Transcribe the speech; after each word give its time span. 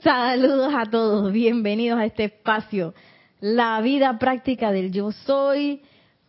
Saludos 0.00 0.72
a 0.76 0.88
todos, 0.88 1.32
bienvenidos 1.32 1.98
a 1.98 2.04
este 2.04 2.26
espacio, 2.26 2.94
la 3.40 3.80
vida 3.80 4.16
práctica 4.16 4.70
del 4.70 4.92
yo 4.92 5.10
soy. 5.10 5.82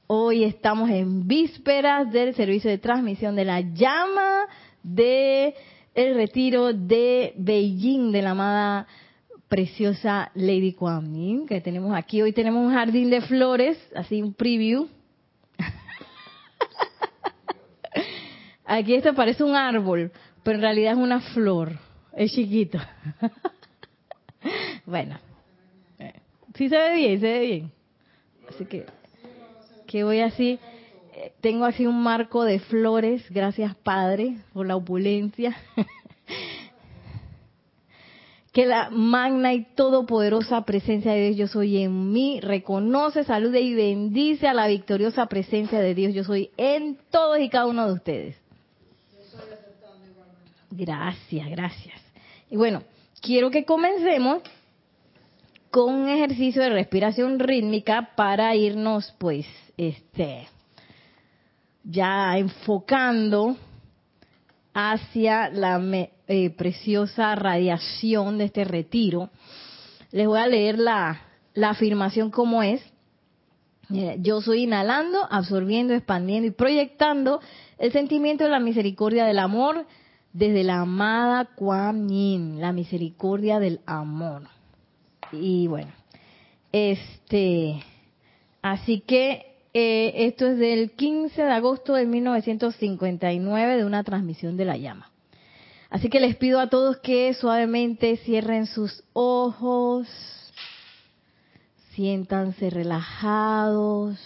Hoy 0.08 0.44
estamos 0.44 0.90
en 0.90 1.28
vísperas 1.28 2.12
del 2.12 2.34
servicio 2.34 2.72
de 2.72 2.80
transmisión 2.80 3.36
de 3.36 3.46
la 3.46 3.62
llama 3.62 4.48
de 4.82 5.54
el 5.94 6.16
retiro 6.16 6.74
de 6.74 7.36
Beijing 7.38 8.12
de 8.12 8.24
la 8.24 8.32
amada 8.32 8.88
preciosa 9.48 10.32
Lady 10.34 10.74
Kuan 10.74 11.14
Yin 11.14 11.46
que 11.46 11.62
tenemos 11.62 11.96
aquí. 11.96 12.24
Hoy 12.24 12.34
tenemos 12.34 12.66
un 12.66 12.74
jardín 12.74 13.12
de 13.12 13.22
flores, 13.22 13.78
así 13.96 14.24
un 14.24 14.34
preview. 14.34 14.90
Aquí 18.66 18.96
esto 18.96 19.14
parece 19.14 19.44
un 19.44 19.56
árbol, 19.56 20.12
pero 20.42 20.56
en 20.56 20.62
realidad 20.64 20.94
es 20.94 20.98
una 20.98 21.22
flor. 21.22 21.78
Es 22.14 22.34
chiquito. 22.34 22.80
Bueno, 24.90 25.20
eh, 26.00 26.14
sí 26.56 26.68
se 26.68 26.76
ve 26.76 26.96
bien, 26.96 27.20
se 27.20 27.28
ve 27.28 27.40
bien. 27.42 27.72
Así 28.50 28.66
que, 28.66 28.88
que 29.86 30.04
voy 30.04 30.22
así, 30.22 30.58
eh, 31.14 31.32
tengo 31.42 31.66
así 31.66 31.86
un 31.86 32.02
marco 32.02 32.44
de 32.44 32.58
flores, 32.60 33.24
gracias 33.30 33.76
Padre 33.76 34.38
por 34.52 34.66
la 34.66 34.76
opulencia. 34.76 35.56
que 38.52 38.66
la 38.66 38.90
magna 38.90 39.54
y 39.54 39.64
todopoderosa 39.76 40.66
presencia 40.66 41.12
de 41.12 41.30
Dios 41.30 41.38
yo 41.38 41.48
soy 41.48 41.84
en 41.84 42.12
mí, 42.12 42.40
reconoce, 42.42 43.24
salude 43.24 43.62
y 43.62 43.76
bendice 43.76 44.48
a 44.48 44.56
la 44.56 44.68
victoriosa 44.68 45.28
presencia 45.28 45.80
de 45.80 45.94
Dios 45.94 46.16
yo 46.16 46.24
soy 46.24 46.50
en 46.58 46.98
todos 47.12 47.40
y 47.40 47.50
cada 47.50 47.68
uno 47.68 47.86
de 47.86 47.94
ustedes. 47.94 48.36
Gracias, 50.72 51.48
gracias. 51.48 52.02
Y 52.50 52.58
bueno, 52.58 52.82
quiero 53.22 53.52
que 53.52 53.66
comencemos 53.66 54.42
con 55.72 55.94
un 55.94 56.10
ejercicio 56.10 56.62
de 56.62 56.70
respiración 56.70 57.40
rítmica 57.40 58.12
para 58.16 58.56
irnos 58.56 59.14
pues 59.18 59.46
este 59.78 60.48
ya 61.84 62.38
enfocando 62.38 63.56
hacia 64.74 65.50
la 65.50 65.82
eh, 66.28 66.50
preciosa 66.52 67.36
radiación 67.36 68.38
de 68.38 68.46
este 68.46 68.64
retiro. 68.64 69.30
Les 70.12 70.28
voy 70.28 70.40
a 70.40 70.48
leer 70.48 70.80
la, 70.80 71.22
la 71.54 71.72
afirmación 71.72 72.32
como 72.32 72.64
es. 72.64 72.82
Yo 74.20 74.42
soy 74.42 74.64
inhalando, 74.64 75.28
absorbiendo, 75.32 75.96
expandiendo 75.96 76.48
y 76.48 76.52
proyectando 76.52 77.42
el 77.80 77.92
sentimiento 77.92 78.44
de 78.44 78.52
la 78.52 78.60
misericordia 78.60 79.26
del 79.26 79.40
amor 79.40 79.88
desde 80.32 80.64
la 80.64 80.82
amada 80.82 81.46
Kuan 81.56 82.08
Yin, 82.08 82.62
la 82.62 82.72
misericordia 82.72 83.60
del 83.60 83.80
amor. 83.88 84.59
Y 85.32 85.68
bueno, 85.68 85.92
este, 86.72 87.84
así 88.62 89.02
que 89.02 89.46
eh, 89.74 90.26
esto 90.28 90.48
es 90.48 90.58
del 90.58 90.92
15 90.92 91.44
de 91.44 91.52
agosto 91.52 91.94
de 91.94 92.06
1959 92.06 93.78
de 93.78 93.86
una 93.86 94.04
transmisión 94.04 94.58
de 94.58 94.66
la 94.66 94.78
llama. 94.78 95.12
Así 95.90 96.10
que 96.10 96.20
les 96.20 96.36
pido 96.36 96.60
a 96.60 96.70
todos 96.70 96.98
que 96.98 97.34
suavemente 97.34 98.18
cierren 98.18 98.68
sus 98.68 99.04
ojos, 99.14 100.08
siéntanse 101.94 102.70
relajados, 102.70 104.20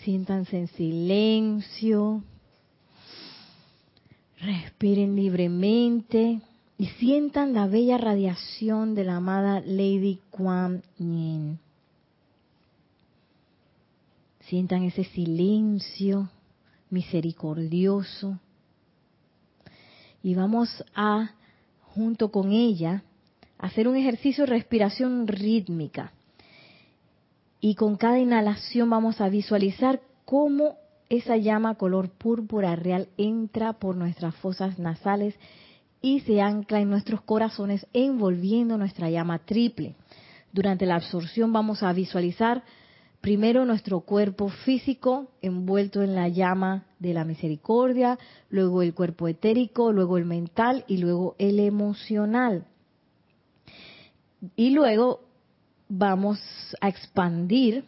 siéntanse 0.00 0.58
en 0.58 0.66
silencio, 0.68 2.22
respiren 4.40 5.14
libremente 5.14 6.40
y 6.76 6.86
sientan 6.86 7.52
la 7.54 7.66
bella 7.66 7.98
radiación 7.98 8.94
de 8.94 9.04
la 9.04 9.16
amada 9.16 9.60
Lady 9.60 10.20
Kuan 10.30 10.82
Yin. 10.98 11.58
Sientan 14.40 14.82
ese 14.82 15.04
silencio 15.04 16.28
misericordioso. 16.90 18.38
Y 20.22 20.34
vamos 20.34 20.84
a, 20.94 21.32
junto 21.82 22.30
con 22.30 22.52
ella, 22.52 23.02
hacer 23.58 23.86
un 23.86 23.96
ejercicio 23.96 24.44
de 24.44 24.50
respiración 24.50 25.26
rítmica. 25.26 26.12
Y 27.60 27.76
con 27.76 27.96
cada 27.96 28.18
inhalación 28.18 28.90
vamos 28.90 29.20
a 29.20 29.28
visualizar 29.28 30.02
cómo 30.24 30.76
esa 31.08 31.36
llama 31.36 31.76
color 31.76 32.10
púrpura 32.10 32.74
real 32.76 33.08
entra 33.16 33.74
por 33.74 33.96
nuestras 33.96 34.34
fosas 34.36 34.78
nasales 34.78 35.34
y 36.04 36.20
se 36.20 36.42
ancla 36.42 36.82
en 36.82 36.90
nuestros 36.90 37.22
corazones 37.22 37.86
envolviendo 37.94 38.76
nuestra 38.76 39.08
llama 39.08 39.38
triple. 39.38 39.94
Durante 40.52 40.84
la 40.84 40.96
absorción 40.96 41.50
vamos 41.50 41.82
a 41.82 41.94
visualizar 41.94 42.62
primero 43.22 43.64
nuestro 43.64 44.00
cuerpo 44.00 44.50
físico 44.50 45.30
envuelto 45.40 46.02
en 46.02 46.14
la 46.14 46.28
llama 46.28 46.84
de 46.98 47.14
la 47.14 47.24
misericordia, 47.24 48.18
luego 48.50 48.82
el 48.82 48.92
cuerpo 48.92 49.28
etérico, 49.28 49.92
luego 49.92 50.18
el 50.18 50.26
mental 50.26 50.84
y 50.88 50.98
luego 50.98 51.36
el 51.38 51.58
emocional. 51.58 52.66
Y 54.56 54.74
luego 54.74 55.20
vamos 55.88 56.38
a 56.82 56.88
expandir, 56.90 57.86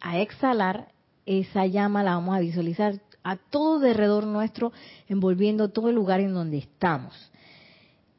a 0.00 0.20
exhalar 0.20 0.92
esa 1.26 1.66
llama, 1.66 2.02
la 2.02 2.14
vamos 2.14 2.36
a 2.36 2.40
visualizar 2.40 3.00
a 3.22 3.36
todo 3.36 3.86
alrededor 3.86 4.26
nuestro, 4.26 4.72
envolviendo 5.08 5.70
todo 5.70 5.88
el 5.88 5.94
lugar 5.94 6.20
en 6.20 6.34
donde 6.34 6.58
estamos. 6.58 7.30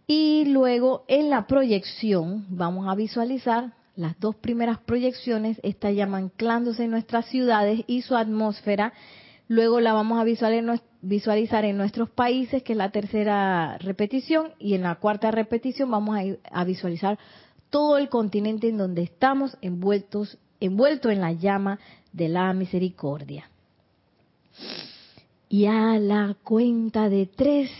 Y 0.07 0.45
luego 0.45 1.05
en 1.07 1.29
la 1.29 1.47
proyección 1.47 2.45
vamos 2.49 2.87
a 2.87 2.95
visualizar 2.95 3.73
las 3.95 4.19
dos 4.19 4.35
primeras 4.35 4.79
proyecciones, 4.79 5.59
esta 5.63 5.91
llama 5.91 6.17
anclándose 6.17 6.85
en 6.85 6.91
nuestras 6.91 7.25
ciudades 7.27 7.83
y 7.87 8.01
su 8.01 8.15
atmósfera. 8.15 8.93
Luego 9.47 9.79
la 9.79 9.93
vamos 9.93 10.19
a 10.19 10.23
visualizar 11.01 11.65
en 11.65 11.77
nuestros 11.77 12.09
países, 12.09 12.63
que 12.63 12.73
es 12.73 12.77
la 12.77 12.91
tercera 12.91 13.77
repetición, 13.79 14.53
y 14.59 14.75
en 14.75 14.83
la 14.83 14.95
cuarta 14.95 15.29
repetición 15.29 15.91
vamos 15.91 16.17
a, 16.51 16.63
visualizar 16.63 17.19
todo 17.69 17.97
el 17.97 18.09
continente 18.09 18.69
en 18.69 18.77
donde 18.77 19.03
estamos 19.03 19.57
envueltos, 19.61 20.37
envuelto 20.59 21.09
en 21.09 21.21
la 21.21 21.33
llama 21.33 21.79
de 22.13 22.29
la 22.29 22.53
misericordia. 22.53 23.49
Y 25.49 25.65
a 25.65 25.99
la 25.99 26.35
cuenta 26.43 27.09
de 27.09 27.25
tres 27.25 27.71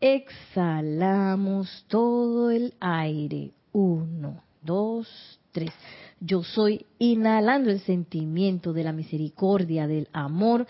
exhalamos 0.00 1.84
todo 1.88 2.50
el 2.50 2.74
aire. 2.80 3.50
Uno, 3.72 4.42
dos, 4.62 5.08
tres. 5.52 5.72
Yo 6.20 6.42
soy 6.42 6.86
inhalando 6.98 7.70
el 7.70 7.80
sentimiento 7.80 8.72
de 8.72 8.84
la 8.84 8.92
misericordia, 8.92 9.86
del 9.86 10.08
amor 10.12 10.66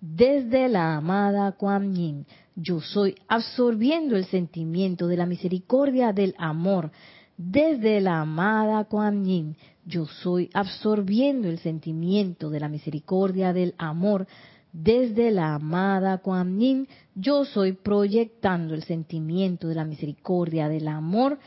desde 0.00 0.68
la 0.68 0.96
amada 0.96 1.52
Kuan 1.52 1.94
Yin. 1.94 2.26
Yo 2.56 2.80
soy 2.80 3.16
absorbiendo 3.26 4.16
el 4.16 4.26
sentimiento 4.26 5.08
de 5.08 5.16
la 5.16 5.26
misericordia, 5.26 6.12
del 6.12 6.34
amor 6.38 6.90
desde 7.36 8.00
la 8.00 8.20
amada 8.20 8.84
Kuan 8.84 9.24
Yin. 9.24 9.56
Yo 9.84 10.06
soy 10.06 10.50
absorbiendo 10.54 11.48
el 11.48 11.58
sentimiento 11.58 12.50
de 12.50 12.60
la 12.60 12.68
misericordia, 12.68 13.52
del 13.52 13.74
amor 13.78 14.26
desde 14.74 15.30
la 15.30 15.54
amada 15.54 16.18
Kuan 16.18 16.58
Yin, 16.58 16.88
yo 17.14 17.44
soy 17.44 17.74
proyectando 17.74 18.74
el 18.74 18.82
sentimiento 18.82 19.68
de 19.68 19.76
la 19.76 19.84
misericordia, 19.84 20.68
del 20.68 20.88
amor, 20.88 21.38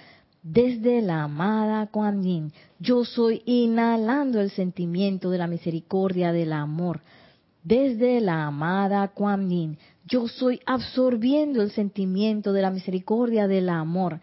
desde 0.42 1.02
la 1.02 1.24
amada 1.24 1.88
Kuan 1.88 2.24
Yin. 2.24 2.54
Yo 2.80 3.04
soy 3.04 3.42
inhalando 3.46 4.40
el 4.40 4.50
sentimiento 4.50 5.30
de 5.30 5.40
la 5.40 5.48
misericordia, 5.48 6.32
del 6.32 6.54
amor, 6.54 7.02
desde 7.64 8.22
la 8.22 8.46
amada 8.46 9.10
Kuan 9.10 9.50
Yin. 9.50 9.78
Yo 10.06 10.30
soy 10.30 10.62
absorbiendo 10.66 11.62
el 11.62 11.72
sentimiento 11.72 12.54
de 12.54 12.62
la 12.62 12.72
misericordia, 12.72 13.50
del 13.50 13.68
amor, 13.68 14.22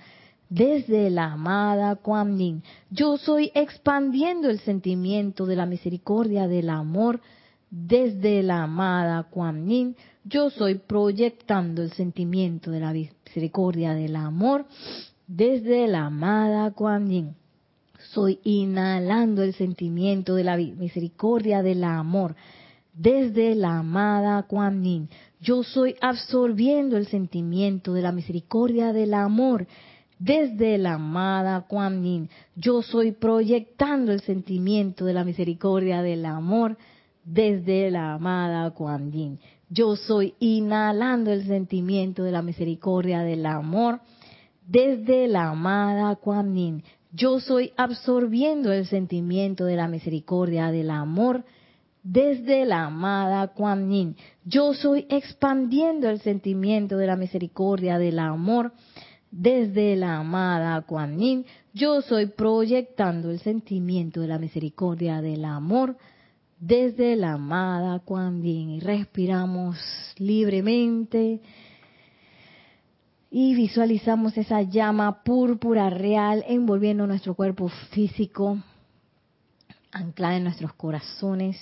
desde 0.54 1.10
la 1.10 1.32
amada 1.32 1.96
Kuan 1.96 2.38
Yin. 2.38 2.62
Yo 2.90 3.16
soy 3.18 3.50
expandiendo 3.54 4.48
el 4.48 4.60
sentimiento 4.60 5.46
de 5.46 5.56
la 5.56 5.66
misericordia, 5.66 6.46
del 6.46 6.70
amor, 6.70 7.20
desde 7.70 8.40
la 8.44 8.62
amada 8.62 9.24
Kuan 9.24 9.68
Yin, 9.68 9.96
yo 10.22 10.50
soy 10.50 10.76
proyectando 10.76 11.82
el 11.82 11.90
sentimiento 11.92 12.70
de 12.70 12.78
la 12.78 12.92
misericordia 12.92 13.94
del 13.94 14.14
amor 14.14 14.66
desde 15.26 15.88
la 15.88 16.06
amada 16.06 16.70
Kuan 16.70 17.10
Yin. 17.10 17.34
Soy 18.12 18.38
inhalando 18.44 19.42
el 19.42 19.54
sentimiento 19.54 20.36
de 20.36 20.44
la 20.44 20.56
misericordia 20.56 21.62
del 21.62 21.82
amor 21.82 22.36
desde 22.92 23.56
la 23.56 23.78
amada 23.78 24.44
Kuan 24.44 24.84
Yin. 24.84 25.08
Yo 25.40 25.64
soy 25.64 25.96
absorbiendo 26.00 26.96
el 26.96 27.08
sentimiento 27.08 27.92
de 27.92 28.02
la 28.02 28.12
misericordia 28.12 28.92
del 28.92 29.14
amor 29.14 29.66
desde 30.24 30.78
la 30.78 30.94
amada 30.94 31.66
Kuan 31.68 32.02
Yin. 32.02 32.30
Yo 32.56 32.80
soy 32.80 33.12
proyectando 33.12 34.10
el 34.10 34.22
sentimiento 34.22 35.04
de 35.04 35.12
la 35.12 35.22
misericordia 35.22 36.00
del 36.00 36.24
amor 36.24 36.78
desde 37.24 37.90
la 37.90 38.14
amada 38.14 38.70
Kuan 38.70 39.12
Yin. 39.12 39.38
Yo 39.68 39.96
soy 39.96 40.34
inhalando 40.38 41.30
el 41.30 41.46
sentimiento 41.46 42.22
de 42.22 42.32
la 42.32 42.40
misericordia, 42.40 43.20
del 43.20 43.44
amor, 43.44 44.00
desde 44.66 45.28
la 45.28 45.50
amada 45.50 46.16
Kuan 46.16 46.54
Yin. 46.54 46.84
Yo 47.12 47.38
soy 47.38 47.72
absorbiendo 47.76 48.72
el 48.72 48.86
sentimiento 48.86 49.66
de 49.66 49.76
la 49.76 49.88
misericordia, 49.88 50.70
del 50.70 50.90
amor, 50.90 51.44
desde 52.02 52.64
la 52.64 52.84
amada 52.84 53.48
Kuan 53.48 53.90
Yin. 53.90 54.16
Yo 54.44 54.72
soy 54.72 55.06
expandiendo 55.10 56.08
el 56.08 56.20
sentimiento 56.20 56.96
de 56.96 57.08
la 57.08 57.16
misericordia, 57.16 57.98
del 57.98 58.18
amor, 58.18 58.72
desde 59.36 59.96
la 59.96 60.18
amada 60.18 60.80
Kuan 60.82 61.18
Yin. 61.18 61.44
Yo 61.72 62.02
soy 62.02 62.26
proyectando 62.26 63.30
el 63.30 63.40
sentimiento 63.40 64.20
de 64.20 64.28
la 64.28 64.38
misericordia, 64.38 65.20
del 65.20 65.44
amor, 65.44 65.96
desde 66.60 67.16
la 67.16 67.32
amada 67.32 67.98
Kuan 67.98 68.42
Yin. 68.42 68.70
Y 68.70 68.80
respiramos 68.80 69.76
libremente 70.18 71.40
y 73.28 73.56
visualizamos 73.56 74.38
esa 74.38 74.62
llama 74.62 75.24
púrpura 75.24 75.90
real 75.90 76.44
envolviendo 76.46 77.04
nuestro 77.04 77.34
cuerpo 77.34 77.68
físico, 77.90 78.58
anclada 79.90 80.36
en 80.36 80.44
nuestros 80.44 80.72
corazones, 80.74 81.56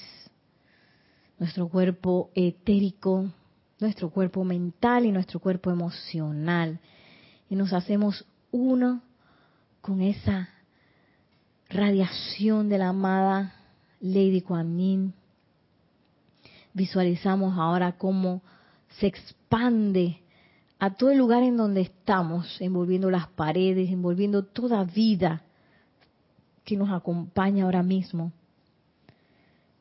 nuestro 1.39 1.69
cuerpo 1.69 2.31
etérico, 2.35 3.31
nuestro 3.81 4.11
cuerpo 4.11 4.45
mental 4.45 5.07
y 5.07 5.13
nuestro 5.13 5.41
cuerpo 5.41 5.71
emocional. 5.71 6.79
Y 7.53 7.55
nos 7.55 7.75
hacemos 7.75 8.25
uno 8.51 9.03
con 9.83 10.01
esa 10.01 10.49
radiación 11.69 12.71
de 12.71 12.79
la 12.79 12.89
amada 12.89 13.57
Lady 14.01 14.41
Kuan 14.41 14.79
Yin. 14.79 15.13
Visualizamos 16.73 17.59
ahora 17.59 17.93
cómo 17.99 18.41
se 18.99 19.07
expande 19.07 20.23
a 20.79 20.95
todo 20.95 21.11
el 21.11 21.19
lugar 21.19 21.43
en 21.43 21.59
donde 21.59 21.83
estamos, 21.83 22.59
envolviendo 22.59 23.11
las 23.11 23.29
paredes, 23.29 23.91
envolviendo 23.91 24.45
toda 24.47 24.85
vida 24.85 25.43
que 26.65 26.79
nos 26.79 26.91
acompaña 26.91 27.67
ahora 27.67 27.83
mismo. 27.83 28.33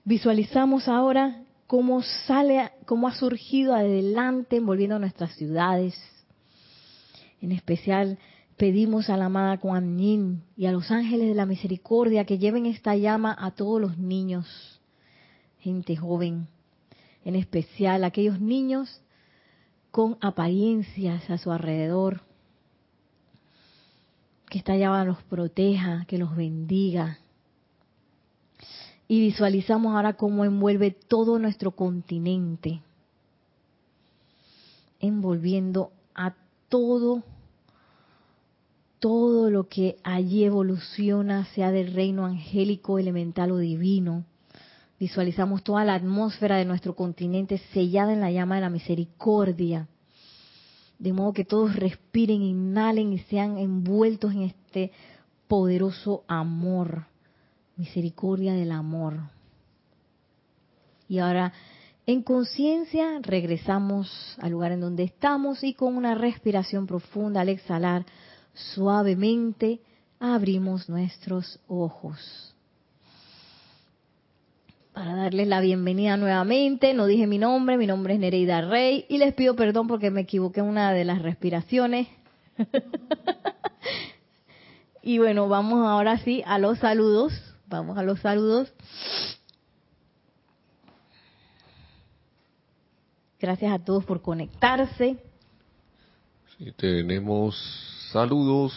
Visualizamos 0.04 0.90
ahora 0.90 1.42
cómo 1.68 2.02
sale, 2.28 2.70
cómo 2.84 3.08
ha 3.08 3.16
surgido 3.16 3.74
adelante 3.74 4.58
envolviendo 4.58 5.00
nuestras 5.00 5.34
ciudades. 5.38 5.96
En 7.42 7.52
especial 7.52 8.20
pedimos 8.56 9.10
a 9.10 9.18
la 9.18 9.26
amada 9.26 9.58
Kuan 9.58 9.98
Yin 9.98 10.44
y 10.56 10.68
a 10.68 10.72
los 10.72 10.92
ángeles 10.92 11.28
de 11.28 11.34
la 11.34 11.48
misericordia 11.48 12.26
que 12.26 12.38
lleven 12.38 12.68
esta 12.68 12.96
llama 12.96 13.36
a 13.38 13.52
todos 13.52 13.82
los 13.82 13.98
niños, 13.98 14.80
gente 15.60 15.96
joven, 15.96 16.48
en 17.26 17.36
especial 17.36 18.04
aquellos 18.04 18.40
niños 18.40 19.02
con 19.90 20.18
apariencias 20.22 21.28
a 21.32 21.40
su 21.40 21.52
alrededor. 21.52 22.22
Que 24.48 24.60
esta 24.60 24.76
llama 24.76 25.04
los 25.04 25.24
proteja, 25.24 26.06
que 26.08 26.20
los 26.20 26.36
bendiga. 26.36 27.20
Y 29.08 29.20
visualizamos 29.20 29.96
ahora 29.96 30.14
cómo 30.14 30.46
envuelve 30.46 30.92
todo 30.92 31.40
nuestro 31.40 31.72
continente, 31.72 32.82
envolviendo 35.00 35.92
a 36.14 36.36
todo, 36.72 37.22
todo 39.00 39.52
lo 39.52 39.68
que 39.68 39.98
allí 40.04 40.46
evoluciona, 40.46 41.46
sea 41.54 41.70
del 41.70 41.94
reino 41.94 42.26
angélico, 42.26 42.98
elemental 42.98 43.52
o 43.52 43.58
divino. 43.58 44.24
Visualizamos 44.98 45.64
toda 45.64 45.84
la 45.84 45.96
atmósfera 45.96 46.56
de 46.56 46.64
nuestro 46.64 46.96
continente 46.96 47.58
sellada 47.74 48.14
en 48.14 48.22
la 48.22 48.32
llama 48.32 48.56
de 48.56 48.62
la 48.62 48.70
misericordia. 48.70 49.90
De 50.98 51.12
modo 51.12 51.34
que 51.34 51.44
todos 51.44 51.76
respiren, 51.76 52.42
inhalen 52.42 53.12
y 53.12 53.20
sean 53.20 53.58
envueltos 53.58 54.32
en 54.32 54.44
este 54.44 54.94
poderoso 55.50 56.24
amor. 56.28 57.08
Misericordia 57.76 58.54
del 58.54 58.72
amor. 58.72 59.18
Y 61.10 61.20
ahora, 61.20 61.52
en 62.12 62.24
conciencia, 62.24 63.20
regresamos 63.22 64.36
al 64.40 64.52
lugar 64.52 64.72
en 64.72 64.82
donde 64.82 65.04
estamos 65.04 65.64
y 65.64 65.74
con 65.74 65.96
una 65.96 66.16
respiración 66.16 66.88
profunda 66.88 67.42
al 67.42 67.50
exhalar, 67.50 68.06
suavemente 68.54 69.80
abrimos 70.20 70.90
nuestros 70.90 71.60
ojos 71.68 72.52
para 74.94 75.16
darles 75.16 75.48
la 75.48 75.62
bienvenida 75.62 76.18
nuevamente. 76.18 76.94
No 76.94 77.06
dije 77.06 77.28
mi 77.28 77.38
nombre, 77.38 77.78
mi 77.78 77.88
nombre 77.88 78.14
es 78.14 78.20
Nereida 78.20 78.62
Rey 78.62 79.06
y 79.10 79.18
les 79.18 79.34
pido 79.34 79.56
perdón 79.56 79.88
porque 79.88 80.12
me 80.12 80.22
equivoqué 80.22 80.60
en 80.60 80.68
una 80.68 80.94
de 80.94 81.06
las 81.06 81.22
respiraciones. 81.22 82.08
y 85.02 85.18
bueno, 85.18 85.48
vamos 85.48 85.88
ahora 85.88 86.18
sí 86.20 86.44
a 86.46 86.60
los 86.60 86.80
saludos. 86.80 87.34
Vamos 87.68 87.98
a 87.98 88.04
los 88.04 88.20
saludos. 88.20 88.74
Gracias 93.42 93.74
a 93.74 93.80
todos 93.80 94.06
por 94.06 94.22
conectarse. 94.22 95.18
Sí, 96.58 96.72
tenemos 96.78 97.56
saludos 98.12 98.74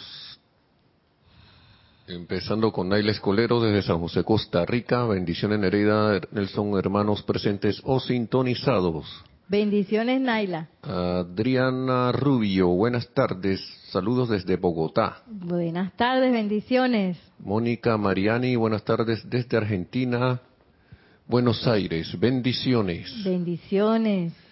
Empezando 2.07 2.71
con 2.71 2.91
Naila 2.91 3.13
Escolero 3.13 3.61
desde 3.63 3.81
San 3.81 3.99
José, 3.99 4.25
Costa 4.25 4.67
Rica. 4.67 5.07
Bendiciones, 5.07 5.59
Nereida, 5.59 6.21
Nelson, 6.33 6.79
hermanos 6.79 7.23
presentes 7.23 7.81
o 7.83 7.99
sintonizados. 7.99 9.07
Bendiciones, 9.49 10.21
Naila. 10.21 10.69
Adriana 10.83 12.13
Rubio, 12.13 12.69
buenas 12.69 13.09
tardes. 13.15 13.61
Saludos 13.91 14.29
desde 14.29 14.57
Bogotá. 14.57 15.23
Buenas 15.27 15.95
tardes, 15.97 16.31
bendiciones. 16.31 17.17
Mónica 17.39 17.97
Mariani, 17.97 18.55
buenas 18.57 18.85
tardes 18.85 19.23
desde 19.31 19.57
Argentina. 19.57 20.43
Buenos 21.27 21.67
Aires, 21.67 22.19
bendiciones. 22.21 23.11
Bendiciones. 23.25 24.44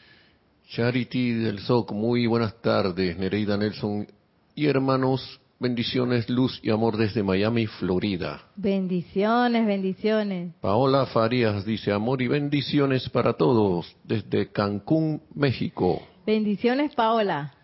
Charity 0.69 1.33
del 1.33 1.59
SOC, 1.59 1.93
muy 1.93 2.27
buenas 2.27 2.61
tardes. 2.61 3.17
Nereida 3.19 3.57
Nelson 3.57 4.07
y 4.55 4.67
hermanos 4.67 5.41
Bendiciones, 5.63 6.29
luz 6.29 6.59
y 6.65 6.71
amor 6.71 6.97
desde 6.97 7.23
Miami, 7.23 7.69
Florida. 7.69 8.43
Bendiciones, 8.57 9.65
bendiciones. 9.65 10.53
Paola 10.61 11.07
Farías 11.07 11.65
dice 11.65 11.93
amor 11.93 12.21
y 12.21 12.27
bendiciones 12.27 13.09
para 13.09 13.35
todos 13.35 13.95
desde 14.03 14.51
Cancún, 14.51 15.23
México. 15.37 16.03
Bendiciones, 16.27 16.93
Paola. 16.97 17.55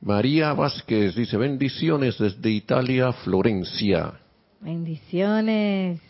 María 0.00 0.52
Vázquez 0.52 1.16
dice 1.16 1.36
bendiciones 1.36 2.18
desde 2.18 2.50
Italia, 2.50 3.12
Florencia. 3.12 4.12
Bendiciones. 4.60 6.00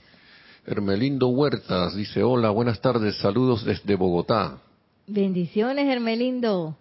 Hermelindo 0.66 1.28
Huertas 1.28 1.96
dice 1.96 2.22
hola, 2.22 2.50
buenas 2.50 2.82
tardes, 2.82 3.16
saludos 3.16 3.64
desde 3.64 3.94
Bogotá. 3.94 4.58
Bendiciones, 5.08 5.86
Hermelindo. 5.88 6.76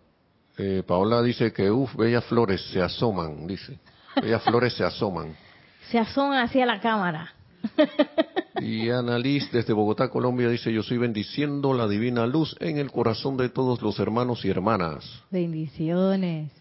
Eh, 0.58 0.84
Paola 0.86 1.22
dice 1.22 1.54
que, 1.54 1.72
uff, 1.72 1.96
bellas 1.96 2.26
flores 2.26 2.62
se 2.72 2.82
asoman, 2.82 3.48
dice. 3.48 3.80
Bellas 4.22 4.44
flores 4.44 4.74
se 4.74 4.84
asoman. 4.84 5.36
Se 5.92 5.98
asoman 5.98 6.40
hacia 6.40 6.66
la 6.66 6.82
cámara. 6.82 7.34
Y 8.60 8.90
Annalise 8.90 9.50
desde 9.52 9.74
Bogotá, 9.74 10.10
Colombia 10.10 10.50
dice, 10.50 10.74
yo 10.74 10.82
soy 10.82 10.98
bendiciendo 10.98 11.74
la 11.74 11.88
divina 11.88 12.26
luz 12.26 12.56
en 12.60 12.78
el 12.78 12.92
corazón 12.92 13.38
de 13.38 13.50
todos 13.50 13.82
los 13.82 14.00
hermanos 14.00 14.44
y 14.46 14.50
hermanas. 14.50 15.24
Bendiciones. 15.30 16.52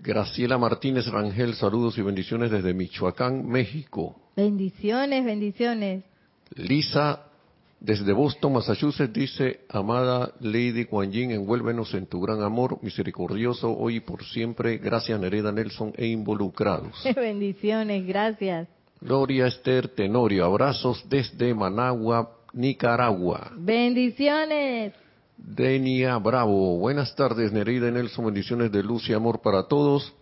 Graciela 0.00 0.58
Martínez 0.58 1.06
Rangel, 1.06 1.54
saludos 1.54 1.96
y 1.96 2.02
bendiciones 2.02 2.50
desde 2.50 2.74
Michoacán, 2.74 3.48
México. 3.48 4.16
Bendiciones, 4.36 5.24
bendiciones. 5.24 6.04
Lisa 6.56 7.22
desde 7.80 8.12
Boston, 8.12 8.54
Massachusetts, 8.54 9.12
dice, 9.12 9.60
amada 9.68 10.32
Lady 10.40 10.86
Kuan 10.86 11.12
Yin, 11.12 11.32
envuélvenos 11.32 11.92
en 11.94 12.06
tu 12.06 12.20
gran 12.20 12.42
amor 12.42 12.78
misericordioso 12.82 13.70
hoy 13.70 13.96
y 13.96 14.00
por 14.00 14.24
siempre. 14.24 14.78
Gracias, 14.78 15.20
Nereda 15.20 15.52
Nelson 15.52 15.92
e 15.96 16.06
involucrados. 16.06 17.02
Bendiciones, 17.16 18.06
gracias. 18.06 18.68
Gloria 19.00 19.46
Esther 19.46 19.88
Tenorio, 19.88 20.46
abrazos 20.46 21.04
desde 21.08 21.52
Managua, 21.52 22.38
Nicaragua. 22.54 23.52
Bendiciones. 23.56 24.94
Denia 25.36 26.16
Bravo, 26.18 26.78
buenas 26.78 27.14
tardes, 27.14 27.52
Nereida 27.52 27.90
Nelson, 27.90 28.26
bendiciones 28.26 28.72
de 28.72 28.82
luz 28.82 29.08
y 29.10 29.12
amor 29.12 29.42
para 29.42 29.64
todos. 29.64 30.14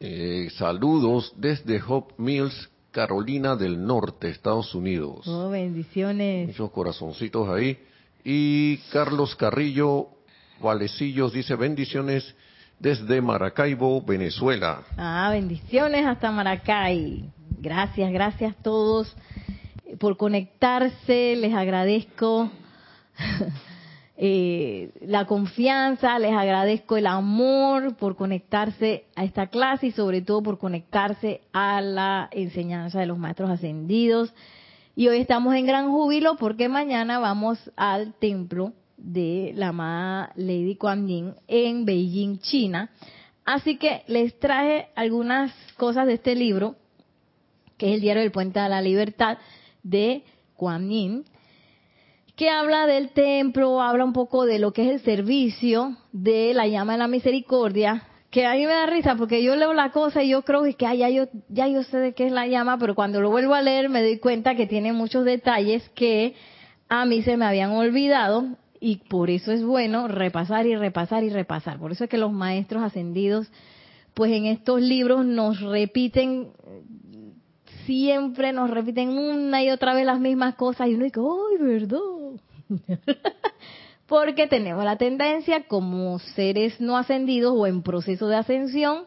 Eh, 0.00 0.48
saludos 0.56 1.32
desde 1.36 1.80
Hope 1.86 2.14
Mills, 2.18 2.68
Carolina 2.90 3.56
del 3.56 3.84
Norte, 3.84 4.28
Estados 4.28 4.74
Unidos. 4.74 5.26
Oh, 5.26 5.50
bendiciones. 5.50 6.48
Muchos 6.48 6.70
corazoncitos 6.70 7.48
ahí. 7.48 7.78
Y 8.24 8.78
Carlos 8.92 9.36
Carrillo 9.36 10.08
Valecillos 10.60 11.32
dice 11.32 11.54
bendiciones 11.54 12.34
desde 12.78 13.20
Maracaibo, 13.20 14.02
Venezuela. 14.02 14.82
Ah, 14.96 15.28
bendiciones 15.32 16.06
hasta 16.06 16.30
Maracay. 16.30 17.30
Gracias, 17.60 18.12
gracias 18.12 18.52
a 18.52 18.62
todos 18.62 19.14
por 19.98 20.16
conectarse. 20.16 21.36
Les 21.36 21.54
agradezco 21.54 22.50
eh, 24.20 24.90
la 25.06 25.26
confianza, 25.26 26.18
les 26.18 26.32
agradezco 26.32 26.96
el 26.96 27.06
amor 27.06 27.94
por 27.94 28.16
conectarse 28.16 29.04
a 29.14 29.22
esta 29.22 29.46
clase 29.46 29.86
y 29.86 29.92
sobre 29.92 30.22
todo 30.22 30.42
por 30.42 30.58
conectarse 30.58 31.42
a 31.52 31.80
la 31.80 32.28
enseñanza 32.32 32.98
de 32.98 33.06
los 33.06 33.16
maestros 33.16 33.48
ascendidos. 33.48 34.34
Y 34.96 35.06
hoy 35.06 35.18
estamos 35.18 35.54
en 35.54 35.66
gran 35.66 35.92
júbilo 35.92 36.34
porque 36.34 36.68
mañana 36.68 37.20
vamos 37.20 37.70
al 37.76 38.12
templo 38.14 38.72
de 38.96 39.52
la 39.54 39.68
amada 39.68 40.32
Lady 40.34 40.74
Kuan 40.74 41.06
Yin 41.06 41.34
en 41.46 41.84
Beijing, 41.84 42.40
China. 42.40 42.90
Así 43.44 43.76
que 43.76 44.02
les 44.08 44.36
traje 44.40 44.88
algunas 44.96 45.52
cosas 45.76 46.08
de 46.08 46.14
este 46.14 46.34
libro, 46.34 46.74
que 47.76 47.90
es 47.90 47.94
el 47.94 48.00
diario 48.00 48.22
del 48.22 48.32
Puente 48.32 48.58
a 48.58 48.68
la 48.68 48.82
Libertad 48.82 49.38
de 49.84 50.24
Kuan 50.56 50.90
Yin 50.90 51.24
que 52.38 52.50
habla 52.50 52.86
del 52.86 53.10
templo, 53.10 53.82
habla 53.82 54.04
un 54.04 54.12
poco 54.12 54.46
de 54.46 54.60
lo 54.60 54.72
que 54.72 54.82
es 54.82 54.92
el 54.92 55.00
servicio 55.00 55.96
de 56.12 56.54
la 56.54 56.68
llama 56.68 56.92
de 56.92 57.00
la 57.00 57.08
misericordia, 57.08 58.04
que 58.30 58.46
a 58.46 58.54
mí 58.54 58.64
me 58.64 58.74
da 58.74 58.86
risa 58.86 59.16
porque 59.16 59.42
yo 59.42 59.56
leo 59.56 59.74
la 59.74 59.90
cosa 59.90 60.22
y 60.22 60.28
yo 60.28 60.42
creo 60.42 60.62
que 60.62 60.76
ya, 60.78 61.08
yo, 61.08 61.24
ya 61.48 61.66
yo 61.66 61.82
sé 61.82 61.98
de 61.98 62.14
qué 62.14 62.26
es 62.26 62.32
la 62.32 62.46
llama, 62.46 62.78
pero 62.78 62.94
cuando 62.94 63.20
lo 63.20 63.30
vuelvo 63.30 63.54
a 63.54 63.60
leer 63.60 63.88
me 63.88 64.02
doy 64.02 64.20
cuenta 64.20 64.54
que 64.54 64.68
tiene 64.68 64.92
muchos 64.92 65.24
detalles 65.24 65.88
que 65.96 66.36
a 66.88 67.04
mí 67.06 67.22
se 67.22 67.36
me 67.36 67.44
habían 67.44 67.72
olvidado 67.72 68.46
y 68.78 68.98
por 69.08 69.30
eso 69.30 69.50
es 69.50 69.64
bueno 69.64 70.06
repasar 70.06 70.64
y 70.64 70.76
repasar 70.76 71.24
y 71.24 71.30
repasar. 71.30 71.80
Por 71.80 71.90
eso 71.90 72.04
es 72.04 72.10
que 72.10 72.18
los 72.18 72.32
maestros 72.32 72.84
ascendidos, 72.84 73.50
pues 74.14 74.30
en 74.30 74.46
estos 74.46 74.80
libros 74.80 75.26
nos 75.26 75.60
repiten 75.60 76.52
siempre 77.88 78.52
nos 78.52 78.68
repiten 78.68 79.08
una 79.08 79.62
y 79.62 79.70
otra 79.70 79.94
vez 79.94 80.04
las 80.04 80.20
mismas 80.20 80.56
cosas 80.56 80.88
y 80.88 80.94
uno 80.94 81.04
dice, 81.04 81.20
¡ay, 81.20 81.66
verdad! 81.66 81.98
Porque 84.06 84.46
tenemos 84.46 84.84
la 84.84 84.96
tendencia 84.96 85.66
como 85.66 86.18
seres 86.18 86.78
no 86.82 86.98
ascendidos 86.98 87.54
o 87.56 87.66
en 87.66 87.82
proceso 87.82 88.28
de 88.28 88.36
ascensión 88.36 89.04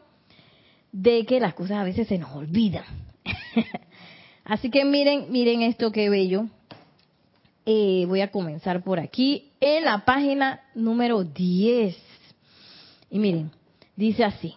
de 0.91 1.27
que 1.27 1.39
las 1.39 1.53
cosas 1.53 1.77
a 1.77 1.83
veces 1.83 2.07
se 2.07 2.17
nos 2.17 2.35
olvidan. 2.35 2.83
Así 4.45 4.71
que 4.71 4.83
miren, 4.83 5.31
miren 5.31 5.61
esto 5.61 5.91
qué 5.91 6.09
bello. 6.09 6.47
Eh, 7.67 8.05
voy 8.07 8.21
a 8.21 8.31
comenzar 8.31 8.83
por 8.83 8.99
aquí 8.99 9.51
en 9.59 9.85
la 9.85 10.05
página 10.05 10.61
número 10.73 11.23
10. 11.23 11.95
Y 13.11 13.19
miren, 13.19 13.51
dice 13.95 14.23
así. 14.23 14.55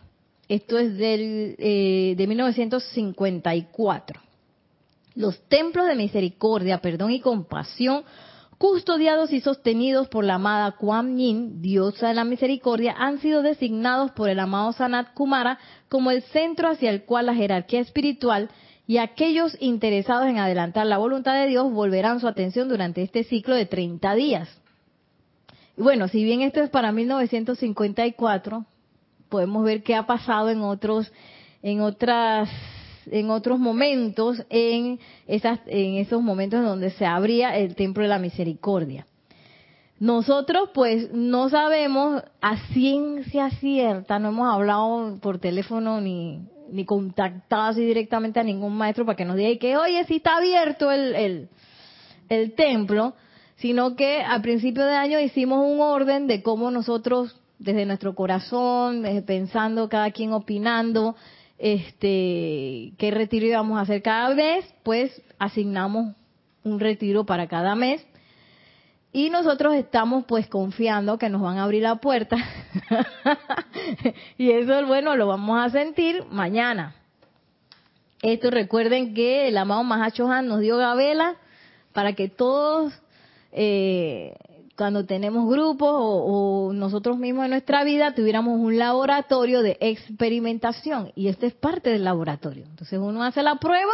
Esto 0.48 0.78
es 0.78 0.96
del, 0.96 1.56
eh, 1.58 2.14
de 2.16 2.26
1954. 2.26 4.20
Los 5.14 5.40
templos 5.48 5.86
de 5.86 5.94
misericordia, 5.94 6.78
perdón 6.78 7.12
y 7.12 7.20
compasión, 7.20 8.04
custodiados 8.58 9.32
y 9.32 9.40
sostenidos 9.40 10.08
por 10.08 10.24
la 10.24 10.34
amada 10.34 10.72
Kuan 10.72 11.16
Yin, 11.18 11.62
diosa 11.62 12.08
de 12.08 12.14
la 12.14 12.24
misericordia, 12.24 12.94
han 12.98 13.20
sido 13.20 13.42
designados 13.42 14.10
por 14.12 14.28
el 14.28 14.40
amado 14.40 14.72
Sanat 14.72 15.14
Kumara 15.14 15.58
como 15.88 16.10
el 16.10 16.22
centro 16.24 16.68
hacia 16.68 16.90
el 16.90 17.04
cual 17.04 17.26
la 17.26 17.34
jerarquía 17.34 17.80
espiritual 17.80 18.50
y 18.86 18.98
aquellos 18.98 19.56
interesados 19.60 20.26
en 20.26 20.38
adelantar 20.38 20.86
la 20.86 20.98
voluntad 20.98 21.34
de 21.34 21.46
Dios 21.48 21.72
volverán 21.72 22.20
su 22.20 22.28
atención 22.28 22.68
durante 22.68 23.02
este 23.02 23.24
ciclo 23.24 23.54
de 23.54 23.66
30 23.66 24.14
días. 24.14 24.48
Bueno, 25.76 26.08
si 26.08 26.22
bien 26.22 26.42
esto 26.42 26.60
es 26.60 26.70
para 26.70 26.92
1954, 26.92 28.66
podemos 29.34 29.64
ver 29.64 29.82
qué 29.82 29.96
ha 29.96 30.06
pasado 30.06 30.48
en 30.48 30.60
otros 30.60 31.10
en 31.60 31.80
otras 31.80 32.48
en 33.10 33.30
otros 33.30 33.58
momentos 33.58 34.40
en 34.48 35.00
esas 35.26 35.58
en 35.66 35.96
esos 35.96 36.22
momentos 36.22 36.62
donde 36.64 36.90
se 36.90 37.04
abría 37.04 37.56
el 37.56 37.74
templo 37.74 38.04
de 38.04 38.10
la 38.10 38.20
misericordia. 38.20 39.08
Nosotros 39.98 40.70
pues 40.72 41.12
no 41.12 41.48
sabemos 41.48 42.22
a 42.40 42.56
ciencia 42.72 43.50
cierta, 43.50 44.20
no 44.20 44.28
hemos 44.28 44.54
hablado 44.54 45.18
por 45.20 45.40
teléfono 45.40 46.00
ni, 46.00 46.38
ni 46.70 46.84
contactado 46.84 47.62
así 47.62 47.84
directamente 47.84 48.38
a 48.38 48.44
ningún 48.44 48.76
maestro 48.76 49.04
para 49.04 49.16
que 49.16 49.24
nos 49.24 49.34
diga 49.34 49.58
que 49.58 49.76
oye 49.76 50.04
si 50.04 50.16
está 50.16 50.36
abierto 50.36 50.92
el, 50.92 51.16
el, 51.16 51.48
el 52.28 52.54
templo, 52.54 53.14
sino 53.56 53.96
que 53.96 54.22
al 54.22 54.42
principio 54.42 54.84
de 54.84 54.94
año 54.94 55.18
hicimos 55.18 55.58
un 55.66 55.80
orden 55.80 56.28
de 56.28 56.40
cómo 56.40 56.70
nosotros 56.70 57.40
desde 57.64 57.86
nuestro 57.86 58.14
corazón, 58.14 59.04
pensando, 59.26 59.88
cada 59.88 60.10
quien 60.10 60.32
opinando, 60.32 61.16
este, 61.58 62.92
qué 62.98 63.10
retiro 63.10 63.46
íbamos 63.46 63.78
a 63.78 63.82
hacer 63.82 64.02
cada 64.02 64.34
mes, 64.34 64.66
pues 64.82 65.22
asignamos 65.38 66.14
un 66.62 66.78
retiro 66.78 67.24
para 67.24 67.48
cada 67.48 67.74
mes. 67.74 68.06
Y 69.12 69.30
nosotros 69.30 69.74
estamos 69.74 70.24
pues 70.26 70.48
confiando 70.48 71.18
que 71.18 71.30
nos 71.30 71.40
van 71.40 71.58
a 71.58 71.64
abrir 71.64 71.82
la 71.82 71.96
puerta. 71.96 72.36
y 74.38 74.50
eso, 74.50 74.86
bueno, 74.86 75.16
lo 75.16 75.28
vamos 75.28 75.64
a 75.64 75.70
sentir 75.70 76.24
mañana. 76.30 76.96
Esto 78.20 78.50
recuerden 78.50 79.14
que 79.14 79.48
el 79.48 79.56
amado 79.56 79.84
Mahachohan 79.84 80.48
nos 80.48 80.60
dio 80.60 80.76
gabela 80.76 81.36
para 81.92 82.14
que 82.14 82.28
todos 82.28 82.92
eh, 83.52 84.34
cuando 84.76 85.04
tenemos 85.04 85.48
grupos 85.48 85.90
o, 85.92 86.72
nosotros 86.74 87.18
mismos 87.18 87.44
en 87.44 87.50
nuestra 87.50 87.84
vida 87.84 88.14
tuviéramos 88.14 88.58
un 88.58 88.78
laboratorio 88.78 89.62
de 89.62 89.76
experimentación 89.80 91.12
y 91.14 91.28
este 91.28 91.46
es 91.46 91.54
parte 91.54 91.90
del 91.90 92.04
laboratorio. 92.04 92.64
Entonces 92.64 92.98
uno 92.98 93.22
hace 93.22 93.42
la 93.42 93.56
prueba 93.56 93.92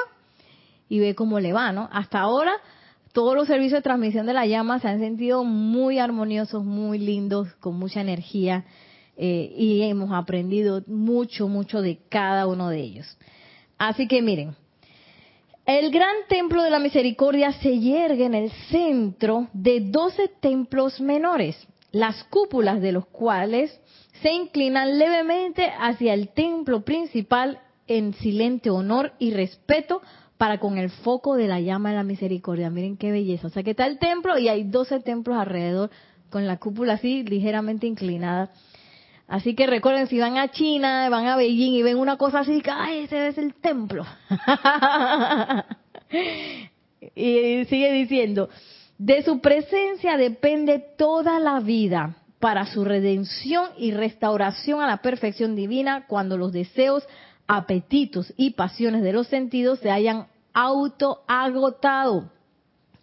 y 0.88 1.00
ve 1.00 1.14
cómo 1.14 1.38
le 1.40 1.52
va, 1.52 1.72
¿no? 1.72 1.88
Hasta 1.92 2.20
ahora 2.20 2.52
todos 3.12 3.34
los 3.34 3.46
servicios 3.46 3.78
de 3.78 3.82
transmisión 3.82 4.26
de 4.26 4.34
la 4.34 4.46
llama 4.46 4.78
se 4.78 4.88
han 4.88 5.00
sentido 5.00 5.44
muy 5.44 5.99
armoniosos, 5.99 6.64
muy 6.64 6.99
lindos, 6.99 7.49
con 7.60 7.76
mucha 7.76 8.00
energía 8.00 8.64
eh, 9.16 9.52
y 9.56 9.82
hemos 9.82 10.12
aprendido 10.12 10.82
mucho, 10.87 11.49
mucho 11.49 11.82
de 11.82 11.99
cada 12.08 12.46
uno 12.46 12.70
de 12.70 12.80
ellos. 12.80 13.18
Así 13.76 14.08
que 14.08 14.22
miren, 14.22 14.54
el 15.78 15.92
gran 15.92 16.16
templo 16.28 16.64
de 16.64 16.70
la 16.70 16.80
misericordia 16.80 17.52
se 17.52 17.78
yergue 17.78 18.24
en 18.24 18.34
el 18.34 18.50
centro 18.70 19.46
de 19.52 19.80
doce 19.80 20.28
templos 20.40 21.00
menores, 21.00 21.56
las 21.92 22.24
cúpulas 22.24 22.80
de 22.80 22.90
los 22.90 23.06
cuales 23.06 23.80
se 24.20 24.32
inclinan 24.32 24.98
levemente 24.98 25.70
hacia 25.78 26.14
el 26.14 26.30
templo 26.30 26.80
principal 26.84 27.60
en 27.86 28.14
silente 28.14 28.70
honor 28.70 29.12
y 29.20 29.30
respeto 29.30 30.02
para 30.38 30.58
con 30.58 30.76
el 30.76 30.90
foco 30.90 31.36
de 31.36 31.46
la 31.46 31.60
llama 31.60 31.90
de 31.90 31.96
la 31.96 32.02
misericordia. 32.04 32.68
Miren 32.68 32.96
qué 32.96 33.12
belleza. 33.12 33.46
O 33.46 33.50
sea 33.50 33.62
que 33.62 33.70
está 33.70 33.86
el 33.86 33.98
templo 33.98 34.38
y 34.38 34.48
hay 34.48 34.64
doce 34.64 34.98
templos 34.98 35.36
alrededor 35.36 35.90
con 36.30 36.46
la 36.48 36.58
cúpula 36.58 36.94
así 36.94 37.22
ligeramente 37.22 37.86
inclinada 37.86 38.50
Así 39.30 39.54
que 39.54 39.68
recuerden, 39.68 40.08
si 40.08 40.18
van 40.18 40.38
a 40.38 40.50
China, 40.50 41.08
van 41.08 41.28
a 41.28 41.37
Beijing 41.37 41.75
y 41.75 41.84
ven 41.84 41.99
una 41.99 42.16
cosa 42.16 42.40
así, 42.40 42.60
¡ay, 42.68 43.04
ese 43.04 43.28
es 43.28 43.38
el 43.38 43.54
templo! 43.54 44.04
y 47.14 47.64
sigue 47.66 47.92
diciendo, 47.92 48.49
de 48.99 49.22
su 49.22 49.40
presencia 49.40 50.16
depende 50.16 50.80
toda 50.99 51.38
la 51.38 51.60
vida 51.60 52.16
para 52.40 52.66
su 52.66 52.84
redención 52.84 53.68
y 53.78 53.92
restauración 53.92 54.80
a 54.80 54.88
la 54.88 54.96
perfección 54.96 55.54
divina 55.54 56.06
cuando 56.08 56.37
los 56.37 56.50
deseos, 56.52 57.06
apetitos 57.46 58.34
y 58.37 58.54
pasiones 58.54 59.02
de 59.02 59.12
los 59.12 59.28
sentidos 59.28 59.78
se 59.78 59.92
hayan 59.92 60.26
autoagotado 60.54 62.32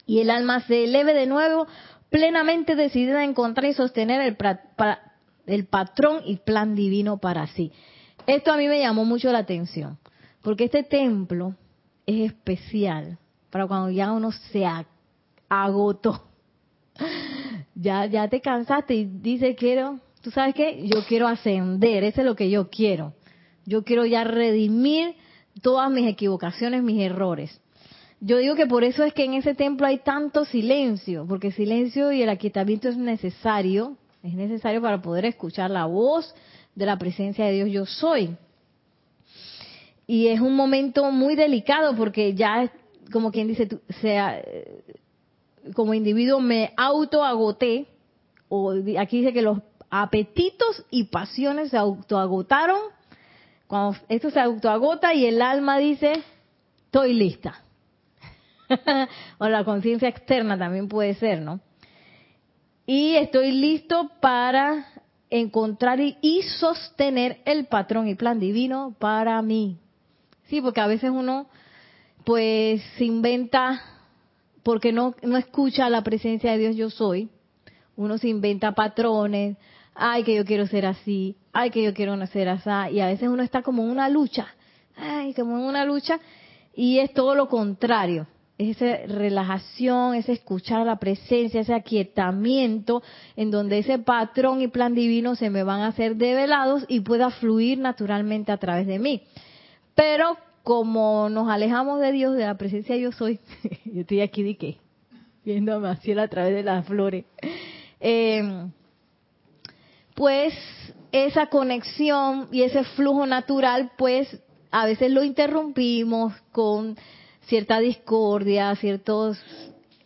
y 0.06 0.20
el 0.20 0.30
alma 0.30 0.60
se 0.60 0.84
eleve 0.84 1.14
de 1.14 1.26
nuevo 1.26 1.68
plenamente 2.10 2.76
decidida 2.76 3.20
a 3.20 3.24
encontrar 3.24 3.70
y 3.70 3.74
sostener 3.74 4.20
el, 4.20 4.36
el 5.48 5.66
patrón 5.66 6.22
y 6.26 6.38
plan 6.38 6.76
divino 6.76 7.18
para 7.18 7.48
sí. 7.48 7.72
Esto 8.28 8.52
a 8.52 8.58
mí 8.58 8.68
me 8.68 8.80
llamó 8.80 9.06
mucho 9.06 9.32
la 9.32 9.40
atención, 9.40 9.98
porque 10.42 10.66
este 10.66 10.84
templo 10.84 11.56
es 12.06 12.32
especial 12.32 13.18
para 13.50 13.68
cuando 13.68 13.90
ya 13.90 14.12
uno 14.12 14.32
se 14.32 14.66
agotó. 15.50 16.24
Ya, 17.80 18.08
ya 18.08 18.28
te 18.28 18.42
cansaste 18.42 18.96
y 18.96 19.06
dice 19.06 19.54
quiero, 19.54 20.00
tú 20.22 20.32
sabes 20.32 20.56
qué, 20.56 20.88
yo 20.88 21.06
quiero 21.08 21.28
ascender, 21.28 22.04
eso 22.04 22.22
es 22.22 22.26
lo 22.26 22.36
que 22.36 22.50
yo 22.50 22.72
quiero. 22.72 23.14
Yo 23.68 23.84
quiero 23.84 24.04
ya 24.04 24.24
redimir 24.24 25.14
todas 25.62 25.92
mis 25.92 26.08
equivocaciones, 26.08 26.82
mis 26.82 27.00
errores. 27.00 27.62
Yo 28.20 28.38
digo 28.38 28.56
que 28.56 28.66
por 28.66 28.84
eso 28.84 29.04
es 29.04 29.14
que 29.14 29.26
en 29.26 29.36
ese 29.36 29.54
templo 29.54 29.86
hay 29.86 30.00
tanto 30.00 30.44
silencio, 30.44 31.28
porque 31.28 31.52
silencio 31.52 32.12
y 32.12 32.24
el 32.24 32.30
aquietamiento 32.30 32.90
es 32.90 32.98
necesario 32.98 33.96
es 34.28 34.34
necesario 34.34 34.82
para 34.82 35.02
poder 35.02 35.26
escuchar 35.26 35.72
la 35.72 35.86
voz 35.86 36.36
de 36.76 36.86
la 36.86 36.98
presencia 36.98 37.46
de 37.46 37.54
Dios 37.54 37.70
yo 37.70 37.86
soy. 37.86 38.36
Y 40.06 40.28
es 40.28 40.40
un 40.40 40.56
momento 40.56 41.12
muy 41.12 41.36
delicado 41.36 41.96
porque 41.96 42.34
ya, 42.34 42.72
como 43.12 43.32
quien 43.32 43.48
dice, 43.48 43.68
sea, 44.02 44.42
como 45.74 45.94
individuo 45.94 46.40
me 46.40 46.74
autoagoté, 46.78 47.88
o 48.50 48.74
aquí 49.00 49.20
dice 49.20 49.34
que 49.34 49.42
los 49.42 49.60
apetitos 49.90 50.86
y 50.90 51.06
pasiones 51.06 51.72
se 51.72 51.78
autoagotaron, 51.78 52.80
cuando 53.68 53.98
esto 54.10 54.30
se 54.30 54.40
autoagota 54.40 55.14
y 55.14 55.26
el 55.26 55.42
alma 55.42 55.78
dice, 55.78 56.24
estoy 56.86 57.14
lista. 57.14 57.64
o 59.38 59.48
la 59.48 59.64
conciencia 59.64 60.10
externa 60.10 60.58
también 60.58 60.90
puede 60.90 61.14
ser, 61.16 61.42
¿no? 61.42 61.60
Y 62.90 63.16
estoy 63.16 63.52
listo 63.52 64.10
para 64.22 64.86
encontrar 65.30 66.00
y, 66.00 66.42
sostener 66.58 67.42
el 67.46 67.66
patrón 67.66 68.08
y 68.08 68.16
plan 68.16 68.40
divino 68.40 68.96
para 68.98 69.40
mí. 69.42 69.78
Sí, 70.46 70.62
porque 70.62 70.80
a 70.80 70.88
veces 70.88 71.12
uno 71.12 71.48
pues 72.24 72.82
se 72.98 73.04
inventa 73.04 73.82
porque 74.64 74.94
no, 74.94 75.16
no 75.22 75.38
escucha 75.38 75.90
la 75.90 76.02
presencia 76.02 76.54
de 76.54 76.58
Dios 76.58 76.76
yo 76.78 76.90
soy. 76.90 77.30
Uno 77.98 78.18
se 78.18 78.30
inventa 78.30 78.74
patrones, 78.74 79.58
ay 79.94 80.24
que 80.24 80.36
yo 80.36 80.46
quiero 80.46 80.66
ser 80.66 80.86
así, 80.86 81.36
ay 81.52 81.72
que 81.72 81.84
yo 81.84 81.94
quiero 81.94 82.16
nacer 82.16 82.48
así, 82.48 82.96
y 82.96 83.02
a 83.02 83.08
veces 83.08 83.28
uno 83.28 83.44
está 83.44 83.64
como 83.64 83.84
en 83.84 83.90
una 83.90 84.08
lucha, 84.08 84.48
ay, 84.96 85.34
como 85.34 85.58
en 85.58 85.66
una 85.66 85.84
lucha, 85.84 86.20
y 86.74 87.00
es 87.00 87.14
todo 87.14 87.36
lo 87.36 87.50
contrario 87.50 88.28
esa 88.58 88.98
relajación, 89.08 90.16
ese 90.16 90.34
escuchar 90.34 90.86
la 90.86 90.98
presencia, 90.98 91.62
ese 91.62 91.74
aquietamiento, 91.74 93.04
en 93.36 93.52
donde 93.52 93.80
ese 93.80 94.00
patrón 94.00 94.62
y 94.62 94.68
plan 94.68 94.96
divino 94.96 95.36
se 95.36 95.50
me 95.50 95.64
van 95.64 95.82
a 95.82 95.88
hacer 95.88 96.16
develados 96.16 96.86
y 96.88 97.02
pueda 97.02 97.30
fluir 97.30 97.78
naturalmente 97.78 98.52
a 98.52 98.58
través 98.58 98.88
de 98.88 98.98
mí. 98.98 99.22
Pero 99.94 100.38
como 100.64 101.30
nos 101.30 101.50
alejamos 101.50 102.02
de 102.02 102.12
Dios, 102.12 102.36
de 102.36 102.46
la 102.46 102.58
presencia 102.58 102.96
yo 102.98 103.12
soy, 103.12 103.40
yo 103.86 104.02
estoy 104.02 104.22
aquí 104.22 104.44
de 104.44 104.58
qué, 104.58 104.78
viendo 105.46 105.86
a 105.86 105.92
a 105.92 106.28
través 106.28 106.56
de 106.56 106.64
las 106.64 106.86
flores, 106.86 107.26
em, 108.00 108.72
pues 110.16 110.54
esa 111.12 111.46
conexión 111.46 112.50
y 112.52 112.64
ese 112.64 112.84
flujo 112.84 113.28
natural, 113.28 113.92
pues 113.98 114.42
a 114.72 114.86
veces 114.86 115.12
lo 115.12 115.24
interrumpimos 115.24 116.34
con 116.52 116.98
cierta 117.48 117.80
discordia, 117.80 118.76
ciertos 118.76 119.38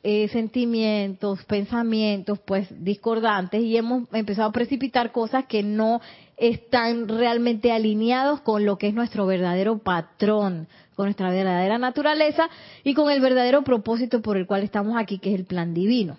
eh, 0.03 0.27
sentimientos, 0.29 1.43
pensamientos, 1.45 2.39
pues 2.39 2.67
discordantes 2.83 3.61
y 3.61 3.77
hemos 3.77 4.03
empezado 4.13 4.49
a 4.49 4.53
precipitar 4.53 5.11
cosas 5.11 5.45
que 5.45 5.63
no 5.63 6.01
están 6.37 7.07
realmente 7.07 7.71
alineados 7.71 8.41
con 8.41 8.65
lo 8.65 8.77
que 8.77 8.87
es 8.87 8.93
nuestro 8.93 9.27
verdadero 9.27 9.77
patrón, 9.79 10.67
con 10.95 11.05
nuestra 11.05 11.29
verdadera 11.29 11.77
naturaleza 11.77 12.49
y 12.83 12.93
con 12.93 13.11
el 13.11 13.21
verdadero 13.21 13.63
propósito 13.63 14.21
por 14.21 14.37
el 14.37 14.47
cual 14.47 14.63
estamos 14.63 14.97
aquí, 14.97 15.19
que 15.19 15.33
es 15.33 15.39
el 15.39 15.45
plan 15.45 15.73
divino. 15.73 16.17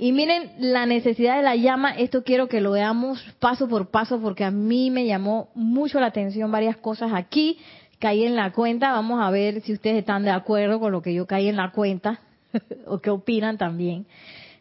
Y 0.00 0.12
miren 0.12 0.52
la 0.58 0.86
necesidad 0.86 1.36
de 1.36 1.42
la 1.42 1.56
llama, 1.56 1.90
esto 1.90 2.22
quiero 2.22 2.46
que 2.46 2.60
lo 2.60 2.70
veamos 2.70 3.20
paso 3.40 3.66
por 3.68 3.90
paso 3.90 4.20
porque 4.20 4.44
a 4.44 4.52
mí 4.52 4.90
me 4.90 5.06
llamó 5.06 5.48
mucho 5.56 5.98
la 5.98 6.06
atención 6.06 6.52
varias 6.52 6.76
cosas 6.76 7.10
aquí 7.12 7.58
caí 7.98 8.24
en 8.24 8.36
la 8.36 8.52
cuenta. 8.52 8.92
Vamos 8.92 9.20
a 9.20 9.30
ver 9.30 9.60
si 9.62 9.72
ustedes 9.72 9.98
están 9.98 10.24
de 10.24 10.30
acuerdo 10.30 10.80
con 10.80 10.92
lo 10.92 11.02
que 11.02 11.14
yo 11.14 11.26
caí 11.26 11.48
en 11.48 11.56
la 11.56 11.72
cuenta 11.72 12.20
o 12.86 12.98
qué 12.98 13.10
opinan 13.10 13.58
también. 13.58 14.06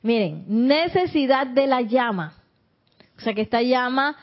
Miren, 0.01 0.45
necesidad 0.47 1.47
de 1.47 1.67
la 1.67 1.81
llama. 1.81 2.33
O 3.17 3.21
sea 3.21 3.33
que 3.33 3.41
esta 3.41 3.61
llama 3.61 4.15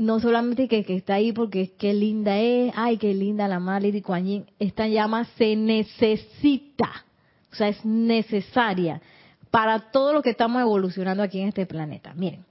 no 0.00 0.18
solamente 0.18 0.66
que, 0.66 0.84
está 0.96 1.14
ahí 1.14 1.32
porque 1.32 1.72
qué 1.76 1.92
linda 1.92 2.38
es, 2.38 2.72
ay, 2.74 2.96
qué 2.96 3.12
linda 3.12 3.46
la 3.46 3.60
madre 3.60 3.92
de 3.92 4.00
Kuan 4.00 4.46
esta 4.58 4.88
llama 4.88 5.26
se 5.36 5.54
necesita, 5.56 7.04
o 7.52 7.54
sea, 7.54 7.68
es 7.68 7.84
necesaria 7.84 9.02
para 9.50 9.90
todo 9.90 10.14
lo 10.14 10.22
que 10.22 10.30
estamos 10.30 10.62
evolucionando 10.62 11.22
aquí 11.22 11.40
en 11.40 11.48
este 11.48 11.66
planeta. 11.66 12.14
Miren, 12.14 12.46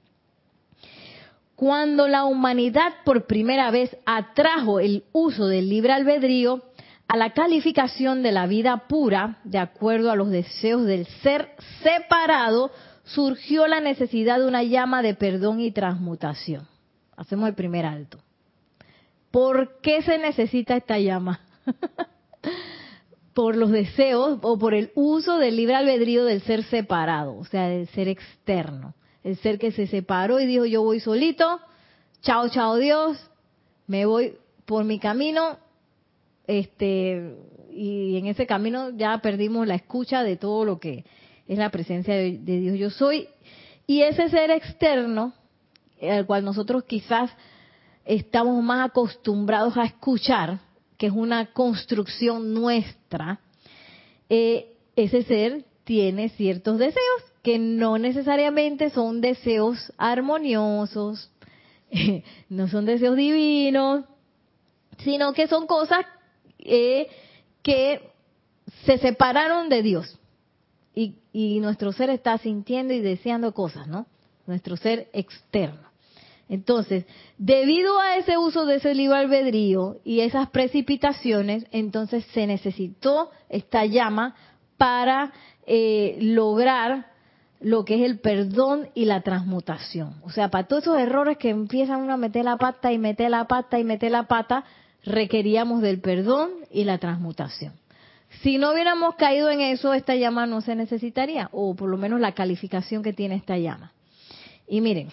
cuando 1.60 2.08
la 2.08 2.24
humanidad 2.24 2.94
por 3.04 3.28
primera 3.28 3.70
vez 3.70 3.94
atrajo 4.06 4.80
el 4.80 5.04
uso 5.12 5.48
del 5.48 5.68
libre 5.68 5.92
albedrío 5.92 6.64
a 7.06 7.18
la 7.18 7.34
calificación 7.34 8.24
de 8.24 8.32
la 8.32 8.48
vida 8.48 8.88
pura, 8.88 9.40
de 9.44 9.58
acuerdo 9.58 10.10
a 10.10 10.16
los 10.16 10.30
deseos 10.30 10.86
del 10.86 11.06
ser 11.22 11.50
separado, 11.84 12.72
surgió 13.04 13.68
la 13.68 13.82
necesidad 13.82 14.40
de 14.40 14.48
una 14.48 14.64
llama 14.64 15.02
de 15.02 15.16
perdón 15.16 15.60
y 15.60 15.72
transmutación. 15.72 16.66
Hacemos 17.18 17.50
el 17.50 17.56
primer 17.56 17.86
alto. 17.86 18.20
¿Por 19.30 19.82
qué 19.82 20.02
se 20.02 20.18
necesita 20.18 20.78
esta 20.78 20.98
llama? 20.98 21.42
por 23.34 23.58
los 23.58 23.70
deseos 23.70 24.40
o 24.44 24.58
por 24.58 24.74
el 24.74 24.94
uso 24.96 25.38
del 25.38 25.58
libre 25.58 25.76
albedrío 25.76 26.24
del 26.24 26.42
ser 26.42 26.64
separado, 26.64 27.36
o 27.36 27.44
sea, 27.44 27.68
del 27.68 27.90
ser 27.90 28.08
externo 28.08 28.94
el 29.24 29.38
ser 29.38 29.60
que 29.60 29.72
se 29.72 29.88
separó 29.88 30.40
y 30.40 30.46
dijo 30.46 30.66
yo 30.66 30.84
voy 30.84 31.00
solito, 31.00 31.60
chao, 32.22 32.50
chao 32.50 32.78
Dios, 32.78 33.18
me 33.88 34.06
voy 34.06 34.34
por 34.66 34.84
mi 34.84 35.00
camino, 35.00 35.58
este, 36.48 37.36
y 37.72 38.18
en 38.18 38.28
ese 38.28 38.46
camino 38.46 38.92
ya 38.92 39.18
perdimos 39.20 39.68
la 39.68 39.76
escucha 39.76 40.24
de 40.24 40.36
todo 40.36 40.66
lo 40.66 40.80
que 40.80 41.06
es 41.48 41.58
la 41.58 41.70
presencia 41.70 42.16
de, 42.16 42.38
Dios 42.38 42.78
yo 42.78 42.90
soy, 42.90 43.28
y 43.88 44.04
ese 44.04 44.30
ser 44.30 44.52
externo, 44.52 45.34
al 46.02 46.26
cual 46.26 46.46
nosotros 46.46 46.84
quizás 46.84 47.32
estamos 48.06 48.64
más 48.64 48.90
acostumbrados 48.90 49.76
a 49.78 49.86
escuchar, 49.86 50.60
que 50.98 51.08
es 51.08 51.14
una 51.14 51.48
construcción 51.54 52.54
nuestra, 52.54 53.40
eh, 54.30 54.76
ese 54.96 55.24
ser 55.24 55.66
tiene 55.84 56.30
ciertos 56.30 56.78
deseos 56.78 57.29
que 57.50 57.58
no 57.58 57.98
necesariamente 57.98 58.92
son 58.92 59.22
deseos 59.22 59.92
armoniosos, 59.98 61.32
no 62.50 62.68
son 62.68 62.86
deseos 62.86 63.18
divinos, 63.18 64.06
sino 65.00 65.34
que 65.34 65.48
son 65.48 65.66
cosas 65.66 66.06
eh, 66.60 67.08
que 67.64 68.12
se 68.86 69.00
separaron 69.00 69.68
de 69.68 69.82
Dios. 69.82 70.20
Y, 70.94 71.60
nuestro 71.60 71.92
ser 71.92 72.12
está 72.12 72.38
sintiendo 72.38 72.94
y 72.94 73.00
deseando 73.00 73.52
cosas, 73.52 73.88
¿no? 73.88 74.06
Nuestro 74.46 74.78
ser 74.78 75.10
externo. 75.14 75.90
Entonces, 76.50 77.06
debido 77.40 78.00
a 78.00 78.18
ese 78.18 78.38
uso 78.38 78.68
de 78.68 78.76
ese 78.76 78.94
libre 78.94 79.18
albedrío 79.18 79.98
y 80.04 80.20
esas 80.20 80.50
precipitaciones, 80.50 81.66
entonces 81.72 82.26
se 82.32 82.46
necesitó 82.46 83.32
esta 83.50 83.86
llama 83.86 84.36
para 84.78 85.34
eh, 85.66 86.18
lograr 86.22 87.09
lo 87.60 87.84
que 87.84 87.96
es 87.96 88.02
el 88.02 88.20
perdón 88.20 88.90
y 88.94 89.06
la 89.06 89.22
transmutación. 89.22 90.16
O 90.24 90.30
sea, 90.30 90.50
para 90.50 90.68
todos 90.68 90.84
esos 90.84 91.00
errores 91.00 91.38
que 91.38 91.50
empiezan 91.50 92.02
uno 92.02 92.14
a 92.14 92.18
meter 92.18 92.46
la 92.46 92.58
pata 92.58 92.92
y 92.92 92.98
meter 92.98 93.32
la 93.32 93.46
pata 93.46 93.80
y 93.80 93.84
meter 93.84 94.12
la 94.12 94.24
pata, 94.24 94.64
requeríamos 95.04 95.82
del 95.82 96.00
perdón 96.00 96.50
y 96.72 96.86
la 96.86 96.98
transmutación. 96.98 97.74
Si 98.42 98.58
no 98.58 98.72
hubiéramos 98.72 99.16
caído 99.16 99.50
en 99.50 99.62
eso, 99.62 99.94
esta 99.94 100.16
llama 100.16 100.46
no 100.46 100.62
se 100.62 100.76
necesitaría, 100.76 101.50
o 101.52 101.76
por 101.76 101.90
lo 101.90 101.98
menos 101.98 102.20
la 102.20 102.34
calificación 102.34 103.04
que 103.04 103.12
tiene 103.12 103.36
esta 103.36 103.58
llama. 103.58 103.92
Y 104.68 104.82
miren, 104.82 105.10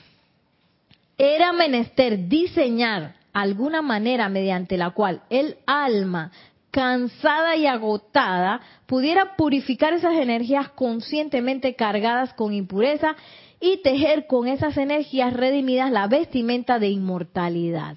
era 1.18 1.52
menester 1.52 2.28
diseñar 2.28 3.16
alguna 3.32 3.82
manera 3.82 4.28
mediante 4.28 4.76
la 4.76 4.90
cual 4.90 5.22
el 5.30 5.56
alma 5.66 6.30
cansada 6.76 7.56
y 7.56 7.66
agotada, 7.66 8.60
pudiera 8.84 9.34
purificar 9.34 9.94
esas 9.94 10.14
energías 10.16 10.68
conscientemente 10.72 11.74
cargadas 11.74 12.34
con 12.34 12.52
impureza 12.52 13.16
y 13.58 13.78
tejer 13.78 14.26
con 14.26 14.46
esas 14.46 14.76
energías 14.76 15.32
redimidas 15.32 15.90
la 15.90 16.06
vestimenta 16.06 16.78
de 16.78 16.88
inmortalidad. 16.88 17.96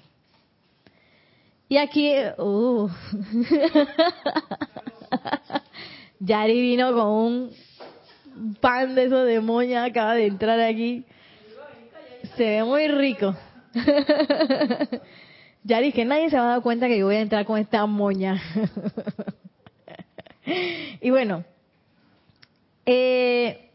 Y 1.68 1.76
aquí, 1.76 2.10
uh, 2.38 2.88
Yari 6.20 6.60
vino 6.62 6.94
con 6.94 7.06
un 7.06 7.50
pan 8.62 8.94
de 8.94 9.04
esos 9.04 9.26
de 9.26 9.40
moña, 9.40 9.84
acaba 9.84 10.14
de 10.14 10.26
entrar 10.26 10.58
aquí. 10.58 11.04
Se 12.34 12.44
ve 12.44 12.64
muy 12.64 12.88
rico. 12.88 13.36
Ya 15.62 15.80
dije, 15.80 16.04
nadie 16.04 16.30
se 16.30 16.36
va 16.36 16.44
a 16.44 16.50
dar 16.54 16.62
cuenta 16.62 16.88
que 16.88 16.98
yo 16.98 17.06
voy 17.06 17.16
a 17.16 17.20
entrar 17.20 17.44
con 17.44 17.58
esta 17.58 17.84
moña. 17.86 18.40
y 21.00 21.10
bueno, 21.10 21.44
eh, 22.86 23.70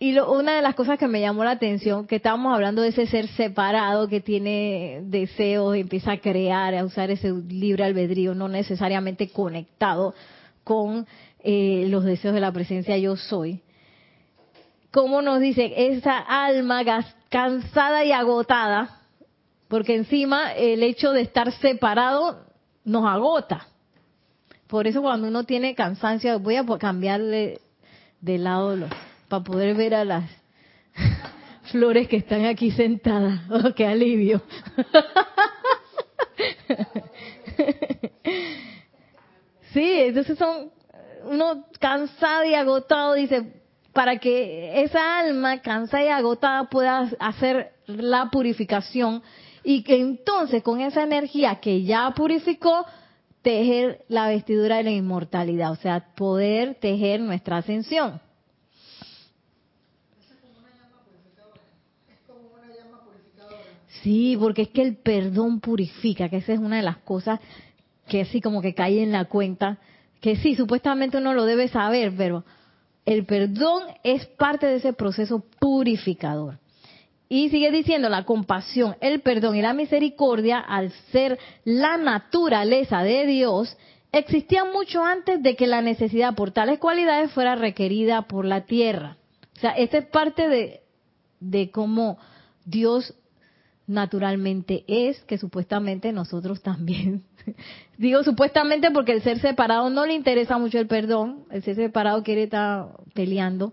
y 0.00 0.16
una 0.16 0.54
de 0.54 0.62
las 0.62 0.76
cosas 0.76 0.96
que 0.96 1.08
me 1.08 1.20
llamó 1.20 1.42
la 1.42 1.50
atención, 1.52 2.06
que 2.06 2.16
estábamos 2.16 2.54
hablando 2.54 2.82
de 2.82 2.88
ese 2.88 3.06
ser 3.06 3.26
separado 3.28 4.06
que 4.06 4.20
tiene 4.20 5.00
deseos, 5.02 5.74
empieza 5.74 6.12
a 6.12 6.20
crear, 6.20 6.72
a 6.76 6.84
usar 6.84 7.10
ese 7.10 7.32
libre 7.32 7.82
albedrío, 7.82 8.32
no 8.34 8.46
necesariamente 8.46 9.30
conectado 9.30 10.14
con 10.62 11.04
eh, 11.40 11.86
los 11.88 12.04
deseos 12.04 12.32
de 12.32 12.40
la 12.40 12.52
presencia 12.52 12.96
yo 12.96 13.16
soy. 13.16 13.60
Como 14.92 15.20
nos 15.20 15.40
dice, 15.40 15.72
esa 15.92 16.18
alma 16.18 16.82
cansada 17.28 18.04
y 18.04 18.12
agotada, 18.12 18.97
porque 19.68 19.94
encima 19.94 20.54
el 20.54 20.82
hecho 20.82 21.12
de 21.12 21.20
estar 21.20 21.52
separado 21.52 22.46
nos 22.84 23.06
agota. 23.06 23.68
Por 24.66 24.86
eso 24.86 25.02
cuando 25.02 25.28
uno 25.28 25.44
tiene 25.44 25.74
cansancio, 25.74 26.40
voy 26.40 26.56
a 26.56 26.64
cambiarle 26.78 27.60
de 28.20 28.38
lado 28.38 28.88
para 29.28 29.44
poder 29.44 29.76
ver 29.76 29.94
a 29.94 30.04
las 30.04 30.24
flores 31.70 32.08
que 32.08 32.16
están 32.16 32.46
aquí 32.46 32.70
sentadas. 32.70 33.40
Oh, 33.50 33.74
¡Qué 33.74 33.86
alivio! 33.86 34.40
sí, 39.72 39.92
entonces 40.00 40.38
son 40.38 40.70
uno 41.24 41.66
cansado 41.78 42.44
y 42.44 42.54
agotado, 42.54 43.14
dice, 43.14 43.52
para 43.92 44.18
que 44.18 44.82
esa 44.82 45.18
alma 45.18 45.60
cansada 45.60 46.04
y 46.04 46.08
agotada 46.08 46.68
pueda 46.68 47.10
hacer 47.18 47.72
la 47.86 48.30
purificación 48.30 49.22
y 49.70 49.82
que 49.82 50.00
entonces 50.00 50.62
con 50.62 50.80
esa 50.80 51.02
energía 51.02 51.56
que 51.56 51.82
ya 51.82 52.10
purificó, 52.16 52.86
tejer 53.42 54.02
la 54.08 54.26
vestidura 54.26 54.78
de 54.78 54.84
la 54.84 54.90
inmortalidad, 54.92 55.72
o 55.72 55.76
sea, 55.76 56.14
poder 56.14 56.76
tejer 56.76 57.20
nuestra 57.20 57.58
ascensión. 57.58 58.18
Sí, 64.02 64.38
porque 64.40 64.62
es 64.62 64.68
que 64.68 64.80
el 64.80 64.96
perdón 64.96 65.60
purifica, 65.60 66.30
que 66.30 66.38
esa 66.38 66.54
es 66.54 66.60
una 66.60 66.76
de 66.76 66.82
las 66.82 66.96
cosas 66.96 67.38
que 68.06 68.22
así 68.22 68.40
como 68.40 68.62
que 68.62 68.72
cae 68.72 69.02
en 69.02 69.12
la 69.12 69.26
cuenta, 69.26 69.76
que 70.22 70.36
sí, 70.36 70.54
supuestamente 70.54 71.18
uno 71.18 71.34
lo 71.34 71.44
debe 71.44 71.68
saber, 71.68 72.14
pero 72.16 72.42
el 73.04 73.26
perdón 73.26 73.82
es 74.02 74.24
parte 74.24 74.64
de 74.64 74.76
ese 74.76 74.94
proceso 74.94 75.44
purificador. 75.60 76.58
Y 77.28 77.50
sigue 77.50 77.70
diciendo, 77.70 78.08
la 78.08 78.24
compasión, 78.24 78.96
el 79.00 79.20
perdón 79.20 79.56
y 79.56 79.62
la 79.62 79.74
misericordia, 79.74 80.58
al 80.58 80.90
ser 81.12 81.38
la 81.64 81.98
naturaleza 81.98 83.02
de 83.02 83.26
Dios, 83.26 83.76
existían 84.12 84.72
mucho 84.72 85.04
antes 85.04 85.42
de 85.42 85.54
que 85.54 85.66
la 85.66 85.82
necesidad 85.82 86.34
por 86.34 86.52
tales 86.52 86.78
cualidades 86.78 87.30
fuera 87.32 87.54
requerida 87.54 88.22
por 88.22 88.46
la 88.46 88.64
tierra. 88.64 89.18
O 89.56 89.60
sea, 89.60 89.72
esta 89.72 89.98
es 89.98 90.06
parte 90.06 90.48
de, 90.48 90.80
de 91.40 91.70
cómo 91.70 92.18
Dios 92.64 93.14
naturalmente 93.86 94.84
es, 94.86 95.20
que 95.24 95.38
supuestamente 95.38 96.12
nosotros 96.12 96.62
también. 96.62 97.24
Digo 97.98 98.22
supuestamente 98.22 98.90
porque 98.90 99.12
el 99.12 99.22
ser 99.22 99.40
separado 99.40 99.90
no 99.90 100.06
le 100.06 100.14
interesa 100.14 100.58
mucho 100.58 100.78
el 100.78 100.86
perdón, 100.86 101.44
el 101.50 101.62
ser 101.62 101.76
separado 101.76 102.22
quiere 102.22 102.44
estar 102.44 102.90
peleando 103.14 103.72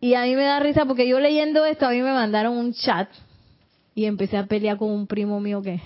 y 0.00 0.14
a 0.14 0.22
mí 0.22 0.36
me 0.36 0.44
da 0.44 0.60
risa 0.60 0.84
porque 0.84 1.08
yo 1.08 1.20
leyendo 1.20 1.64
esto, 1.64 1.86
a 1.86 1.90
mí 1.90 2.02
me 2.02 2.12
mandaron 2.12 2.56
un 2.56 2.72
chat 2.72 3.08
y 3.94 4.04
empecé 4.04 4.36
a 4.36 4.46
pelear 4.46 4.76
con 4.76 4.90
un 4.90 5.06
primo 5.06 5.40
mío 5.40 5.62
que, 5.62 5.80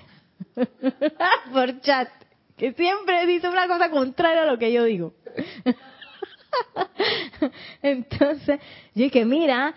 por 1.53 1.81
chat, 1.81 2.09
que 2.57 2.73
siempre 2.73 3.27
dice 3.27 3.49
una 3.49 3.69
cosa 3.69 3.91
contraria 3.91 4.43
a 4.43 4.47
lo 4.47 4.59
que 4.59 4.73
yo 4.73 4.85
digo. 4.85 5.15
Entonces, 7.83 8.61
yo 8.95 9.05
dije, 9.05 9.25
mira, 9.25 9.75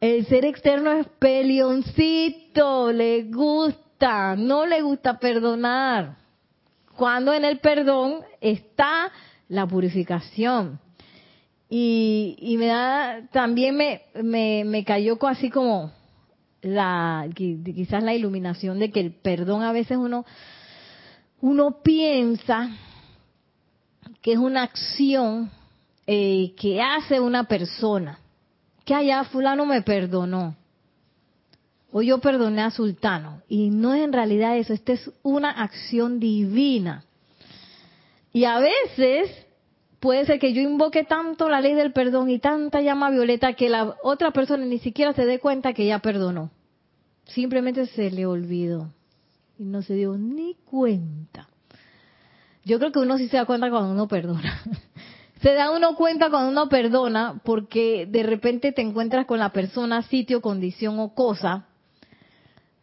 el 0.00 0.26
ser 0.26 0.44
externo 0.44 0.92
es 0.92 1.06
pelioncito, 1.18 2.92
le 2.92 3.24
gusta, 3.24 4.34
no 4.36 4.66
le 4.66 4.82
gusta 4.82 5.18
perdonar. 5.18 6.16
Cuando 6.96 7.32
en 7.32 7.44
el 7.44 7.60
perdón 7.60 8.22
está 8.40 9.12
la 9.48 9.66
purificación. 9.66 10.80
Y, 11.68 12.36
y 12.38 12.56
me 12.58 12.66
da, 12.66 13.22
también 13.32 13.76
me, 13.76 14.02
me, 14.22 14.64
me 14.64 14.84
cayó 14.84 15.18
así 15.26 15.50
como 15.50 15.92
la, 16.62 17.28
quizás 17.34 18.02
la 18.02 18.14
iluminación 18.14 18.78
de 18.78 18.90
que 18.90 19.00
el 19.00 19.12
perdón 19.12 19.62
a 19.62 19.72
veces 19.72 19.96
uno, 19.96 20.24
uno 21.40 21.82
piensa 21.82 22.70
que 24.22 24.32
es 24.32 24.38
una 24.38 24.62
acción 24.62 25.50
eh, 26.06 26.54
que 26.56 26.80
hace 26.80 27.20
una 27.20 27.44
persona. 27.44 28.18
Que 28.84 28.94
allá 28.94 29.24
fulano 29.24 29.66
me 29.66 29.82
perdonó. 29.82 30.56
O 31.90 32.02
yo 32.02 32.18
perdoné 32.18 32.62
a 32.62 32.70
sultano. 32.70 33.42
Y 33.48 33.70
no 33.70 33.94
es 33.94 34.02
en 34.02 34.12
realidad 34.12 34.56
eso, 34.56 34.72
esta 34.72 34.92
es 34.92 35.10
una 35.22 35.50
acción 35.50 36.20
divina. 36.20 37.04
Y 38.32 38.44
a 38.44 38.58
veces 38.58 39.45
puede 40.00 40.24
ser 40.26 40.38
que 40.38 40.52
yo 40.52 40.60
invoque 40.62 41.04
tanto 41.04 41.48
la 41.48 41.60
ley 41.60 41.74
del 41.74 41.92
perdón 41.92 42.30
y 42.30 42.38
tanta 42.38 42.80
llama 42.80 43.10
violeta 43.10 43.54
que 43.54 43.68
la 43.68 43.96
otra 44.02 44.30
persona 44.30 44.64
ni 44.64 44.78
siquiera 44.78 45.12
se 45.12 45.26
dé 45.26 45.38
cuenta 45.38 45.72
que 45.72 45.86
ya 45.86 45.98
perdonó. 46.00 46.50
Simplemente 47.24 47.86
se 47.86 48.10
le 48.10 48.26
olvidó 48.26 48.92
y 49.58 49.64
no 49.64 49.82
se 49.82 49.94
dio 49.94 50.16
ni 50.16 50.54
cuenta. 50.64 51.48
Yo 52.64 52.78
creo 52.78 52.92
que 52.92 52.98
uno 52.98 53.16
sí 53.18 53.28
se 53.28 53.36
da 53.36 53.46
cuenta 53.46 53.70
cuando 53.70 53.92
uno 53.92 54.08
perdona. 54.08 54.62
Se 55.42 55.52
da 55.52 55.70
uno 55.70 55.96
cuenta 55.96 56.30
cuando 56.30 56.50
uno 56.50 56.70
perdona 56.70 57.42
porque 57.44 58.06
de 58.10 58.22
repente 58.22 58.72
te 58.72 58.80
encuentras 58.80 59.26
con 59.26 59.38
la 59.38 59.50
persona, 59.50 60.00
sitio, 60.00 60.40
condición 60.40 60.98
o 60.98 61.14
cosa 61.14 61.66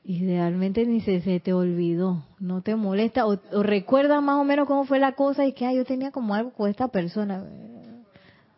Idealmente 0.06 0.86
ni 0.86 1.00
se, 1.00 1.22
se, 1.22 1.40
te 1.40 1.54
olvidó, 1.54 2.26
no 2.40 2.62
te 2.62 2.76
molesta, 2.76 3.26
o, 3.26 3.40
recuerdas 3.64 4.22
más 4.22 4.36
o 4.36 4.44
menos 4.44 4.68
cómo 4.68 4.84
fue 4.84 5.00
la 5.00 5.14
cosa 5.14 5.46
y 5.46 5.54
que 5.54 5.74
yo 5.74 5.86
tenía 5.86 6.12
como 6.12 6.36
algo 6.36 6.52
con 6.52 6.70
esta 6.70 6.90
persona. 6.90 7.46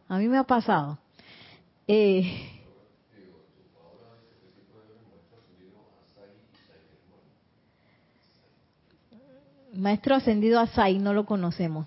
A 0.07 0.17
mí 0.17 0.27
me 0.27 0.39
ha 0.39 0.43
pasado. 0.43 0.97
Eh, 1.87 2.51
Maestro 9.73 10.15
ascendido 10.15 10.59
Asai, 10.59 10.97
no 10.97 11.13
lo 11.13 11.25
conocemos. 11.25 11.85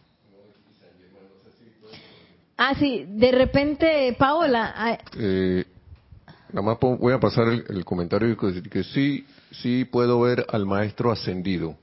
Ah, 2.57 2.75
sí, 2.75 3.07
de 3.09 3.33
repente, 3.33 4.14
Paola. 4.18 4.99
Eh, 5.16 5.64
nada 6.53 6.63
más 6.63 6.79
voy 6.81 7.13
a 7.13 7.21
pasar 7.21 7.49
el, 7.49 7.85
comentario 7.85 8.37
que, 8.37 8.63
que 8.63 8.85
sí 8.85 9.27
sí 9.51 9.85
puedo 9.85 10.21
ver 10.21 10.47
al 10.51 10.67
maestro 10.67 11.11
ascendido. 11.11 11.77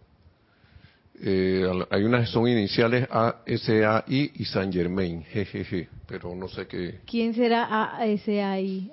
Eh, 1.22 1.66
hay 1.92 2.04
unas 2.04 2.30
son 2.30 2.48
iniciales 2.48 3.08
A, 3.10 3.38
S, 3.46 3.86
A, 3.86 4.04
I 4.08 4.32
y 4.36 4.46
San 4.46 4.72
Germain, 4.72 5.24
jejeje, 5.24 5.88
pero 6.08 6.36
no 6.36 6.48
sé 6.48 6.68
qué. 6.68 7.00
¿Quién 7.06 7.34
será 7.34 7.96
A, 7.96 8.06
S, 8.06 8.44
A, 8.44 8.60
I? 8.60 8.92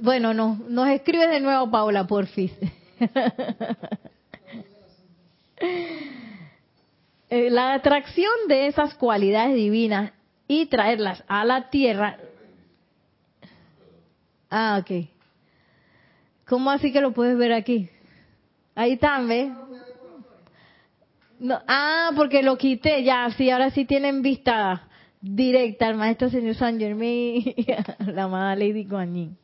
Bueno, 0.00 0.34
no, 0.34 0.58
nos 0.68 0.88
escribe 0.88 1.28
de 1.28 1.40
nuevo 1.40 1.70
Paula, 1.70 2.06
porfis. 2.06 2.52
Eh, 7.32 7.48
la 7.48 7.74
atracción 7.74 8.32
de 8.48 8.66
esas 8.66 8.94
cualidades 8.94 9.54
divinas 9.54 10.10
y 10.48 10.66
traerlas 10.66 11.22
a 11.28 11.44
la 11.44 11.70
tierra. 11.70 12.18
Ah, 14.50 14.80
ok. 14.82 15.06
¿Cómo 16.46 16.70
así 16.70 16.92
que 16.92 17.00
lo 17.00 17.12
puedes 17.12 17.38
ver 17.38 17.52
aquí? 17.52 17.88
Ahí 18.74 18.92
está, 18.92 19.20
¿ves? 19.20 19.52
Ah, 21.68 22.10
porque 22.16 22.42
lo 22.42 22.58
quité, 22.58 23.02
ya, 23.04 23.30
sí, 23.30 23.50
ahora 23.50 23.70
sí 23.70 23.84
tienen 23.84 24.20
vista 24.20 24.88
directa 25.20 25.86
al 25.86 25.96
maestro 25.96 26.28
señor 26.28 26.54
San 26.54 26.78
Germain 26.78 27.42
y 27.56 27.66
la 28.06 28.24
amada 28.24 28.56
Lady 28.56 28.84
Guanyin. 28.84 29.36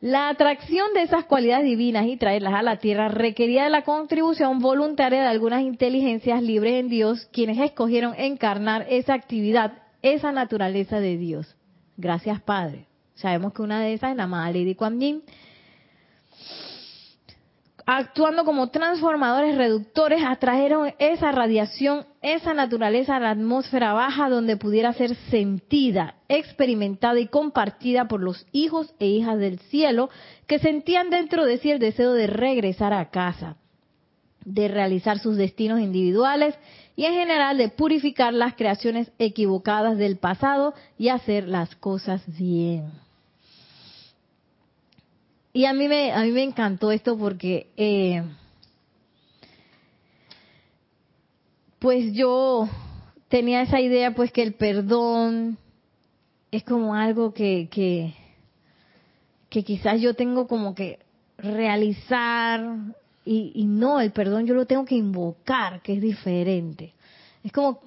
La 0.00 0.28
atracción 0.28 0.94
de 0.94 1.02
esas 1.02 1.24
cualidades 1.26 1.64
divinas 1.64 2.06
y 2.06 2.16
traerlas 2.16 2.54
a 2.54 2.62
la 2.62 2.78
tierra 2.78 3.08
requería 3.08 3.64
de 3.64 3.70
la 3.70 3.82
contribución 3.82 4.58
voluntaria 4.58 5.22
de 5.22 5.28
algunas 5.28 5.62
inteligencias 5.62 6.42
libres 6.42 6.74
en 6.74 6.88
Dios, 6.88 7.28
quienes 7.32 7.58
escogieron 7.58 8.14
encarnar 8.16 8.86
esa 8.88 9.14
actividad, 9.14 9.74
esa 10.02 10.32
naturaleza 10.32 10.98
de 10.98 11.16
Dios. 11.18 11.56
Gracias, 11.96 12.40
Padre. 12.40 12.86
Sabemos 13.22 13.52
que 13.52 13.62
una 13.62 13.80
de 13.80 13.94
esas 13.94 14.10
es 14.10 14.16
la 14.16 14.24
amada 14.24 14.50
Lady 14.50 14.74
Kuan. 14.74 14.98
Actuando 17.86 18.44
como 18.44 18.70
transformadores 18.70 19.56
reductores, 19.56 20.22
atrajeron 20.24 20.92
esa 20.98 21.30
radiación, 21.30 22.04
esa 22.20 22.52
naturaleza 22.52 23.16
a 23.16 23.20
la 23.20 23.30
atmósfera 23.30 23.92
baja 23.92 24.28
donde 24.28 24.56
pudiera 24.56 24.92
ser 24.92 25.14
sentida, 25.30 26.16
experimentada 26.28 27.20
y 27.20 27.28
compartida 27.28 28.08
por 28.08 28.20
los 28.20 28.46
hijos 28.50 28.92
e 28.98 29.06
hijas 29.06 29.38
del 29.38 29.60
cielo 29.60 30.10
que 30.48 30.58
sentían 30.58 31.10
dentro 31.10 31.44
de 31.44 31.58
sí 31.58 31.70
el 31.70 31.78
deseo 31.78 32.12
de 32.12 32.26
regresar 32.26 32.92
a 32.92 33.10
casa, 33.10 33.56
de 34.44 34.68
realizar 34.68 35.18
sus 35.20 35.36
destinos 35.36 35.80
individuales 35.80 36.56
y 36.96 37.04
en 37.04 37.14
general 37.14 37.56
de 37.56 37.68
purificar 37.68 38.32
las 38.32 38.54
creaciones 38.54 39.10
equivocadas 39.18 39.96
del 39.96 40.18
pasado 40.18 40.74
y 40.98 41.08
hacer 41.08 41.48
las 41.48 41.74
cosas 41.76 42.22
bien. 42.38 43.01
Y 45.52 45.66
a 45.66 45.74
mí 45.74 45.86
me, 45.86 46.12
a 46.12 46.22
mí 46.22 46.30
me 46.30 46.42
encantó 46.42 46.90
esto 46.90 47.18
porque, 47.18 47.66
eh, 47.76 48.22
pues 51.78 52.14
yo 52.14 52.68
tenía 53.28 53.62
esa 53.62 53.80
idea, 53.80 54.14
pues 54.14 54.32
que 54.32 54.42
el 54.42 54.54
perdón 54.54 55.58
es 56.50 56.64
como 56.64 56.94
algo 56.94 57.34
que, 57.34 57.68
que, 57.70 58.14
que 59.50 59.62
quizás 59.62 60.00
yo 60.00 60.14
tengo 60.14 60.46
como 60.46 60.74
que 60.74 61.00
realizar 61.36 62.64
y, 63.24 63.52
y 63.54 63.64
no, 63.66 64.00
el 64.00 64.12
perdón 64.12 64.46
yo 64.46 64.54
lo 64.54 64.66
tengo 64.66 64.86
que 64.86 64.94
invocar, 64.94 65.82
que 65.82 65.92
es 65.94 66.00
diferente. 66.00 66.94
Es 67.44 67.52
como 67.52 67.80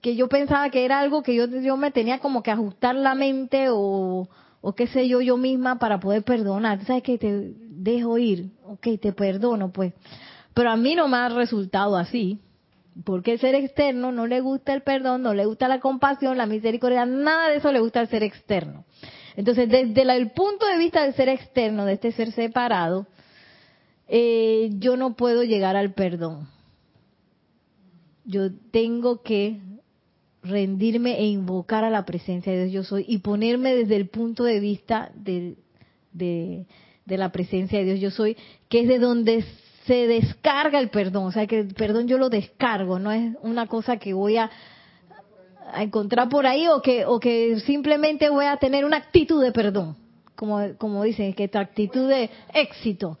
que 0.00 0.16
yo 0.16 0.28
pensaba 0.28 0.70
que 0.70 0.84
era 0.84 1.00
algo 1.00 1.22
que 1.22 1.34
yo, 1.34 1.46
yo 1.46 1.76
me 1.76 1.90
tenía 1.90 2.20
como 2.20 2.42
que 2.42 2.50
ajustar 2.50 2.94
la 2.94 3.14
mente 3.14 3.66
o, 3.68 4.28
o 4.62 4.74
qué 4.74 4.86
sé 4.86 5.08
yo, 5.08 5.20
yo 5.20 5.36
misma 5.36 5.78
para 5.78 6.00
poder 6.00 6.22
perdonar. 6.22 6.82
¿Sabes 6.86 7.02
que 7.02 7.18
Te 7.18 7.52
dejo 7.58 8.16
ir, 8.16 8.52
ok, 8.64 8.86
te 9.00 9.12
perdono, 9.12 9.72
pues. 9.72 9.92
Pero 10.54 10.70
a 10.70 10.76
mí 10.76 10.94
no 10.94 11.08
me 11.08 11.18
ha 11.18 11.28
resultado 11.28 11.96
así. 11.96 12.40
Porque 13.04 13.32
el 13.32 13.40
ser 13.40 13.54
externo 13.54 14.12
no 14.12 14.26
le 14.26 14.40
gusta 14.40 14.74
el 14.74 14.82
perdón, 14.82 15.22
no 15.22 15.32
le 15.32 15.46
gusta 15.46 15.66
la 15.66 15.80
compasión, 15.80 16.36
la 16.36 16.46
misericordia, 16.46 17.06
nada 17.06 17.48
de 17.48 17.56
eso 17.56 17.72
le 17.72 17.80
gusta 17.80 18.00
al 18.00 18.08
ser 18.08 18.22
externo. 18.22 18.84
Entonces, 19.34 19.68
desde 19.68 20.02
el 20.02 20.30
punto 20.32 20.66
de 20.66 20.76
vista 20.76 21.02
del 21.02 21.14
ser 21.14 21.30
externo, 21.30 21.86
de 21.86 21.94
este 21.94 22.12
ser 22.12 22.32
separado, 22.32 23.06
eh, 24.08 24.70
yo 24.74 24.98
no 24.98 25.16
puedo 25.16 25.42
llegar 25.42 25.74
al 25.74 25.94
perdón. 25.94 26.48
Yo 28.26 28.50
tengo 28.70 29.22
que 29.22 29.58
rendirme 30.42 31.18
e 31.18 31.26
invocar 31.26 31.84
a 31.84 31.90
la 31.90 32.04
presencia 32.04 32.52
de 32.52 32.64
Dios 32.64 32.72
yo 32.72 32.84
soy 32.84 33.04
y 33.06 33.18
ponerme 33.18 33.74
desde 33.74 33.96
el 33.96 34.08
punto 34.08 34.44
de 34.44 34.60
vista 34.60 35.12
de, 35.14 35.56
la 37.06 37.30
presencia 37.30 37.78
de 37.78 37.84
Dios 37.84 38.00
yo 38.00 38.10
soy, 38.10 38.36
que 38.68 38.80
es 38.80 38.88
de 38.88 38.98
donde 38.98 39.44
se 39.86 40.06
descarga 40.06 40.78
el 40.78 40.90
perdón, 40.90 41.26
o 41.26 41.32
sea 41.32 41.46
que 41.46 41.60
el 41.60 41.74
perdón 41.74 42.08
yo 42.08 42.18
lo 42.18 42.28
descargo, 42.28 42.98
no 42.98 43.12
es 43.12 43.34
una 43.42 43.66
cosa 43.66 43.96
que 43.96 44.12
voy 44.14 44.36
a, 44.36 44.50
a 45.72 45.82
encontrar 45.82 46.28
por 46.28 46.46
ahí 46.46 46.66
o 46.68 46.82
que, 46.82 47.04
o 47.04 47.20
que 47.20 47.60
simplemente 47.60 48.28
voy 48.28 48.46
a 48.46 48.56
tener 48.56 48.84
una 48.84 48.96
actitud 48.96 49.42
de 49.42 49.52
perdón, 49.52 49.96
como, 50.34 50.60
como 50.78 51.04
dicen, 51.04 51.34
que 51.34 51.48
tu 51.48 51.58
actitud 51.58 52.08
de 52.08 52.30
éxito, 52.52 53.18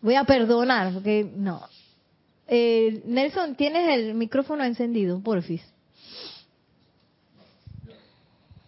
voy 0.00 0.14
a 0.14 0.24
perdonar, 0.24 0.92
porque 0.94 1.30
no. 1.34 1.62
Eh, 2.46 3.02
Nelson, 3.04 3.54
¿tienes 3.54 3.88
el 3.90 4.14
micrófono 4.14 4.64
encendido, 4.64 5.20
porfis? 5.20 5.62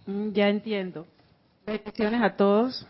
Ya 0.06 0.48
entiendo. 0.48 1.06
Bendiciones 1.66 2.22
a 2.22 2.36
todos. 2.36 2.86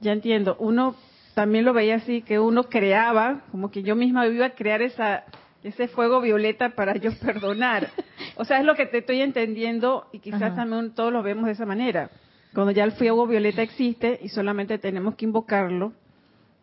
Ya 0.00 0.12
entiendo. 0.12 0.56
Uno 0.58 0.96
también 1.34 1.64
lo 1.64 1.72
veía 1.72 1.96
así, 1.96 2.22
que 2.22 2.38
uno 2.38 2.64
creaba, 2.64 3.42
como 3.50 3.70
que 3.70 3.82
yo 3.82 3.96
misma 3.96 4.26
iba 4.26 4.46
a 4.46 4.54
crear 4.54 4.82
esa, 4.82 5.24
ese 5.62 5.88
fuego 5.88 6.20
violeta 6.20 6.70
para 6.70 6.96
yo 6.96 7.12
perdonar. 7.20 7.88
O 8.36 8.44
sea, 8.44 8.58
es 8.58 8.64
lo 8.64 8.74
que 8.74 8.86
te 8.86 8.98
estoy 8.98 9.20
entendiendo 9.20 10.06
y 10.12 10.18
quizás 10.18 10.56
también 10.56 10.92
todos 10.94 11.12
lo 11.12 11.22
vemos 11.22 11.46
de 11.46 11.52
esa 11.52 11.66
manera. 11.66 12.10
Cuando 12.54 12.72
ya 12.72 12.84
el 12.84 12.92
fuego 12.92 13.26
violeta 13.26 13.62
existe 13.62 14.18
y 14.22 14.28
solamente 14.28 14.78
tenemos 14.78 15.14
que 15.14 15.24
invocarlo 15.24 15.92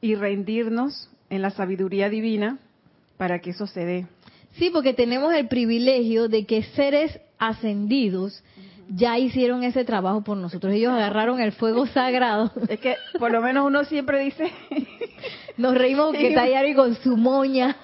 y 0.02 0.16
rendirnos 0.16 1.10
en 1.30 1.42
la 1.42 1.52
sabiduría 1.52 2.10
divina 2.10 2.60
para 3.18 3.40
que 3.40 3.52
eso 3.52 3.68
se 3.68 3.86
dé. 3.86 4.08
Sí, 4.54 4.70
porque 4.72 4.94
tenemos 4.94 5.34
el 5.34 5.48
privilegio 5.48 6.28
de 6.28 6.46
que 6.46 6.64
seres 6.64 7.20
ascendidos 7.38 8.44
ya 8.90 9.18
hicieron 9.18 9.64
ese 9.64 9.84
trabajo 9.86 10.22
por 10.22 10.38
nosotros. 10.38 10.74
Ellos 10.74 10.94
agarraron 10.94 11.40
el 11.40 11.52
fuego 11.52 11.86
sagrado. 11.88 12.52
Es 12.68 12.80
que 12.80 12.96
por 13.20 13.32
lo 13.32 13.42
menos 13.42 13.66
uno 13.66 13.84
siempre 13.84 14.20
dice... 14.20 14.52
Nos 15.58 15.76
reímos 15.76 16.14
que 16.14 16.36
Tayari 16.36 16.76
con 16.76 16.94
su 16.96 17.18
moña. 17.18 17.76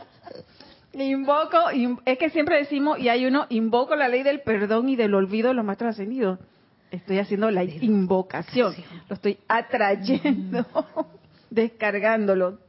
Invoco, 0.93 1.57
es 2.05 2.17
que 2.19 2.29
siempre 2.29 2.57
decimos, 2.57 2.99
y 2.99 3.09
hay 3.09 3.25
uno, 3.25 3.47
invoco 3.49 3.95
la 3.95 4.07
ley 4.07 4.21
del 4.21 4.41
perdón 4.41 4.89
y 4.89 4.95
del 4.95 5.15
olvido 5.15 5.47
de 5.47 5.55
los 5.55 5.65
maestros 5.65 5.91
ascendidos. 5.91 6.37
Estoy 6.91 7.17
haciendo 7.17 7.49
la 7.49 7.63
invocación, 7.63 8.75
lo 9.09 9.15
estoy 9.15 9.39
atrayendo, 9.47 10.67
descargándolo. 11.49 12.59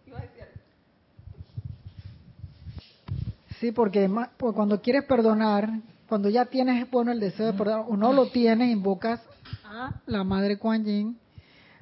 Sí, 3.60 3.72
porque 3.72 4.10
cuando 4.38 4.80
quieres 4.80 5.04
perdonar, 5.04 5.68
cuando 6.08 6.28
ya 6.28 6.46
tienes 6.46 6.90
bueno 6.90 7.12
el 7.12 7.20
deseo 7.20 7.46
de 7.46 7.52
perdonar, 7.52 7.86
o 7.88 7.96
no 7.96 8.12
lo 8.12 8.26
tienes, 8.26 8.70
invocas 8.70 9.20
a 9.64 10.00
la 10.06 10.24
Madre 10.24 10.58
Kuan 10.58 10.84
Yin 10.84 11.18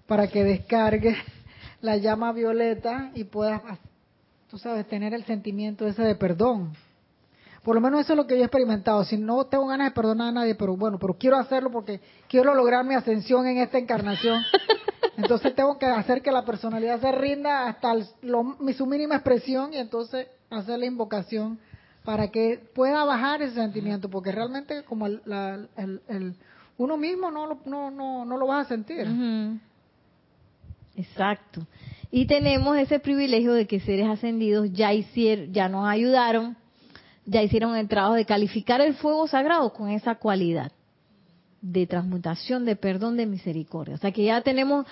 para 0.07 0.29
que 0.29 0.45
descargue 0.45 1.17
la 1.81 1.97
llama 1.97 2.33
violeta 2.33 3.11
y 3.15 3.25
puedas, 3.25 3.63
tú 4.49 4.59
sabes, 4.59 4.87
tener 4.87 5.15
el 5.15 5.25
sentimiento 5.25 5.87
ese 5.87 6.03
de 6.03 6.15
perdón. 6.15 6.73
Por 7.63 7.77
lo 7.77 7.81
menos 7.81 8.01
eso 8.01 8.15
es 8.15 8.17
lo 8.17 8.27
que 8.27 8.35
yo 8.35 8.43
he 8.43 8.47
experimentado. 8.47 9.05
Si 9.05 9.17
no 9.17 9.45
tengo 9.45 9.69
ganas 9.69 9.89
de 9.89 9.95
perdonar 9.95 10.29
a 10.29 10.33
nadie, 10.33 10.57
pero 10.57 10.77
bueno, 10.77 10.99
pero 10.99 11.15
quiero 11.15 11.37
hacerlo 11.37 11.71
porque 11.71 12.01
quiero 12.29 12.55
lograr 12.55 12.85
mi 12.85 12.95
ascensión 12.95 13.47
en 13.47 13.59
esta 13.59 13.79
encarnación. 13.79 14.43
Entonces 15.17 15.55
tengo 15.55 15.79
que 15.79 15.87
hacer 15.87 16.23
que 16.23 16.33
la 16.33 16.45
personalidad 16.45 17.01
se 17.01 17.13
rinda 17.13 17.69
hasta 17.69 17.95
su 18.03 18.87
mínima 18.87 19.17
expresión 19.17 19.73
y 19.73 19.77
entonces 19.77 20.27
hacer 20.51 20.79
la 20.79 20.87
invocación 20.87 21.59
para 22.05 22.31
que 22.31 22.61
pueda 22.75 23.05
bajar 23.05 23.43
ese 23.43 23.55
sentimiento, 23.55 24.09
porque 24.11 24.33
realmente 24.33 24.83
como 24.85 25.07
el, 25.07 25.21
uno 26.79 26.97
mismo 26.97 27.31
no 27.31 27.47
lo, 27.47 27.59
no, 27.65 27.91
no, 27.91 28.25
no 28.25 28.37
lo 28.37 28.47
va 28.47 28.61
a 28.61 28.65
sentir. 28.65 29.07
Exacto. 30.97 31.67
Y 32.11 32.27
tenemos 32.27 32.77
ese 32.77 32.99
privilegio 32.99 33.53
de 33.55 33.67
que 33.67 33.81
seres 33.81 34.09
ascendidos 34.09 34.73
ya 34.73 34.93
hicieron, 34.93 35.53
ya 35.53 35.69
nos 35.69 35.89
ayudaron, 35.89 36.57
ya 37.25 37.43
hicieron 37.43 37.77
el 37.77 37.89
trabajo 37.89 38.15
de 38.15 38.27
calificar 38.27 38.81
el 38.81 38.95
fuego 38.95 39.27
sagrado 39.29 39.73
con 39.73 39.89
esa 39.89 40.17
cualidad 40.17 40.73
de 41.63 41.87
transmutación, 41.87 42.65
de 42.65 42.77
perdón, 42.77 43.17
de 43.17 43.27
misericordia. 43.27 43.95
O 43.95 43.99
sea 43.99 44.11
que 44.11 44.25
ya 44.25 44.41
tenemos 44.43 44.87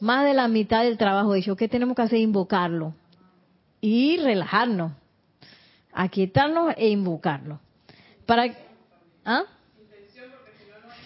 más 0.00 0.24
de 0.24 0.34
la 0.34 0.48
mitad 0.48 0.84
del 0.84 0.96
trabajo 0.96 1.34
hecho. 1.34 1.56
¿Qué 1.56 1.68
tenemos 1.68 1.96
que 1.96 2.02
hacer? 2.02 2.20
Invocarlo 2.20 2.94
y 3.80 4.16
relajarnos 4.16 4.92
aquietarnos 5.94 6.74
e 6.76 6.88
invocarlo. 6.88 7.60
Para, 8.26 8.46
¿ah? 9.24 9.44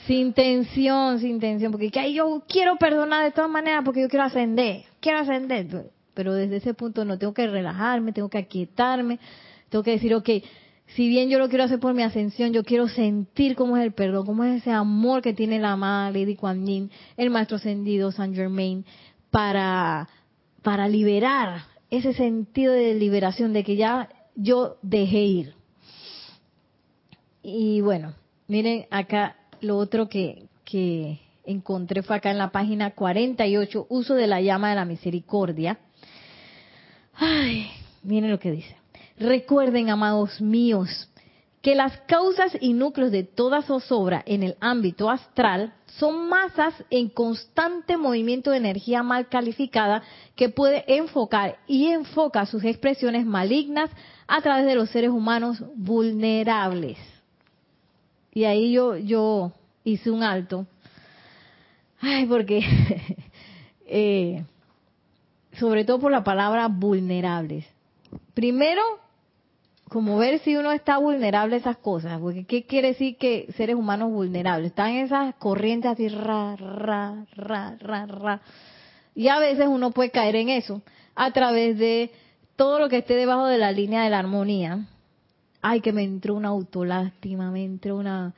Sin 0.07 0.33
tensión, 0.33 1.21
sin 1.21 1.39
tensión, 1.39 1.71
porque 1.71 1.91
yo 2.13 2.43
quiero 2.49 2.77
perdonar 2.77 3.25
de 3.25 3.31
todas 3.31 3.51
maneras 3.51 3.83
porque 3.85 4.01
yo 4.01 4.09
quiero 4.09 4.25
ascender, 4.25 4.85
quiero 5.01 5.19
ascender, 5.19 5.91
pero 6.15 6.33
desde 6.33 6.57
ese 6.57 6.73
punto 6.73 7.05
no 7.05 7.19
tengo 7.19 7.35
que 7.35 7.47
relajarme, 7.47 8.13
tengo 8.13 8.31
que 8.31 8.39
aquietarme, 8.39 9.19
tengo 9.69 9.85
que 9.85 9.91
decir, 9.91 10.15
ok, 10.15 10.31
si 10.95 11.09
bien 11.09 11.29
yo 11.29 11.39
lo 11.39 11.51
quiero 11.51 11.65
hacer 11.65 11.79
por 11.79 11.93
mi 11.93 12.03
ascensión, 12.03 12.55
yo 12.55 12.65
quiero 12.65 12.89
sentir 12.89 13.55
cómo 13.55 13.77
es 13.77 13.85
el 13.85 13.93
perdón, 13.93 14.25
cómo 14.25 14.45
es 14.45 14.63
ese 14.63 14.71
amor 14.71 15.21
que 15.21 15.35
tiene 15.35 15.59
la 15.59 15.77
madre 15.77 16.21
Lady 16.21 16.37
Kuan 16.37 16.65
Yin, 16.65 16.91
el 17.19 17.29
maestro 17.29 17.59
ascendido 17.59 18.11
Saint 18.11 18.35
Germain, 18.35 18.87
para, 19.31 20.09
para 20.63 20.89
liberar 20.89 21.65
ese 21.91 22.15
sentido 22.15 22.73
de 22.73 22.95
liberación, 22.95 23.53
de 23.53 23.65
que 23.65 23.77
ya 23.77 24.09
yo 24.39 24.77
dejé 24.83 25.19
ir. 25.19 25.55
Y 27.43 27.81
bueno, 27.81 28.15
miren 28.47 28.87
acá 28.91 29.37
lo 29.61 29.77
otro 29.77 30.09
que, 30.09 30.45
que 30.65 31.19
encontré 31.45 32.03
fue 32.03 32.17
acá 32.17 32.31
en 32.31 32.39
la 32.39 32.51
página 32.51 32.93
48, 32.93 33.87
uso 33.89 34.15
de 34.15 34.27
la 34.27 34.41
llama 34.41 34.71
de 34.71 34.77
la 34.77 34.85
misericordia. 34.85 35.79
Ay, 37.15 37.69
miren 38.03 38.31
lo 38.31 38.39
que 38.39 38.53
dice. 38.53 38.77
Recuerden, 39.19 39.91
amados 39.91 40.41
míos, 40.41 41.11
que 41.61 41.75
las 41.75 41.99
causas 42.03 42.57
y 42.61 42.73
núcleos 42.73 43.11
de 43.11 43.25
toda 43.25 43.63
zozobra 43.63 44.23
en 44.25 44.45
el 44.45 44.57
ámbito 44.61 45.11
astral 45.11 45.75
son 45.97 46.29
masas 46.29 46.75
en 46.91 47.09
constante 47.09 47.97
movimiento 47.97 48.51
de 48.51 48.59
energía 48.59 49.03
mal 49.03 49.29
calificada 49.29 50.03
que 50.37 50.49
puede 50.49 50.85
enfocar 50.97 51.59
y 51.67 51.87
enfoca 51.87 52.47
sus 52.47 52.65
expresiones 52.65 53.25
malignas 53.27 53.91
a 54.27 54.41
través 54.43 54.67
de 54.67 54.75
los 54.75 54.91
seres 54.91 55.11
humanos 55.11 55.63
vulnerables. 55.75 56.99
Y 58.33 58.45
ahí 58.45 58.73
yo, 58.73 58.97
yo 58.97 59.53
hice 59.85 60.11
un 60.11 60.23
alto. 60.23 60.67
Ay, 62.01 62.27
porque, 62.27 62.63
eh, 63.87 64.45
sobre 65.55 65.85
todo 65.85 65.99
por 65.99 66.13
la 66.13 66.23
palabra 66.23 66.69
vulnerables. 66.69 67.67
Primero, 68.35 68.83
como 69.89 70.19
ver 70.19 70.41
si 70.41 70.57
uno 70.57 70.73
está 70.73 70.99
vulnerable 70.99 71.57
a 71.57 71.59
esas 71.59 71.77
cosas, 71.79 72.21
porque 72.21 72.45
¿qué 72.45 72.65
quiere 72.65 72.89
decir 72.89 73.17
que 73.17 73.53
seres 73.57 73.77
humanos 73.77 74.11
vulnerables? 74.11 74.71
Están 74.71 74.93
esas 74.93 75.35
corrientes 75.37 75.91
así, 75.91 76.09
ra, 76.09 76.57
ra, 76.57 77.27
ra, 77.35 77.77
ra, 77.81 78.07
ra. 78.07 78.41
Y 79.15 79.29
a 79.29 79.39
veces 79.39 79.67
uno 79.69 79.91
puede 79.91 80.11
caer 80.11 80.37
en 80.37 80.49
eso 80.49 80.83
a 81.15 81.33
través 81.33 81.79
de 81.79 82.11
todo 82.57 82.79
lo 82.79 82.89
que 82.89 82.99
esté 82.99 83.15
debajo 83.15 83.47
de 83.47 83.59
la 83.59 83.73
línea 83.73 84.03
de 84.03 84.11
la 84.11 84.19
armonía. 84.19 84.87
Ay, 85.61 85.81
que 85.81 85.93
me 85.93 86.05
entró 86.05 86.35
una 86.35 86.49
autolástima, 86.49 87.51
me 87.51 87.65
entró 87.65 87.97
una 87.97 88.35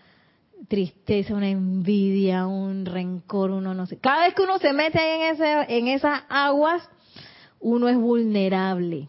tristeza, 0.68 1.34
una 1.34 1.48
envidia, 1.48 2.46
un 2.46 2.86
rencor, 2.86 3.50
uno 3.50 3.74
no 3.74 3.86
sé. 3.86 3.98
Cada 3.98 4.24
vez 4.24 4.34
que 4.34 4.42
uno 4.42 4.58
se 4.58 4.72
mete 4.72 4.98
en, 4.98 5.34
ese, 5.34 5.76
en 5.76 5.88
esas 5.88 6.22
aguas, 6.28 6.88
uno 7.60 7.88
es 7.88 7.96
vulnerable. 7.96 9.08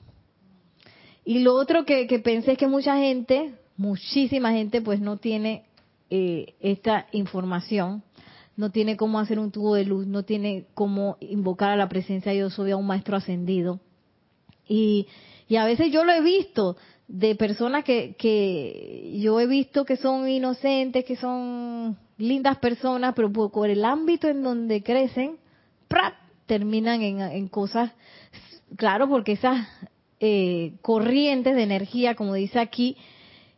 Y 1.32 1.40
lo 1.40 1.56
otro 1.56 1.86
que, 1.86 2.06
pensé 2.22 2.52
es 2.52 2.58
que 2.58 2.68
mucha 2.68 2.98
gente, 2.98 3.54
muchísima 3.78 4.52
gente, 4.52 4.82
pues 4.82 5.00
no 5.00 5.16
tiene 5.16 5.64
eh, 6.10 6.56
esta 6.60 7.08
información, 7.14 8.04
no 8.58 8.70
tiene 8.70 8.98
cómo 8.98 9.18
hacer 9.18 9.40
un 9.40 9.50
tubo 9.50 9.76
de 9.76 9.86
luz, 9.86 10.06
no 10.06 10.24
tiene 10.24 10.66
cómo 10.74 11.16
invocar 11.22 11.72
a 11.72 11.78
la 11.78 11.88
presencia 11.88 12.34
de 12.34 12.40
Dios 12.40 12.54
soy 12.54 12.72
a 12.72 12.76
un 12.76 12.86
maestro 12.86 13.16
ascendido. 13.16 13.80
Y, 14.68 15.08
y 15.48 15.56
a 15.56 15.64
veces 15.64 15.90
yo 15.90 16.04
lo 16.04 16.12
he 16.12 16.20
visto 16.20 16.76
de 17.08 17.34
personas 17.36 17.86
que, 17.86 18.14
que 18.20 19.18
yo 19.22 19.40
he 19.40 19.48
visto 19.48 19.86
que 19.86 19.96
son 19.96 20.28
inocentes, 20.28 21.06
que 21.06 21.16
son 21.16 21.98
lindas 22.18 22.58
personas, 22.58 23.14
pero 23.16 23.32
por, 23.32 23.70
el 23.70 23.86
ámbito 23.86 24.28
en 24.28 24.44
donde 24.44 24.84
crecen, 24.84 25.38
terminan 26.46 27.02
en, 27.04 27.22
en 27.22 27.48
cosas, 27.48 27.94
claro, 28.76 29.08
porque 29.08 29.32
esas 29.32 29.66
eh, 30.24 30.74
corrientes 30.84 31.56
de 31.56 31.64
energía, 31.64 32.14
como 32.14 32.36
dice 32.36 32.60
aquí, 32.60 32.96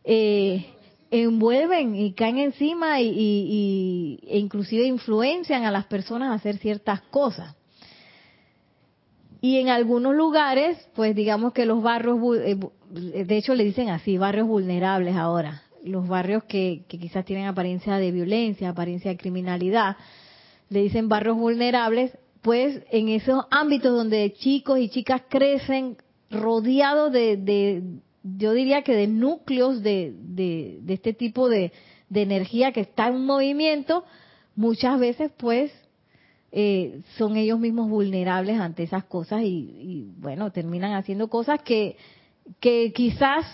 eh, 0.02 0.64
envuelven 1.10 1.94
y 1.94 2.14
caen 2.14 2.38
encima 2.38 3.02
y, 3.02 4.18
e 4.26 4.38
inclusive 4.38 4.84
influencian 4.84 5.66
a 5.66 5.70
las 5.70 5.84
personas 5.84 6.30
a 6.30 6.34
hacer 6.36 6.56
ciertas 6.56 7.02
cosas. 7.02 7.54
Y 9.42 9.58
en 9.58 9.68
algunos 9.68 10.14
lugares, 10.14 10.78
pues 10.94 11.14
digamos 11.14 11.52
que 11.52 11.66
los 11.66 11.82
barrios, 11.82 12.18
eh, 12.38 12.56
de 12.90 13.36
hecho 13.36 13.54
le 13.54 13.64
dicen 13.64 13.90
así, 13.90 14.16
barrios 14.16 14.48
vulnerables 14.48 15.16
ahora, 15.16 15.64
los 15.84 16.08
barrios 16.08 16.44
que, 16.44 16.84
que 16.88 16.98
quizás 16.98 17.26
tienen 17.26 17.44
apariencia 17.44 17.98
de 17.98 18.10
violencia, 18.10 18.70
apariencia 18.70 19.10
de 19.10 19.18
criminalidad, 19.18 19.98
le 20.70 20.80
dicen 20.80 21.10
barrios 21.10 21.36
vulnerables, 21.36 22.16
pues 22.40 22.80
en 22.90 23.10
esos 23.10 23.44
ámbitos 23.50 23.94
donde 23.94 24.32
chicos 24.32 24.78
y 24.78 24.88
chicas 24.88 25.20
crecen 25.28 25.98
rodeados 26.30 27.12
de, 27.12 27.82
yo 28.22 28.52
diría 28.52 28.82
que 28.82 28.94
de 28.94 29.06
núcleos 29.06 29.82
de, 29.82 30.14
de, 30.16 30.80
este 30.88 31.12
tipo 31.12 31.48
de, 31.48 31.72
de, 32.08 32.22
energía 32.22 32.72
que 32.72 32.80
está 32.80 33.08
en 33.08 33.24
movimiento, 33.24 34.04
muchas 34.56 34.98
veces 34.98 35.30
pues 35.36 35.72
eh, 36.52 37.00
son 37.16 37.36
ellos 37.36 37.58
mismos 37.58 37.88
vulnerables 37.88 38.58
ante 38.60 38.84
esas 38.84 39.04
cosas 39.04 39.42
y, 39.42 40.08
bueno, 40.18 40.52
terminan 40.52 40.92
haciendo 40.94 41.28
cosas 41.28 41.60
que, 41.62 41.96
que 42.60 42.92
quizás 42.92 43.44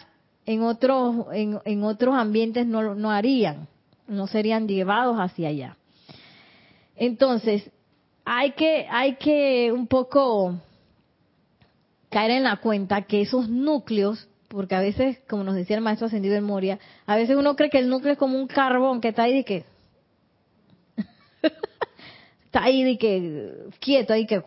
en 0.47 0.63
otros, 0.63 1.27
en, 1.33 1.59
en 1.65 1.85
otros 1.85 2.15
ambientes 2.15 2.67
no, 2.67 2.95
no 2.95 3.11
harían, 3.11 3.69
no 4.07 4.27
serían 4.27 4.69
llevados 4.69 5.17
hacia 5.19 5.49
allá. 5.49 5.77
Entonces, 6.97 7.71
hay 8.25 8.53
que, 8.53 8.87
hay 8.91 9.17
que 9.17 9.73
un 9.73 9.87
poco 9.87 10.55
caer 12.11 12.33
en 12.33 12.43
la 12.43 12.57
cuenta 12.57 13.03
que 13.03 13.23
esos 13.23 13.49
núcleos, 13.49 14.29
porque 14.49 14.75
a 14.75 14.81
veces, 14.81 15.19
como 15.29 15.45
nos 15.45 15.55
decía 15.55 15.77
el 15.77 15.83
maestro 15.83 16.09
ascendido 16.09 16.35
en 16.35 16.45
Moria, 16.45 16.79
a 17.07 17.17
veces 17.17 17.37
uno 17.37 17.57
cree 17.57 17.71
que 17.71 17.79
el 17.79 17.89
núcleo 17.89 18.13
es 18.13 18.19
como 18.19 18.37
un 18.37 18.49
carbón 18.49 19.01
que 19.01 19.09
está 19.09 19.23
ahí 19.23 19.35
de 19.35 19.45
que 19.45 19.65
está 22.45 22.65
ahí 22.65 22.83
de 22.83 22.99
que 22.99 23.53
quieto, 23.79 24.13
ahí 24.13 24.27
que 24.27 24.43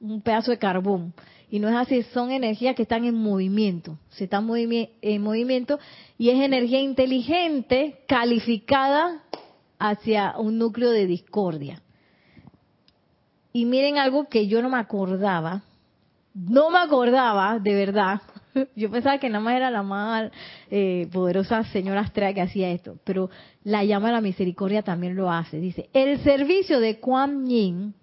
un 0.00 0.22
pedazo 0.22 0.52
de 0.52 0.58
carbón. 0.58 1.12
Y 1.50 1.58
no 1.58 1.68
es 1.68 1.74
así, 1.74 2.04
son 2.14 2.30
energías 2.30 2.76
que 2.76 2.82
están 2.82 3.04
en 3.04 3.16
movimiento, 3.16 3.98
se 4.10 4.24
están 4.24 4.48
en 4.54 5.22
movimiento 5.22 5.80
y 6.16 6.30
es 6.30 6.40
energía 6.40 6.80
inteligente 6.80 8.04
calificada 8.06 9.24
hacia 9.80 10.38
un 10.38 10.58
núcleo 10.58 10.90
de 10.90 11.06
discordia. 11.06 11.82
Y 13.52 13.64
miren 13.64 13.98
algo 13.98 14.28
que 14.28 14.46
yo 14.46 14.62
no 14.62 14.70
me 14.70 14.78
acordaba, 14.78 15.64
no 16.34 16.70
me 16.70 16.78
acordaba, 16.78 17.58
de 17.58 17.74
verdad. 17.74 18.20
Yo 18.76 18.90
pensaba 18.90 19.18
que 19.18 19.28
nada 19.28 19.42
más 19.42 19.54
era 19.54 19.70
la 19.70 19.82
más 19.82 20.30
eh, 20.70 21.08
poderosa 21.12 21.64
señora 21.64 22.00
Astrea 22.00 22.34
que 22.34 22.42
hacía 22.42 22.70
esto, 22.70 22.96
pero 23.04 23.30
la 23.64 23.84
llama 23.84 24.08
de 24.08 24.14
la 24.14 24.20
misericordia 24.20 24.82
también 24.82 25.16
lo 25.16 25.30
hace. 25.30 25.58
Dice, 25.58 25.88
el 25.92 26.18
servicio 26.20 26.80
de 26.80 26.98
Kuan 26.98 27.46
Yin 27.46 27.94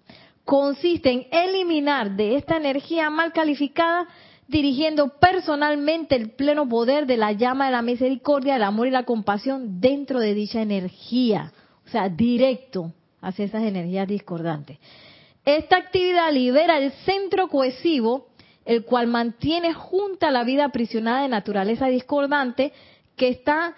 consiste 0.44 1.10
en 1.10 1.26
eliminar 1.30 2.16
de 2.16 2.36
esta 2.36 2.56
energía 2.56 3.10
mal 3.10 3.32
calificada, 3.32 4.08
dirigiendo 4.46 5.08
personalmente 5.18 6.16
el 6.16 6.30
pleno 6.30 6.66
poder 6.66 7.06
de 7.06 7.18
la 7.18 7.32
llama 7.32 7.66
de 7.66 7.72
la 7.72 7.82
misericordia, 7.82 8.56
el 8.56 8.62
amor 8.62 8.86
y 8.88 8.90
la 8.90 9.02
compasión 9.02 9.78
dentro 9.78 10.20
de 10.20 10.32
dicha 10.32 10.62
energía. 10.62 11.52
O 11.86 11.90
sea, 11.90 12.08
directo 12.08 12.94
hacia 13.20 13.44
esas 13.44 13.62
energías 13.62 14.08
discordantes. 14.08 14.78
Esta 15.48 15.78
actividad 15.78 16.30
libera 16.30 16.76
el 16.76 16.92
centro 17.06 17.48
cohesivo, 17.48 18.26
el 18.66 18.84
cual 18.84 19.06
mantiene 19.06 19.72
junta 19.72 20.30
la 20.30 20.44
vida 20.44 20.66
aprisionada 20.66 21.22
de 21.22 21.30
naturaleza 21.30 21.86
discordante, 21.86 22.74
que 23.16 23.28
está 23.28 23.74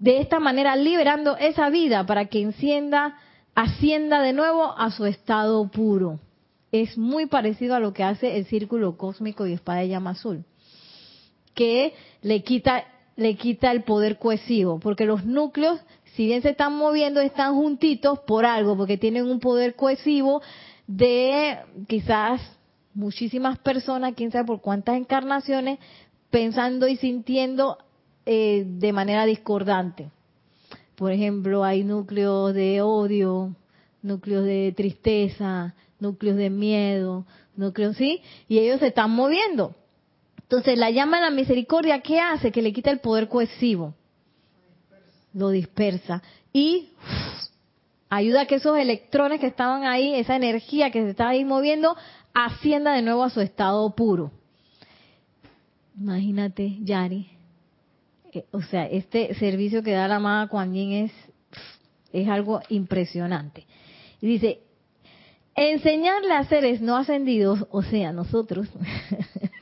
de 0.00 0.20
esta 0.20 0.40
manera 0.40 0.74
liberando 0.74 1.36
esa 1.36 1.70
vida 1.70 2.04
para 2.06 2.24
que 2.24 2.40
encienda, 2.40 3.16
ascienda 3.54 4.20
de 4.20 4.32
nuevo 4.32 4.76
a 4.76 4.90
su 4.90 5.06
estado 5.06 5.64
puro. 5.68 6.18
Es 6.72 6.98
muy 6.98 7.26
parecido 7.26 7.76
a 7.76 7.80
lo 7.80 7.92
que 7.92 8.02
hace 8.02 8.36
el 8.36 8.46
círculo 8.46 8.96
cósmico 8.96 9.46
y 9.46 9.52
espada 9.52 9.82
de 9.82 9.90
llama 9.90 10.10
azul, 10.10 10.44
que 11.54 11.94
le 12.22 12.42
quita, 12.42 12.82
le 13.14 13.36
quita 13.36 13.70
el 13.70 13.84
poder 13.84 14.18
cohesivo, 14.18 14.80
porque 14.80 15.06
los 15.06 15.24
núcleos, 15.24 15.78
si 16.16 16.26
bien 16.26 16.42
se 16.42 16.50
están 16.50 16.74
moviendo, 16.74 17.20
están 17.20 17.54
juntitos 17.54 18.18
por 18.26 18.44
algo, 18.44 18.76
porque 18.76 18.98
tienen 18.98 19.30
un 19.30 19.38
poder 19.38 19.76
cohesivo 19.76 20.42
de 20.90 21.56
quizás 21.86 22.40
muchísimas 22.94 23.58
personas, 23.60 24.14
quién 24.16 24.32
sabe 24.32 24.46
por 24.46 24.60
cuántas 24.60 24.96
encarnaciones, 24.96 25.78
pensando 26.30 26.88
y 26.88 26.96
sintiendo 26.96 27.78
eh, 28.26 28.64
de 28.66 28.92
manera 28.92 29.24
discordante. 29.24 30.10
Por 30.96 31.12
ejemplo, 31.12 31.62
hay 31.62 31.84
núcleos 31.84 32.54
de 32.54 32.82
odio, 32.82 33.54
núcleos 34.02 34.44
de 34.44 34.74
tristeza, 34.76 35.76
núcleos 36.00 36.36
de 36.36 36.50
miedo, 36.50 37.24
núcleos, 37.54 37.96
¿sí? 37.96 38.20
Y 38.48 38.58
ellos 38.58 38.80
se 38.80 38.88
están 38.88 39.12
moviendo. 39.12 39.76
Entonces, 40.38 40.76
la 40.76 40.90
llama 40.90 41.18
de 41.18 41.26
la 41.26 41.30
misericordia, 41.30 42.00
¿qué 42.00 42.18
hace? 42.18 42.50
Que 42.50 42.62
le 42.62 42.72
quita 42.72 42.90
el 42.90 42.98
poder 42.98 43.28
cohesivo. 43.28 43.94
Lo 45.32 45.50
dispersa. 45.50 46.20
Y 46.52 46.88
ayuda 48.10 48.42
a 48.42 48.46
que 48.46 48.56
esos 48.56 48.76
electrones 48.76 49.40
que 49.40 49.46
estaban 49.46 49.84
ahí, 49.84 50.14
esa 50.14 50.36
energía 50.36 50.90
que 50.90 51.02
se 51.02 51.10
estaba 51.10 51.30
ahí 51.30 51.44
moviendo, 51.44 51.96
ascienda 52.34 52.92
de 52.92 53.02
nuevo 53.02 53.22
a 53.24 53.30
su 53.30 53.40
estado 53.40 53.94
puro. 53.94 54.32
Imagínate, 55.98 56.76
Yari. 56.82 57.28
Eh, 58.32 58.44
o 58.52 58.62
sea, 58.62 58.86
este 58.86 59.34
servicio 59.34 59.82
que 59.82 59.92
da 59.92 60.08
la 60.08 60.16
amada 60.16 60.48
Kuan 60.48 60.74
es, 60.76 61.12
es 62.12 62.28
algo 62.28 62.60
impresionante. 62.68 63.66
Y 64.20 64.26
dice, 64.26 64.60
enseñarle 65.54 66.34
a 66.34 66.44
seres 66.44 66.80
no 66.80 66.96
ascendidos, 66.96 67.66
o 67.70 67.82
sea, 67.82 68.12
nosotros, 68.12 68.68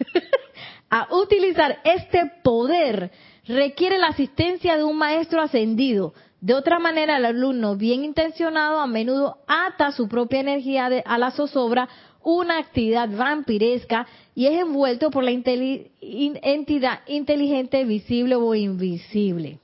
a 0.90 1.14
utilizar 1.14 1.78
este 1.84 2.30
poder 2.42 3.10
requiere 3.46 3.98
la 3.98 4.08
asistencia 4.08 4.76
de 4.76 4.84
un 4.84 4.96
maestro 4.96 5.40
ascendido, 5.40 6.14
de 6.40 6.54
otra 6.54 6.78
manera, 6.78 7.16
el 7.16 7.24
alumno 7.24 7.76
bien 7.76 8.04
intencionado 8.04 8.80
a 8.80 8.86
menudo 8.86 9.38
ata 9.48 9.90
su 9.90 10.08
propia 10.08 10.40
energía 10.40 10.86
a 10.86 11.18
la 11.18 11.32
zozobra, 11.32 11.88
una 12.22 12.58
actividad 12.58 13.08
vampiresca, 13.10 14.06
y 14.34 14.46
es 14.46 14.60
envuelto 14.60 15.10
por 15.10 15.24
la 15.24 15.32
entidad 15.32 17.00
inteligente, 17.06 17.84
visible 17.84 18.36
o 18.36 18.54
invisible. 18.54 19.58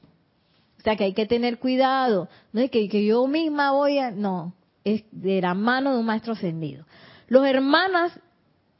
O 0.78 0.82
sea 0.82 0.96
que 0.96 1.04
hay 1.04 1.14
que 1.14 1.26
tener 1.26 1.58
cuidado. 1.58 2.28
No 2.52 2.60
es 2.60 2.70
que, 2.70 2.88
que 2.88 3.04
yo 3.06 3.26
misma 3.26 3.70
voy 3.70 3.98
a... 3.98 4.10
No, 4.10 4.52
es 4.82 5.04
de 5.12 5.40
la 5.40 5.54
mano 5.54 5.92
de 5.92 6.00
un 6.00 6.06
maestro 6.06 6.32
ascendido. 6.32 6.84
Los 7.28 7.46
hermanas, 7.46 8.18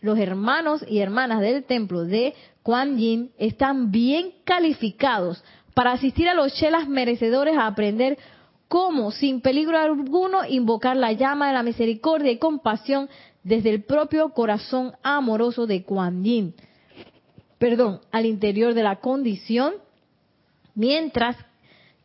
los 0.00 0.18
hermanos 0.18 0.84
y 0.86 0.98
hermanas 0.98 1.40
del 1.40 1.64
templo 1.64 2.04
de 2.04 2.34
Kuan 2.62 2.98
Yin 2.98 3.30
están 3.38 3.90
bien 3.90 4.32
calificados 4.44 5.42
para 5.74 5.92
asistir 5.92 6.28
a 6.28 6.34
los 6.34 6.54
chelas 6.54 6.88
merecedores 6.88 7.56
a 7.56 7.66
aprender 7.66 8.16
cómo, 8.68 9.10
sin 9.10 9.40
peligro 9.40 9.78
alguno, 9.78 10.44
invocar 10.48 10.96
la 10.96 11.12
llama 11.12 11.48
de 11.48 11.54
la 11.54 11.62
misericordia 11.62 12.32
y 12.32 12.38
compasión 12.38 13.08
desde 13.42 13.70
el 13.70 13.82
propio 13.82 14.30
corazón 14.30 14.94
amoroso 15.02 15.66
de 15.66 15.84
Kuan 15.84 16.24
Yin, 16.24 16.54
perdón, 17.58 18.00
al 18.10 18.26
interior 18.26 18.74
de 18.74 18.82
la 18.82 18.96
condición, 18.96 19.74
mientras 20.74 21.36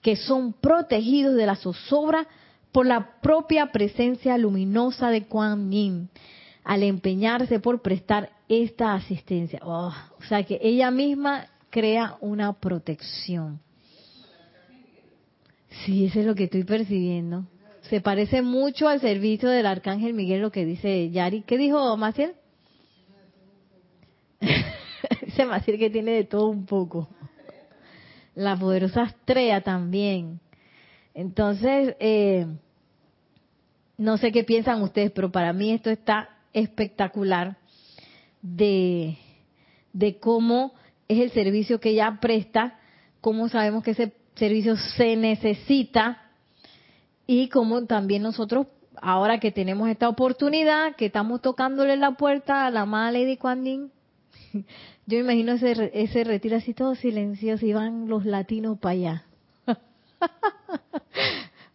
que 0.01 0.15
son 0.15 0.53
protegidos 0.53 1.35
de 1.35 1.45
la 1.45 1.55
zozobra 1.55 2.27
por 2.71 2.85
la 2.85 3.19
propia 3.21 3.71
presencia 3.71 4.37
luminosa 4.37 5.09
de 5.09 5.25
Kuan 5.25 5.71
Yin, 5.71 6.09
al 6.63 6.83
empeñarse 6.83 7.59
por 7.59 7.81
prestar 7.81 8.31
esta 8.47 8.93
asistencia. 8.93 9.59
Oh, 9.63 9.93
o 10.19 10.23
sea 10.23 10.43
que 10.43 10.59
ella 10.61 10.91
misma 10.91 11.47
crea 11.69 12.17
una 12.21 12.53
protección. 12.53 13.59
Sí, 15.85 16.05
eso 16.05 16.19
es 16.19 16.25
lo 16.25 16.35
que 16.35 16.45
estoy 16.45 16.63
percibiendo. 16.63 17.45
Se 17.89 18.01
parece 18.01 18.41
mucho 18.41 18.87
al 18.87 18.99
servicio 18.99 19.49
del 19.49 19.65
Arcángel 19.65 20.13
Miguel, 20.13 20.41
lo 20.41 20.51
que 20.51 20.65
dice 20.65 21.09
Yari. 21.09 21.41
¿Qué 21.41 21.57
dijo 21.57 21.95
Maciel? 21.97 22.33
dice 25.25 25.45
Maciel 25.45 25.79
que 25.79 25.89
tiene 25.89 26.11
de 26.11 26.23
todo 26.23 26.49
un 26.49 26.65
poco. 26.65 27.07
La 28.35 28.57
poderosa 28.57 29.03
estrella 29.03 29.61
también. 29.61 30.39
Entonces, 31.13 31.95
eh, 31.99 32.45
no 33.97 34.17
sé 34.17 34.31
qué 34.31 34.43
piensan 34.43 34.81
ustedes, 34.81 35.11
pero 35.11 35.31
para 35.31 35.51
mí 35.53 35.71
esto 35.71 35.89
está 35.89 36.29
espectacular 36.53 37.57
de, 38.41 39.17
de 39.93 40.17
cómo 40.19 40.73
es 41.09 41.19
el 41.19 41.31
servicio 41.31 41.79
que 41.79 41.89
ella 41.89 42.19
presta, 42.21 42.79
cómo 43.19 43.49
sabemos 43.49 43.83
que 43.83 43.91
ese 43.91 44.13
servicio 44.35 44.77
se 44.77 45.15
necesita 45.15 46.21
y 47.25 47.49
cómo 47.49 47.85
también 47.85 48.21
nosotros, 48.21 48.67
ahora 49.01 49.39
que 49.39 49.51
tenemos 49.51 49.89
esta 49.89 50.07
oportunidad, 50.07 50.95
que 50.95 51.07
estamos 51.07 51.41
tocándole 51.41 51.97
la 51.97 52.11
puerta 52.11 52.65
a 52.65 52.71
la 52.71 52.81
amada 52.81 53.11
Lady 53.11 53.37
Kuan 53.37 53.63
Yo 55.05 55.17
me 55.17 55.17
imagino 55.17 55.53
ese, 55.53 55.91
ese 55.93 56.23
retiro 56.23 56.57
así 56.57 56.75
todo 56.75 56.93
silencioso 56.93 57.65
y 57.65 57.73
van 57.73 58.07
los 58.07 58.25
latinos 58.25 58.77
para 58.77 58.93
allá. 58.93 59.23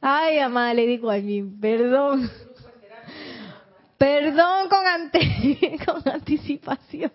Ay, 0.01 0.39
amada 0.39 0.75
Lady 0.75 0.99
mí, 1.23 1.43
perdón. 1.61 2.31
Perdón 3.99 4.69
con, 4.69 4.87
ante, 4.87 5.79
con 5.85 6.13
anticipación. 6.13 7.13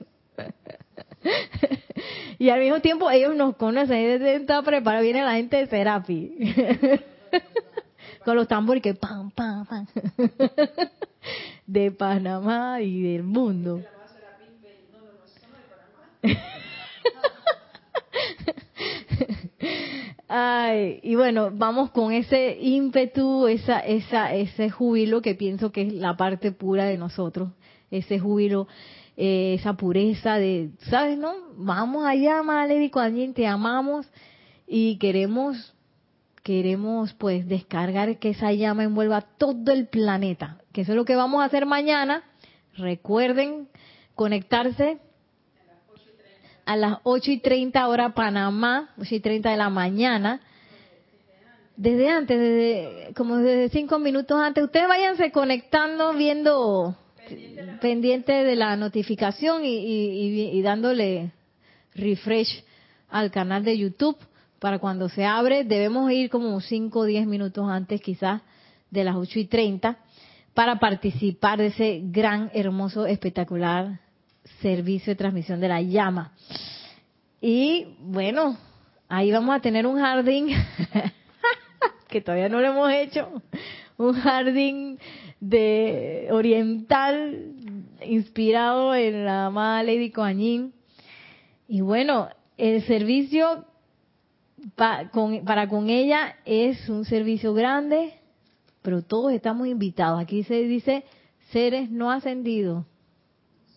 y 2.40 2.50
al 2.50 2.60
mismo 2.60 2.80
tiempo 2.80 3.10
ellos 3.10 3.36
nos 3.36 3.56
conocen, 3.56 3.98
ellos 3.98 4.22
están 4.22 4.64
preparados, 4.64 5.04
viene 5.04 5.24
la 5.24 5.34
gente 5.34 5.58
de 5.58 5.68
Serapi. 5.68 6.32
con 8.26 8.36
los 8.36 8.48
tambores 8.48 8.84
que 8.84 8.94
pam, 8.94 9.32
pam, 9.32 9.66
pam. 9.66 9.88
de 11.68 11.92
Panamá 11.92 12.82
y 12.82 13.02
del 13.02 13.24
mundo. 13.24 13.82
Ay, 20.28 21.00
y 21.02 21.16
bueno, 21.16 21.50
vamos 21.52 21.90
con 21.90 22.12
ese 22.12 22.58
ímpetu, 22.62 23.48
esa, 23.48 23.80
esa, 23.80 24.32
ese 24.34 24.70
júbilo 24.70 25.24
que 25.24 25.34
pienso 25.34 25.72
que 25.72 25.82
es 25.82 25.94
la 25.94 26.16
parte 26.18 26.52
pura 26.52 26.86
de 26.86 27.00
nosotros, 27.00 27.50
ese 27.90 28.20
júbilo, 28.20 28.68
eh, 29.22 29.56
esa 29.56 29.74
pureza 29.74 30.36
de, 30.36 30.70
¿sabes, 30.90 31.18
no? 31.18 31.34
Vamos 31.58 32.06
allá, 32.06 32.42
Maledi, 32.42 32.90
cuando 32.90 33.34
te 33.34 33.46
amamos 33.46 34.10
y 34.66 34.98
queremos, 34.98 35.76
queremos 36.42 37.14
pues 37.16 37.46
descargar 37.46 38.18
que 38.20 38.30
esa 38.30 38.54
llama 38.54 38.86
envuelva 38.86 39.20
todo 39.20 39.74
el 39.74 39.88
planeta, 39.90 40.60
que 40.72 40.82
eso 40.82 40.94
es 40.94 40.96
lo 40.96 41.04
que 41.04 41.18
vamos 41.18 41.42
a 41.42 41.46
hacer 41.48 41.66
mañana. 41.66 42.24
Recuerden 42.78 43.68
conectarse 44.16 45.00
a 46.66 46.78
las 46.78 47.00
8 47.04 47.32
y 47.32 47.40
30 47.40 47.90
hora 47.90 48.14
Panamá, 48.14 48.92
8 49.02 49.16
y 49.16 49.20
30 49.20 49.52
de 49.52 49.58
la 49.58 49.70
mañana. 49.70 50.40
Desde 51.76 52.08
antes, 52.08 52.40
desde, 52.40 53.14
como 53.16 53.36
desde 53.36 53.68
cinco 53.68 54.00
minutos 54.00 54.40
antes, 54.40 54.64
ustedes 54.64 54.88
váyanse 54.88 55.34
conectando, 55.34 56.14
viendo, 56.14 56.96
pendiente, 57.82 58.32
de 58.32 58.56
la 58.56 58.76
notificación 58.76 59.62
y, 59.64 60.62
dándole 60.62 61.32
refresh 61.96 62.64
al 63.10 63.32
canal 63.32 63.64
de 63.64 63.78
YouTube 63.78 64.18
para 64.60 64.80
cuando 64.80 65.10
se 65.10 65.26
abre. 65.26 65.64
Debemos 65.64 66.12
ir 66.12 66.30
como 66.30 66.60
5 66.60 67.00
o 67.00 67.06
10 67.06 67.28
minutos 67.28 67.70
antes 67.70 68.02
quizás 68.02 68.42
de 68.92 69.04
las 69.04 69.16
8 69.16 69.40
y 69.40 69.46
30 69.46 69.98
para 70.54 70.80
participar 70.80 71.60
de 71.60 71.68
ese 71.68 72.02
gran, 72.04 72.52
hermoso, 72.54 73.06
espectacular 73.06 74.00
servicio 74.62 75.12
de 75.12 75.16
transmisión 75.16 75.60
de 75.60 75.68
la 75.68 75.82
llama. 75.82 76.34
Y 77.42 77.96
bueno, 78.00 78.58
ahí 79.08 79.32
vamos 79.32 79.56
a 79.56 79.62
tener 79.62 79.86
un 79.88 80.00
jardín 80.00 80.50
que 82.10 82.22
todavía 82.22 82.50
no 82.50 82.60
lo 82.60 82.68
hemos 82.68 82.92
hecho, 82.92 83.42
un 83.98 84.14
jardín 84.14 85.00
de 85.40 86.28
oriental 86.32 87.54
inspirado 88.06 88.96
en 88.96 89.26
la 89.26 89.48
amada 89.48 89.84
Lady 89.84 90.12
Coañín. 90.12 90.74
Y 91.68 91.82
bueno, 91.82 92.30
el 92.58 92.84
servicio 92.84 93.66
para 94.76 95.10
con 95.70 95.90
ella 95.90 96.36
es 96.46 96.90
un 96.90 97.06
servicio 97.06 97.54
grande, 97.54 98.14
pero 98.82 99.02
todos 99.02 99.32
estamos 99.32 99.68
invitados. 99.68 100.20
Aquí 100.20 100.44
se 100.44 100.64
dice 100.64 101.04
seres 101.52 101.90
no 101.90 102.12
ascendidos 102.12 102.86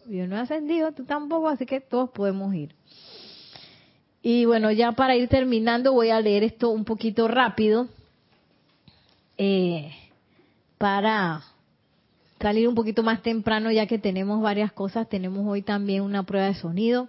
yo 0.06 0.26
no 0.26 0.36
he 0.36 0.40
ascendido, 0.40 0.92
tú 0.92 1.04
tampoco, 1.04 1.48
así 1.48 1.66
que 1.66 1.80
todos 1.80 2.10
podemos 2.10 2.54
ir. 2.54 2.74
Y 4.22 4.44
bueno, 4.44 4.70
ya 4.70 4.92
para 4.92 5.16
ir 5.16 5.28
terminando 5.28 5.92
voy 5.92 6.10
a 6.10 6.20
leer 6.20 6.44
esto 6.44 6.70
un 6.70 6.84
poquito 6.84 7.28
rápido 7.28 7.88
eh, 9.36 9.92
para 10.78 11.42
salir 12.42 12.68
un 12.68 12.74
poquito 12.74 13.02
más 13.02 13.22
temprano 13.22 13.70
ya 13.70 13.86
que 13.86 13.98
tenemos 13.98 14.42
varias 14.42 14.72
cosas. 14.72 15.08
Tenemos 15.08 15.46
hoy 15.46 15.62
también 15.62 16.02
una 16.02 16.24
prueba 16.24 16.48
de 16.48 16.54
sonido 16.54 17.08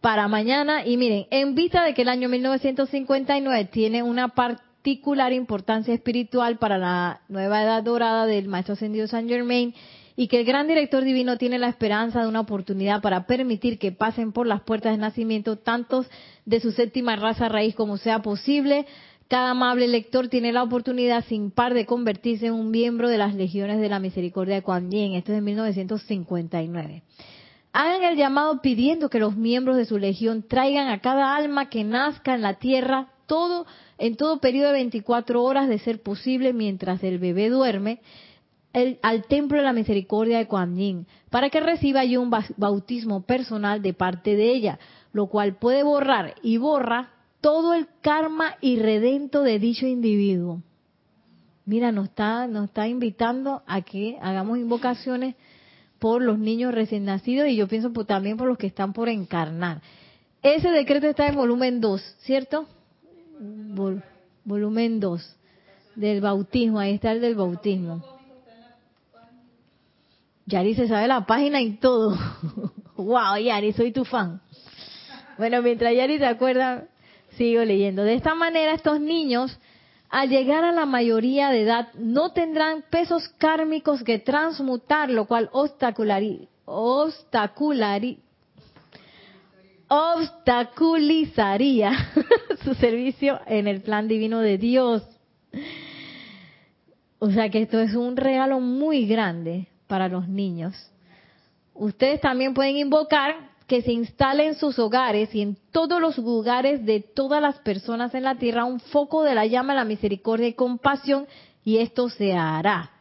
para 0.00 0.28
mañana. 0.28 0.86
Y 0.86 0.96
miren, 0.98 1.26
en 1.30 1.54
vista 1.54 1.84
de 1.84 1.94
que 1.94 2.02
el 2.02 2.08
año 2.08 2.28
1959 2.28 3.64
tiene 3.64 4.02
una 4.02 4.28
particular 4.28 5.32
importancia 5.32 5.94
espiritual 5.94 6.58
para 6.58 6.78
la 6.78 7.22
nueva 7.28 7.62
edad 7.62 7.82
dorada 7.82 8.26
del 8.26 8.46
Maestro 8.46 8.74
Ascendido 8.74 9.08
San 9.08 9.26
Germain, 9.26 9.74
y 10.16 10.28
que 10.28 10.40
el 10.40 10.46
gran 10.46 10.66
director 10.66 11.04
divino 11.04 11.36
tiene 11.36 11.58
la 11.58 11.68
esperanza 11.68 12.22
de 12.22 12.28
una 12.28 12.40
oportunidad 12.40 13.02
para 13.02 13.26
permitir 13.26 13.78
que 13.78 13.92
pasen 13.92 14.32
por 14.32 14.46
las 14.46 14.62
puertas 14.62 14.92
de 14.92 14.98
nacimiento 14.98 15.56
tantos 15.56 16.06
de 16.46 16.60
su 16.60 16.72
séptima 16.72 17.16
raza 17.16 17.50
raíz 17.50 17.74
como 17.74 17.98
sea 17.98 18.22
posible. 18.22 18.86
Cada 19.28 19.50
amable 19.50 19.88
lector 19.88 20.28
tiene 20.28 20.52
la 20.52 20.62
oportunidad 20.62 21.24
sin 21.24 21.50
par 21.50 21.74
de 21.74 21.84
convertirse 21.84 22.46
en 22.46 22.52
un 22.54 22.70
miembro 22.70 23.08
de 23.08 23.18
las 23.18 23.34
legiones 23.34 23.80
de 23.80 23.88
la 23.88 23.98
misericordia 23.98 24.54
de 24.54 24.62
Kuan. 24.62 24.92
Esto 24.92 25.32
es 25.32 25.36
de 25.38 25.40
1959. 25.40 27.02
Hagan 27.72 28.04
el 28.04 28.16
llamado 28.16 28.62
pidiendo 28.62 29.10
que 29.10 29.18
los 29.18 29.36
miembros 29.36 29.76
de 29.76 29.84
su 29.84 29.98
legión 29.98 30.44
traigan 30.46 30.88
a 30.88 31.00
cada 31.00 31.34
alma 31.34 31.68
que 31.68 31.82
nazca 31.82 32.34
en 32.34 32.42
la 32.42 32.54
tierra 32.54 33.08
todo 33.26 33.66
en 33.98 34.16
todo 34.16 34.38
periodo 34.38 34.68
de 34.68 34.74
24 34.74 35.42
horas 35.42 35.68
de 35.68 35.80
ser 35.80 36.00
posible 36.02 36.52
mientras 36.52 37.02
el 37.02 37.18
bebé 37.18 37.50
duerme 37.50 38.00
al 39.02 39.24
templo 39.24 39.58
de 39.58 39.64
la 39.64 39.72
misericordia 39.72 40.38
de 40.38 40.46
Kuan 40.46 41.06
para 41.30 41.50
que 41.50 41.60
reciba 41.60 42.04
yo 42.04 42.20
un 42.20 42.30
bautismo 42.56 43.22
personal 43.22 43.82
de 43.82 43.94
parte 43.94 44.36
de 44.36 44.52
ella, 44.52 44.78
lo 45.12 45.26
cual 45.26 45.56
puede 45.56 45.82
borrar 45.82 46.34
y 46.42 46.58
borra 46.58 47.15
todo 47.46 47.74
el 47.74 47.86
karma 48.00 48.56
irredento 48.60 49.44
de 49.44 49.60
dicho 49.60 49.86
individuo. 49.86 50.62
Mira, 51.64 51.92
nos 51.92 52.08
está, 52.08 52.48
nos 52.48 52.64
está 52.64 52.88
invitando 52.88 53.62
a 53.68 53.82
que 53.82 54.18
hagamos 54.20 54.58
invocaciones 54.58 55.36
por 56.00 56.22
los 56.22 56.40
niños 56.40 56.74
recién 56.74 57.04
nacidos 57.04 57.46
y 57.46 57.54
yo 57.54 57.68
pienso 57.68 57.92
también 58.04 58.36
por 58.36 58.48
los 58.48 58.58
que 58.58 58.66
están 58.66 58.92
por 58.92 59.08
encarnar. 59.08 59.80
Ese 60.42 60.70
decreto 60.70 61.06
está 61.06 61.28
en 61.28 61.36
volumen 61.36 61.80
2, 61.80 62.16
¿cierto? 62.18 62.66
volumen 64.44 64.98
2 64.98 65.36
del 65.94 66.20
bautismo, 66.20 66.80
ahí 66.80 66.94
está 66.94 67.12
el 67.12 67.20
del 67.20 67.36
bautismo. 67.36 68.04
Yari 70.46 70.74
se 70.74 70.88
sabe 70.88 71.06
la 71.06 71.24
página 71.26 71.62
y 71.62 71.74
todo. 71.74 72.18
wow, 72.96 73.36
Yari, 73.36 73.72
soy 73.72 73.92
tu 73.92 74.04
fan. 74.04 74.40
Bueno, 75.38 75.62
mientras 75.62 75.94
Yari 75.94 76.18
se 76.18 76.26
acuerda, 76.26 76.88
sigo 77.36 77.64
leyendo. 77.64 78.02
De 78.02 78.14
esta 78.14 78.34
manera, 78.34 78.74
estos 78.74 79.00
niños, 79.00 79.56
al 80.08 80.28
llegar 80.28 80.64
a 80.64 80.72
la 80.72 80.86
mayoría 80.86 81.50
de 81.50 81.62
edad, 81.62 81.92
no 81.94 82.32
tendrán 82.32 82.82
pesos 82.90 83.28
kármicos 83.38 84.02
que 84.02 84.18
transmutar, 84.18 85.10
lo 85.10 85.26
cual 85.26 85.48
obstaculari, 85.52 86.48
obstaculizaría 89.88 91.92
su 92.64 92.74
servicio 92.74 93.40
en 93.46 93.68
el 93.68 93.82
plan 93.82 94.08
divino 94.08 94.40
de 94.40 94.58
Dios. 94.58 95.04
O 97.18 97.30
sea 97.30 97.48
que 97.48 97.62
esto 97.62 97.80
es 97.80 97.94
un 97.94 98.16
regalo 98.16 98.60
muy 98.60 99.06
grande 99.06 99.68
para 99.86 100.08
los 100.08 100.28
niños. 100.28 100.74
Ustedes 101.74 102.20
también 102.20 102.54
pueden 102.54 102.76
invocar 102.76 103.55
que 103.66 103.82
se 103.82 103.92
instale 103.92 104.46
en 104.46 104.54
sus 104.54 104.78
hogares 104.78 105.34
y 105.34 105.42
en 105.42 105.56
todos 105.72 106.00
los 106.00 106.18
lugares 106.18 106.84
de 106.84 107.00
todas 107.00 107.42
las 107.42 107.58
personas 107.58 108.14
en 108.14 108.22
la 108.22 108.36
tierra 108.36 108.64
un 108.64 108.80
foco 108.80 109.22
de 109.22 109.34
la 109.34 109.46
llama 109.46 109.72
de 109.72 109.80
la 109.80 109.84
misericordia 109.84 110.46
y 110.46 110.54
compasión 110.54 111.26
y 111.64 111.78
esto 111.78 112.08
se 112.08 112.32
hará. 112.32 112.92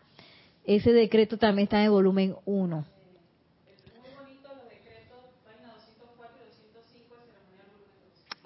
Ese 0.63 0.91
decreto 0.91 1.38
también 1.38 1.66
está 1.66 1.78
en 1.78 1.86
el 1.86 1.91
volumen 1.91 2.36
1. 2.45 2.86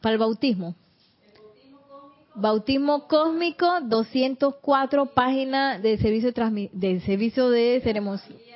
Para 0.01 0.13
el 0.13 0.20
bautismo. 0.20 0.76
Bautismo 2.36 3.07
Cósmico, 3.07 3.82
204 3.82 5.07
páginas 5.07 5.82
de 5.82 5.97
servicio 5.97 6.32
de, 6.32 6.99
servicio 7.01 7.49
de 7.49 7.82
ceremonia. 7.84 8.48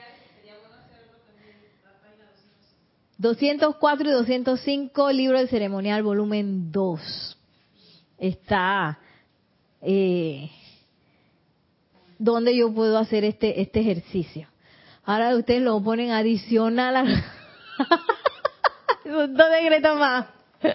204 3.23 4.09
y 4.09 4.11
205, 4.11 5.11
libro 5.13 5.39
de 5.39 5.47
ceremonial, 5.47 6.03
volumen 6.03 6.73
2. 6.73 7.37
Está 8.17 8.99
eh, 9.81 10.51
donde 12.19 12.53
yo 12.53 12.73
puedo 12.73 12.97
hacer 12.97 13.23
este, 13.23 13.61
este 13.61 13.79
ejercicio. 13.79 14.49
Ahora 15.05 15.37
ustedes 15.37 15.61
lo 15.61 15.81
ponen 15.81 16.11
adicional 16.11 16.97
a... 16.97 17.05
dos 19.05 19.51
decretos 19.51 19.97
más. 19.97 20.25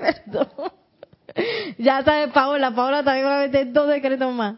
Perdón. 0.00 0.48
Ya 1.76 2.02
sabe 2.02 2.28
Paola, 2.28 2.74
Paola 2.74 3.04
también 3.04 3.26
va 3.26 3.36
a 3.36 3.46
meter 3.46 3.70
dos 3.70 3.86
decretos 3.88 4.32
más. 4.32 4.56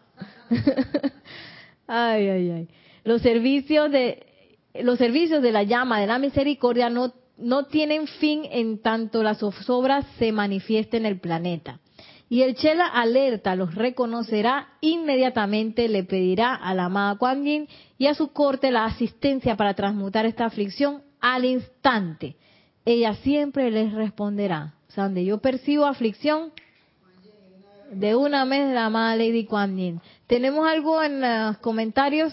ay, 1.89 2.29
ay, 2.29 2.51
ay. 2.51 2.69
Los 3.03 3.23
servicios 3.23 3.91
de 3.91 4.34
los 4.75 4.99
servicios 4.99 5.43
de 5.43 5.53
la 5.53 5.63
llama 5.63 6.01
de 6.01 6.07
la 6.07 6.19
misericordia 6.19 6.91
no, 6.91 7.13
no 7.39 7.67
tienen 7.67 8.07
fin 8.07 8.43
en 8.51 8.79
tanto 8.79 9.23
las 9.23 9.43
obras 9.69 10.05
se 10.19 10.33
manifiesten 10.33 11.07
en 11.07 11.13
el 11.13 11.21
planeta. 11.21 11.81
Y 12.29 12.43
el 12.43 12.57
Chela 12.57 12.87
alerta 12.87 13.55
los 13.55 13.75
reconocerá 13.75 14.69
inmediatamente, 14.81 15.89
le 15.89 16.05
pedirá 16.05 16.55
a 16.55 16.75
la 16.75 16.87
amada 16.87 17.17
Kuan 17.17 17.45
Yin 17.45 17.69
y 17.99 18.07
a 18.07 18.15
su 18.15 18.33
corte 18.33 18.71
la 18.71 18.87
asistencia 18.87 19.57
para 19.57 19.75
transmutar 19.75 20.27
esta 20.27 20.47
aflicción 20.47 21.03
al 21.21 21.45
instante. 21.45 22.37
Ella 22.85 23.15
siempre 23.17 23.71
les 23.71 23.93
responderá. 23.93 24.75
O 24.89 24.93
sea, 24.93 25.05
donde 25.05 25.25
yo 25.25 25.39
percibo 25.39 25.85
aflicción, 25.87 26.53
de 27.91 28.17
una 28.17 28.45
vez 28.45 28.73
la 28.75 28.87
amada 28.87 29.17
Lady 29.17 29.45
Kuan 29.45 29.77
Yin. 29.77 30.01
¿Tenemos 30.27 30.67
algo 30.67 31.03
en 31.03 31.21
los 31.21 31.59
comentarios? 31.59 32.33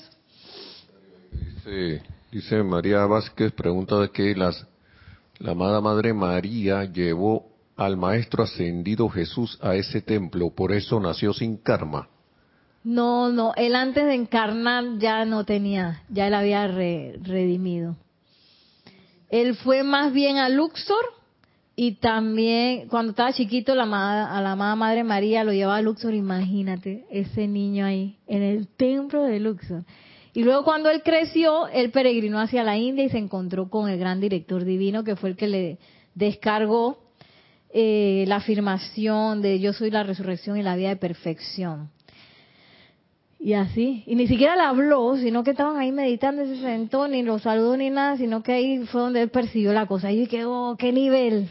Dice, 1.32 2.02
dice 2.32 2.64
María 2.64 3.06
Vázquez, 3.06 3.52
pregunta 3.52 4.00
de 4.00 4.10
que 4.10 4.36
las, 4.36 4.66
la 5.40 5.52
amada 5.52 5.82
Madre 5.82 6.14
María 6.14 6.86
llevó 6.86 7.52
al 7.76 7.98
Maestro 7.98 8.44
Ascendido 8.44 9.10
Jesús 9.10 9.58
a 9.62 9.76
ese 9.76 10.02
templo, 10.02 10.50
por 10.52 10.72
eso 10.72 11.00
nació 11.00 11.34
sin 11.34 11.58
karma. 11.58 12.08
No, 12.84 13.30
no, 13.30 13.54
él 13.56 13.76
antes 13.76 14.06
de 14.06 14.16
encarnar 14.16 14.98
ya 14.98 15.26
no 15.26 15.46
tenía, 15.46 16.04
ya 16.10 16.28
él 16.28 16.34
había 16.34 16.68
redimido. 16.68 17.96
Él 19.30 19.56
fue 19.56 19.84
más 19.84 20.12
bien 20.14 20.38
a 20.38 20.50
Luxor 20.50 21.06
y 21.76 21.94
también 21.96 22.88
cuando 22.90 23.12
estaba 23.12 23.34
chiquito 23.34 23.76
la 23.76 23.84
a 23.84 24.42
la 24.42 24.52
amada 24.52 24.76
Madre 24.76 25.04
María 25.04 25.44
lo 25.44 25.54
llevaba 25.54 25.78
a 25.78 25.82
Luxor, 25.82 26.14
imagínate, 26.14 27.06
ese 27.12 27.48
niño 27.48 27.86
ahí 27.86 28.18
en 28.28 28.42
el 28.42 28.68
templo 28.68 29.24
de 29.24 29.40
Luxor. 29.40 29.84
Y 30.34 30.44
luego 30.44 30.64
cuando 30.64 30.90
él 30.90 31.02
creció, 31.04 31.68
él 31.68 31.92
peregrinó 31.92 32.40
hacia 32.40 32.64
la 32.64 32.78
India 32.78 33.04
y 33.04 33.10
se 33.10 33.18
encontró 33.18 33.70
con 33.70 33.90
el 33.90 34.00
gran 34.00 34.22
director 34.22 34.64
divino 34.64 35.04
que 35.04 35.16
fue 35.16 35.32
el 35.32 35.36
que 35.36 35.48
le 35.48 35.78
descargó 36.16 37.00
eh, 37.74 38.26
la 38.28 38.38
afirmación 38.38 39.42
de 39.42 39.60
yo 39.60 39.74
soy 39.74 39.92
la 39.92 40.04
resurrección 40.04 40.58
y 40.58 40.64
la 40.64 40.76
vida 40.76 40.90
de 40.90 40.96
perfección. 40.96 41.90
Y 43.40 43.54
así, 43.54 44.04
y 44.06 44.16
ni 44.16 44.28
siquiera 44.28 44.56
le 44.56 44.62
habló, 44.62 45.18
sino 45.18 45.44
que 45.44 45.52
estaban 45.52 45.78
ahí 45.78 45.92
meditando, 45.92 46.46
se 46.46 46.58
sentó, 46.58 47.08
ni 47.08 47.24
lo 47.24 47.40
saludó 47.40 47.76
ni 47.76 47.90
nada, 47.90 48.16
sino 48.16 48.44
que 48.44 48.54
ahí 48.54 48.86
fue 48.86 49.02
donde 49.02 49.24
él 49.24 49.30
percibió 49.30 49.74
la 49.74 49.88
cosa. 49.88 50.12
Y 50.12 50.20
dije, 50.20 50.46
oh, 50.46 50.76
qué 50.78 50.92
nivel. 50.92 51.50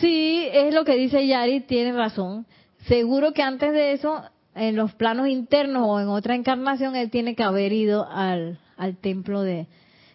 Sí, 0.00 0.48
es 0.52 0.74
lo 0.74 0.84
que 0.84 0.96
dice 0.96 1.26
Yari, 1.26 1.60
tiene 1.60 1.92
razón. 1.92 2.46
Seguro 2.86 3.32
que 3.32 3.42
antes 3.42 3.72
de 3.72 3.92
eso, 3.92 4.22
en 4.54 4.76
los 4.76 4.94
planos 4.94 5.28
internos 5.28 5.82
o 5.86 6.00
en 6.00 6.08
otra 6.08 6.34
encarnación, 6.34 6.96
él 6.96 7.10
tiene 7.10 7.34
que 7.34 7.42
haber 7.42 7.72
ido 7.72 8.06
al, 8.08 8.58
al 8.76 8.96
templo 8.96 9.42
de... 9.42 9.66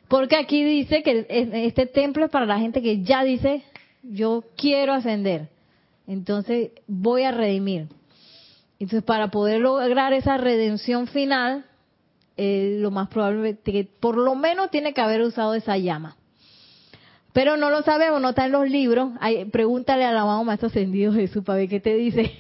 Porque 0.08 0.36
aquí 0.36 0.64
dice 0.64 1.04
que 1.04 1.26
este 1.30 1.86
templo 1.86 2.26
es 2.26 2.32
para 2.32 2.46
la 2.46 2.60
gente 2.60 2.82
que 2.82 3.02
ya 3.02 3.24
dice, 3.24 3.64
yo 4.04 4.44
quiero 4.58 4.94
ascender. 4.94 5.50
Entonces 6.06 6.72
voy 6.88 7.24
a 7.24 7.32
redimir. 7.32 7.88
Entonces 8.80 9.04
para 9.04 9.30
poder 9.30 9.62
lograr 9.62 10.12
esa 10.12 10.38
redención 10.38 11.08
final, 11.08 11.66
eh, 12.36 12.78
lo 12.80 12.92
más 12.92 13.08
probable 13.08 13.58
que 13.64 13.88
por 14.00 14.18
lo 14.18 14.36
menos 14.36 14.72
tiene 14.72 14.94
que 14.94 15.02
haber 15.02 15.22
usado 15.22 15.54
esa 15.54 15.78
llama. 15.78 16.18
Pero 17.34 17.56
no 17.56 17.70
lo 17.70 17.82
sabemos, 17.84 18.22
no 18.22 18.30
está 18.30 18.46
en 18.46 18.52
los 18.52 18.70
libros. 18.70 19.12
pregúntale 19.52 20.06
al 20.06 20.18
amado 20.18 20.44
Maestro 20.44 20.68
Ascendido 20.68 21.14
Jesús 21.14 21.44
para 21.44 21.60
ver 21.60 21.70
qué 21.70 21.80
te 21.80 21.96
dice. 21.96 22.32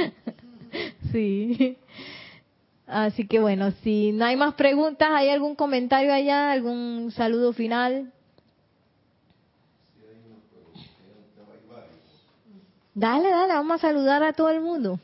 sí. 1.12 1.78
Así 2.86 3.26
que 3.26 3.40
bueno, 3.40 3.72
si 3.82 4.12
no 4.12 4.26
hay 4.26 4.36
más 4.36 4.54
preguntas, 4.54 5.08
¿hay 5.10 5.30
algún 5.30 5.56
comentario 5.56 6.12
allá? 6.12 6.52
¿Algún 6.52 7.10
saludo 7.10 7.52
final? 7.52 8.12
Dale, 12.94 13.28
dale, 13.28 13.52
vamos 13.52 13.74
a 13.74 13.78
saludar 13.88 14.22
a 14.22 14.32
todo 14.32 14.50
el 14.50 14.60
mundo. 14.60 14.98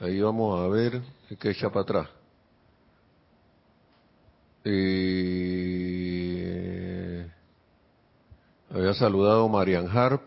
Ahí 0.00 0.20
vamos 0.20 0.60
a 0.60 0.68
ver 0.68 1.02
qué 1.38 1.50
echa 1.50 1.68
para 1.68 1.80
atrás. 1.82 2.15
Eh, 4.68 5.94
había 8.68 8.94
saludado 8.94 9.48
Marian 9.48 9.86
Harp 9.86 10.22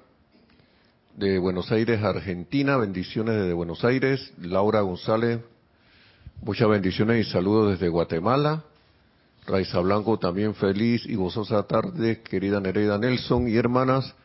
de 1.17 1.37
Buenos 1.39 1.69
Aires, 1.73 2.01
Argentina. 2.01 2.77
Bendiciones 2.77 3.35
desde 3.35 3.51
Buenos 3.51 3.83
Aires. 3.83 4.31
Laura 4.39 4.79
González, 4.79 5.41
muchas 6.41 6.69
bendiciones 6.69 7.27
y 7.27 7.29
saludos 7.29 7.71
desde 7.71 7.89
Guatemala. 7.89 8.63
Raiza 9.45 9.81
Blanco, 9.81 10.17
también 10.19 10.55
feliz 10.55 11.05
y 11.05 11.15
gozosa 11.15 11.63
tarde, 11.63 12.21
querida 12.21 12.61
Nereida 12.61 12.97
Nelson 12.97 13.49
y 13.49 13.57
hermanas 13.57 14.15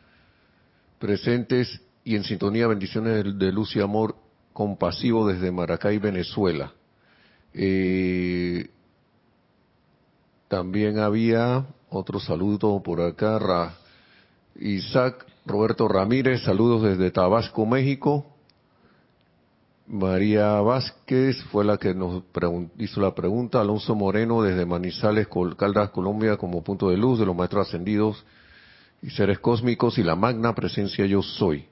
presentes 0.97 1.81
y 2.05 2.15
en 2.15 2.23
sintonía, 2.23 2.67
bendiciones 2.67 3.37
de 3.37 3.51
luz 3.51 3.75
y 3.75 3.81
amor 3.81 4.15
compasivo 4.53 5.27
desde 5.27 5.51
Maracay, 5.51 5.97
Venezuela. 5.97 6.71
Eh, 7.53 8.69
también 10.47 10.99
había 10.99 11.65
otro 11.89 12.19
saludo 12.19 12.81
por 12.83 13.01
acá, 13.01 13.75
Isaac 14.59 15.25
Roberto 15.45 15.87
Ramírez, 15.87 16.43
saludos 16.43 16.83
desde 16.83 17.11
Tabasco, 17.11 17.65
México. 17.65 18.25
María 19.87 20.59
Vázquez 20.61 21.43
fue 21.51 21.63
la 21.63 21.77
que 21.77 21.93
nos 21.93 22.23
hizo 22.79 23.01
la 23.01 23.13
pregunta. 23.13 23.61
Alonso 23.61 23.93
Moreno 23.93 24.41
desde 24.41 24.65
Manizales, 24.65 25.27
Caldas, 25.57 25.91
Colombia, 25.91 26.37
como 26.37 26.63
punto 26.63 26.89
de 26.89 26.97
luz 26.97 27.19
de 27.19 27.25
los 27.25 27.35
maestros 27.35 27.67
ascendidos 27.67 28.25
y 29.01 29.11
seres 29.11 29.39
cósmicos 29.39 29.97
y 29.99 30.03
la 30.03 30.15
magna 30.15 30.55
presencia 30.55 31.05
yo 31.05 31.21
soy. 31.21 31.65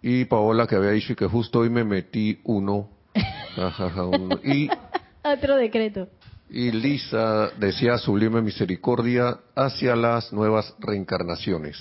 Y 0.00 0.26
Paola 0.26 0.68
que 0.68 0.76
había 0.76 0.90
dicho 0.90 1.16
que 1.16 1.26
justo 1.26 1.60
hoy 1.60 1.70
me 1.70 1.84
metí 1.84 2.40
uno. 2.44 2.88
Y 4.44 4.68
otro 5.24 5.56
decreto. 5.56 6.08
Y 6.48 6.70
Lisa 6.70 7.50
decía 7.58 7.98
sublime 7.98 8.40
misericordia 8.40 9.38
hacia 9.54 9.96
las 9.96 10.32
nuevas 10.32 10.74
reencarnaciones 10.78 11.76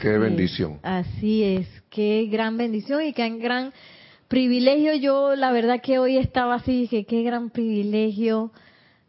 qué 0.00 0.18
bendición. 0.18 0.78
así 0.82 1.42
es, 1.42 1.68
qué 1.90 2.28
gran 2.30 2.56
bendición 2.56 3.02
y 3.02 3.12
qué 3.12 3.28
gran 3.38 3.72
privilegio. 4.28 4.94
Yo 4.94 5.34
la 5.34 5.52
verdad 5.52 5.80
que 5.82 5.98
hoy 5.98 6.16
estaba 6.16 6.54
así, 6.56 6.82
dije, 6.82 7.04
qué 7.04 7.22
gran 7.22 7.50
privilegio 7.50 8.52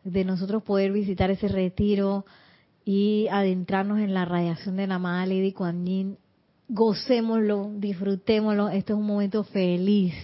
de 0.04 0.24
nosotros 0.24 0.64
poder 0.64 0.92
visitar 0.92 1.32
ese 1.32 1.48
retiro 1.48 2.26
y 2.84 3.28
adentrarnos 3.32 4.00
en 4.00 4.14
la 4.14 4.26
radiación 4.26 4.76
de 4.76 4.88
la 4.88 4.96
amada 4.96 5.26
Lady 5.26 5.52
Kuan 5.52 5.86
Yin. 5.86 6.18
Gocémoslo, 6.68 7.72
disfrutémoslo, 7.76 8.70
esto 8.70 8.94
es 8.94 9.00
un 9.00 9.06
momento 9.06 9.44
feliz. 9.44 10.16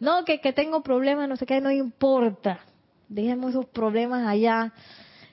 No, 0.00 0.24
que, 0.24 0.40
que 0.40 0.52
tengo 0.52 0.82
problemas, 0.82 1.28
no 1.28 1.36
sé 1.36 1.46
qué, 1.46 1.60
no 1.60 1.70
importa. 1.70 2.60
Dejemos 3.12 3.50
esos 3.50 3.66
problemas 3.66 4.26
allá 4.26 4.72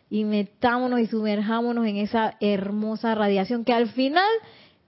y 0.09 0.25
metámonos 0.25 0.99
y 0.99 1.07
sumerjámonos 1.07 1.85
en 1.85 1.95
esa 1.95 2.35
hermosa 2.41 3.15
radiación, 3.15 3.63
que 3.63 3.71
al 3.71 3.87
final 3.87 4.27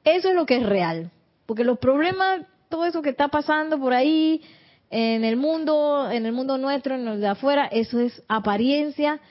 eso 0.03 0.27
es 0.27 0.35
lo 0.35 0.45
que 0.45 0.57
es 0.57 0.65
real. 0.65 1.09
Porque 1.45 1.63
los 1.63 1.79
problemas, 1.79 2.41
todo 2.67 2.85
eso 2.85 3.01
que 3.01 3.11
está 3.11 3.29
pasando 3.29 3.79
por 3.79 3.93
ahí 3.93 4.41
en 4.89 5.23
el 5.23 5.37
mundo, 5.37 6.09
en 6.11 6.25
el 6.25 6.33
mundo 6.33 6.57
nuestro, 6.57 6.95
en 6.95 7.07
el 7.07 7.21
de 7.21 7.27
afuera, 7.27 7.65
eso 7.65 7.97
es 7.97 8.21
apariencia 8.27 9.21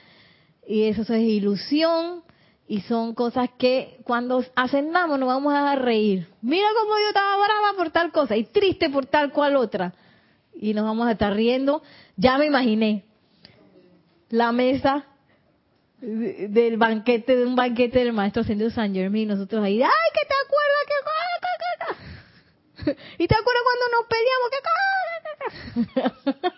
y 0.67 0.85
eso 0.85 1.01
es 1.01 1.21
ilusión 1.21 2.23
y 2.67 2.81
son 2.81 3.13
cosas 3.13 3.51
que 3.59 3.99
cuando 4.05 4.43
ascendamos 4.55 5.19
nos 5.19 5.27
vamos 5.27 5.53
a 5.53 5.75
reír. 5.75 6.27
Mira 6.41 6.67
cómo 6.81 6.97
yo 6.97 7.09
estaba 7.09 7.35
brava 7.35 7.77
por 7.77 7.91
tal 7.91 8.11
cosa 8.11 8.35
y 8.35 8.45
triste 8.45 8.89
por 8.89 9.05
tal 9.05 9.31
cual 9.31 9.55
otra. 9.55 9.93
Y 10.55 10.73
nos 10.73 10.83
vamos 10.83 11.07
a 11.07 11.11
estar 11.11 11.31
riendo. 11.33 11.83
Ya 12.17 12.39
me 12.39 12.47
imaginé 12.47 13.05
la 14.31 14.51
mesa 14.51 15.05
del 16.01 16.77
banquete, 16.77 17.35
de 17.35 17.45
un 17.45 17.55
banquete 17.55 17.99
del 17.99 18.13
maestro 18.13 18.41
ascendido 18.41 18.71
San 18.71 18.93
Germán, 18.93 19.27
nosotros 19.27 19.63
ahí, 19.63 19.81
ay, 19.81 19.89
que 20.13 20.25
te 20.27 20.33
acuerdas 20.43 20.85
que... 20.87 20.93
¿Y 23.19 23.27
te 23.27 23.35
acuerdas 23.35 23.63
cuando 23.63 23.85
nos 23.95 24.07
pedíamos 24.07 24.49
que... 24.49 24.57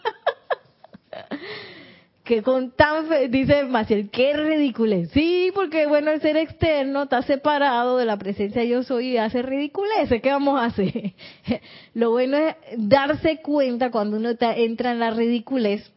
que 2.24 2.42
con 2.42 2.72
tan 2.72 3.06
dice 3.30 3.66
Maciel, 3.66 4.10
qué 4.10 4.32
ridículo. 4.34 4.96
Sí, 5.14 5.52
porque 5.54 5.88
bueno, 5.88 6.12
el 6.12 6.22
ser 6.22 6.38
externo 6.38 7.04
está 7.04 7.22
separado 7.24 7.98
de 7.98 8.06
la 8.06 8.16
presencia 8.18 8.64
yo 8.64 8.84
soy 8.84 9.10
y 9.10 9.18
hace 9.18 9.42
ridiculez. 9.42 10.10
¿Qué 10.22 10.30
vamos 10.30 10.58
a 10.60 10.66
hacer? 10.66 11.14
Lo 11.94 12.12
bueno 12.12 12.38
es 12.38 12.56
darse 12.78 13.42
cuenta 13.42 13.92
cuando 13.92 14.16
uno 14.16 14.30
entra 14.40 14.92
en 14.92 15.00
la 15.00 15.12
ridiculez 15.12 15.92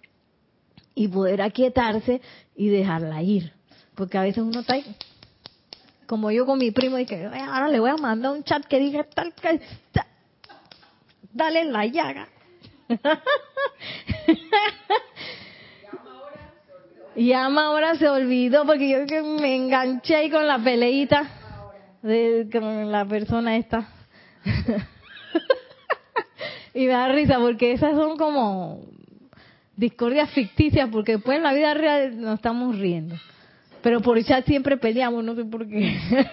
y 0.97 1.07
poder 1.07 1.43
aquietarse 1.43 2.21
y 2.57 2.69
dejarla 2.69 3.23
ir. 3.23 3.53
Porque 3.95 4.19
a 4.19 4.23
veces 4.23 4.43
uno 4.43 4.61
está 4.61 4.75
ahí. 4.75 4.85
Como 6.07 6.33
yo 6.33 6.47
con 6.47 6.59
mi 6.59 6.73
primo 6.73 6.97
dije, 6.97 7.29
"Ay, 7.33 7.43
ahora 7.43 7.69
le 7.69 7.79
voy 7.79 7.91
a 7.91 7.97
mandar 7.97 8.33
un 8.33 8.43
chat 8.43 8.65
que 8.65 8.81
diga 8.81 9.05
tal 9.05 9.33
que 9.33 9.61
dale 11.33 11.65
la 11.67 11.87
llaga. 11.87 12.29
Y 17.19 17.33
Ama 17.33 17.69
ahora 17.69 17.95
se 17.95 18.07
olvidó 18.11 18.67
porque 18.67 18.91
yo 18.91 19.07
que 19.07 19.23
me 19.23 19.57
enganché 19.57 20.17
ahí 20.17 20.31
con 20.31 20.47
la 20.47 20.59
peleita 20.59 21.27
de, 22.03 22.47
con 22.53 22.93
la 22.93 23.07
persona 23.07 23.57
esta. 23.57 23.89
y 26.75 26.81
me 26.81 26.93
da 26.93 27.09
risa 27.09 27.39
porque 27.39 27.73
esas 27.73 27.95
son 27.95 28.19
como 28.19 28.83
discordias 29.77 30.31
ficticias 30.31 30.89
porque 30.91 31.13
después 31.13 31.37
en 31.37 31.45
la 31.45 31.53
vida 31.53 31.75
real 31.75 32.21
nos 32.21 32.35
estamos 32.37 32.79
riendo. 32.79 33.17
Pero 33.83 34.01
por 34.01 34.23
chat 34.25 34.45
siempre 34.47 34.77
peleamos, 34.77 35.23
no 35.23 35.35
sé 35.35 35.45
por 35.45 35.69
qué. 35.69 35.97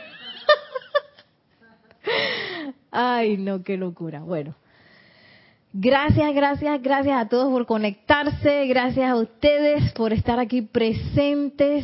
Ay, 2.91 3.37
no, 3.37 3.63
qué 3.63 3.77
locura. 3.77 4.21
Bueno. 4.21 4.55
Gracias, 5.75 6.35
gracias, 6.35 6.81
gracias 6.83 7.19
a 7.19 7.27
todos 7.27 7.51
por 7.51 7.65
conectarse, 7.65 8.67
gracias 8.67 9.09
a 9.09 9.15
ustedes 9.15 9.91
por 9.93 10.13
estar 10.13 10.39
aquí 10.39 10.61
presentes. 10.61 11.83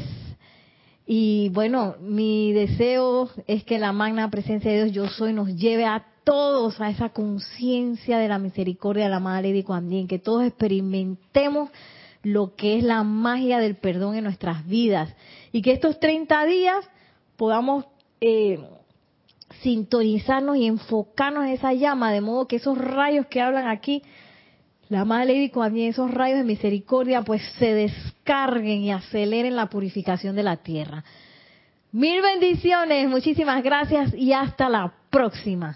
Y 1.07 1.49
bueno, 1.49 1.95
mi 1.99 2.53
deseo 2.53 3.31
es 3.47 3.63
que 3.63 3.79
la 3.79 3.91
magna 3.91 4.29
presencia 4.29 4.69
de 4.69 4.83
Dios 4.85 4.93
yo 4.93 5.07
soy 5.07 5.33
nos 5.33 5.55
lleve 5.55 5.85
a 5.85 6.05
todos 6.29 6.79
a 6.79 6.91
esa 6.91 7.09
conciencia 7.09 8.19
de 8.19 8.27
la 8.27 8.37
misericordia 8.37 9.05
de 9.05 9.09
la 9.09 9.19
Madre 9.19 9.49
Lady 9.49 9.63
Kuan 9.63 10.07
que 10.07 10.19
todos 10.19 10.43
experimentemos 10.43 11.71
lo 12.21 12.55
que 12.55 12.77
es 12.77 12.83
la 12.83 13.01
magia 13.01 13.57
del 13.57 13.77
perdón 13.77 14.13
en 14.13 14.25
nuestras 14.25 14.63
vidas 14.67 15.11
y 15.51 15.63
que 15.63 15.71
estos 15.71 15.99
30 15.99 16.45
días 16.45 16.87
podamos 17.35 17.85
eh, 18.21 18.59
sintonizarnos 19.61 20.57
y 20.57 20.67
enfocarnos 20.67 21.45
en 21.45 21.53
esa 21.53 21.73
llama, 21.73 22.11
de 22.11 22.21
modo 22.21 22.47
que 22.47 22.57
esos 22.57 22.77
rayos 22.77 23.25
que 23.25 23.41
hablan 23.41 23.67
aquí, 23.67 24.03
la 24.87 25.05
Madre 25.05 25.33
Lady 25.33 25.49
Kuan 25.49 25.75
esos 25.77 26.11
rayos 26.11 26.37
de 26.37 26.43
misericordia, 26.43 27.23
pues 27.23 27.41
se 27.57 27.73
descarguen 27.73 28.81
y 28.81 28.91
aceleren 28.91 29.55
la 29.55 29.67
purificación 29.67 30.35
de 30.35 30.43
la 30.43 30.57
tierra. 30.57 31.03
Mil 31.91 32.21
bendiciones, 32.21 33.09
muchísimas 33.09 33.63
gracias 33.63 34.13
y 34.13 34.31
hasta 34.31 34.69
la 34.69 34.93
próxima. 35.09 35.75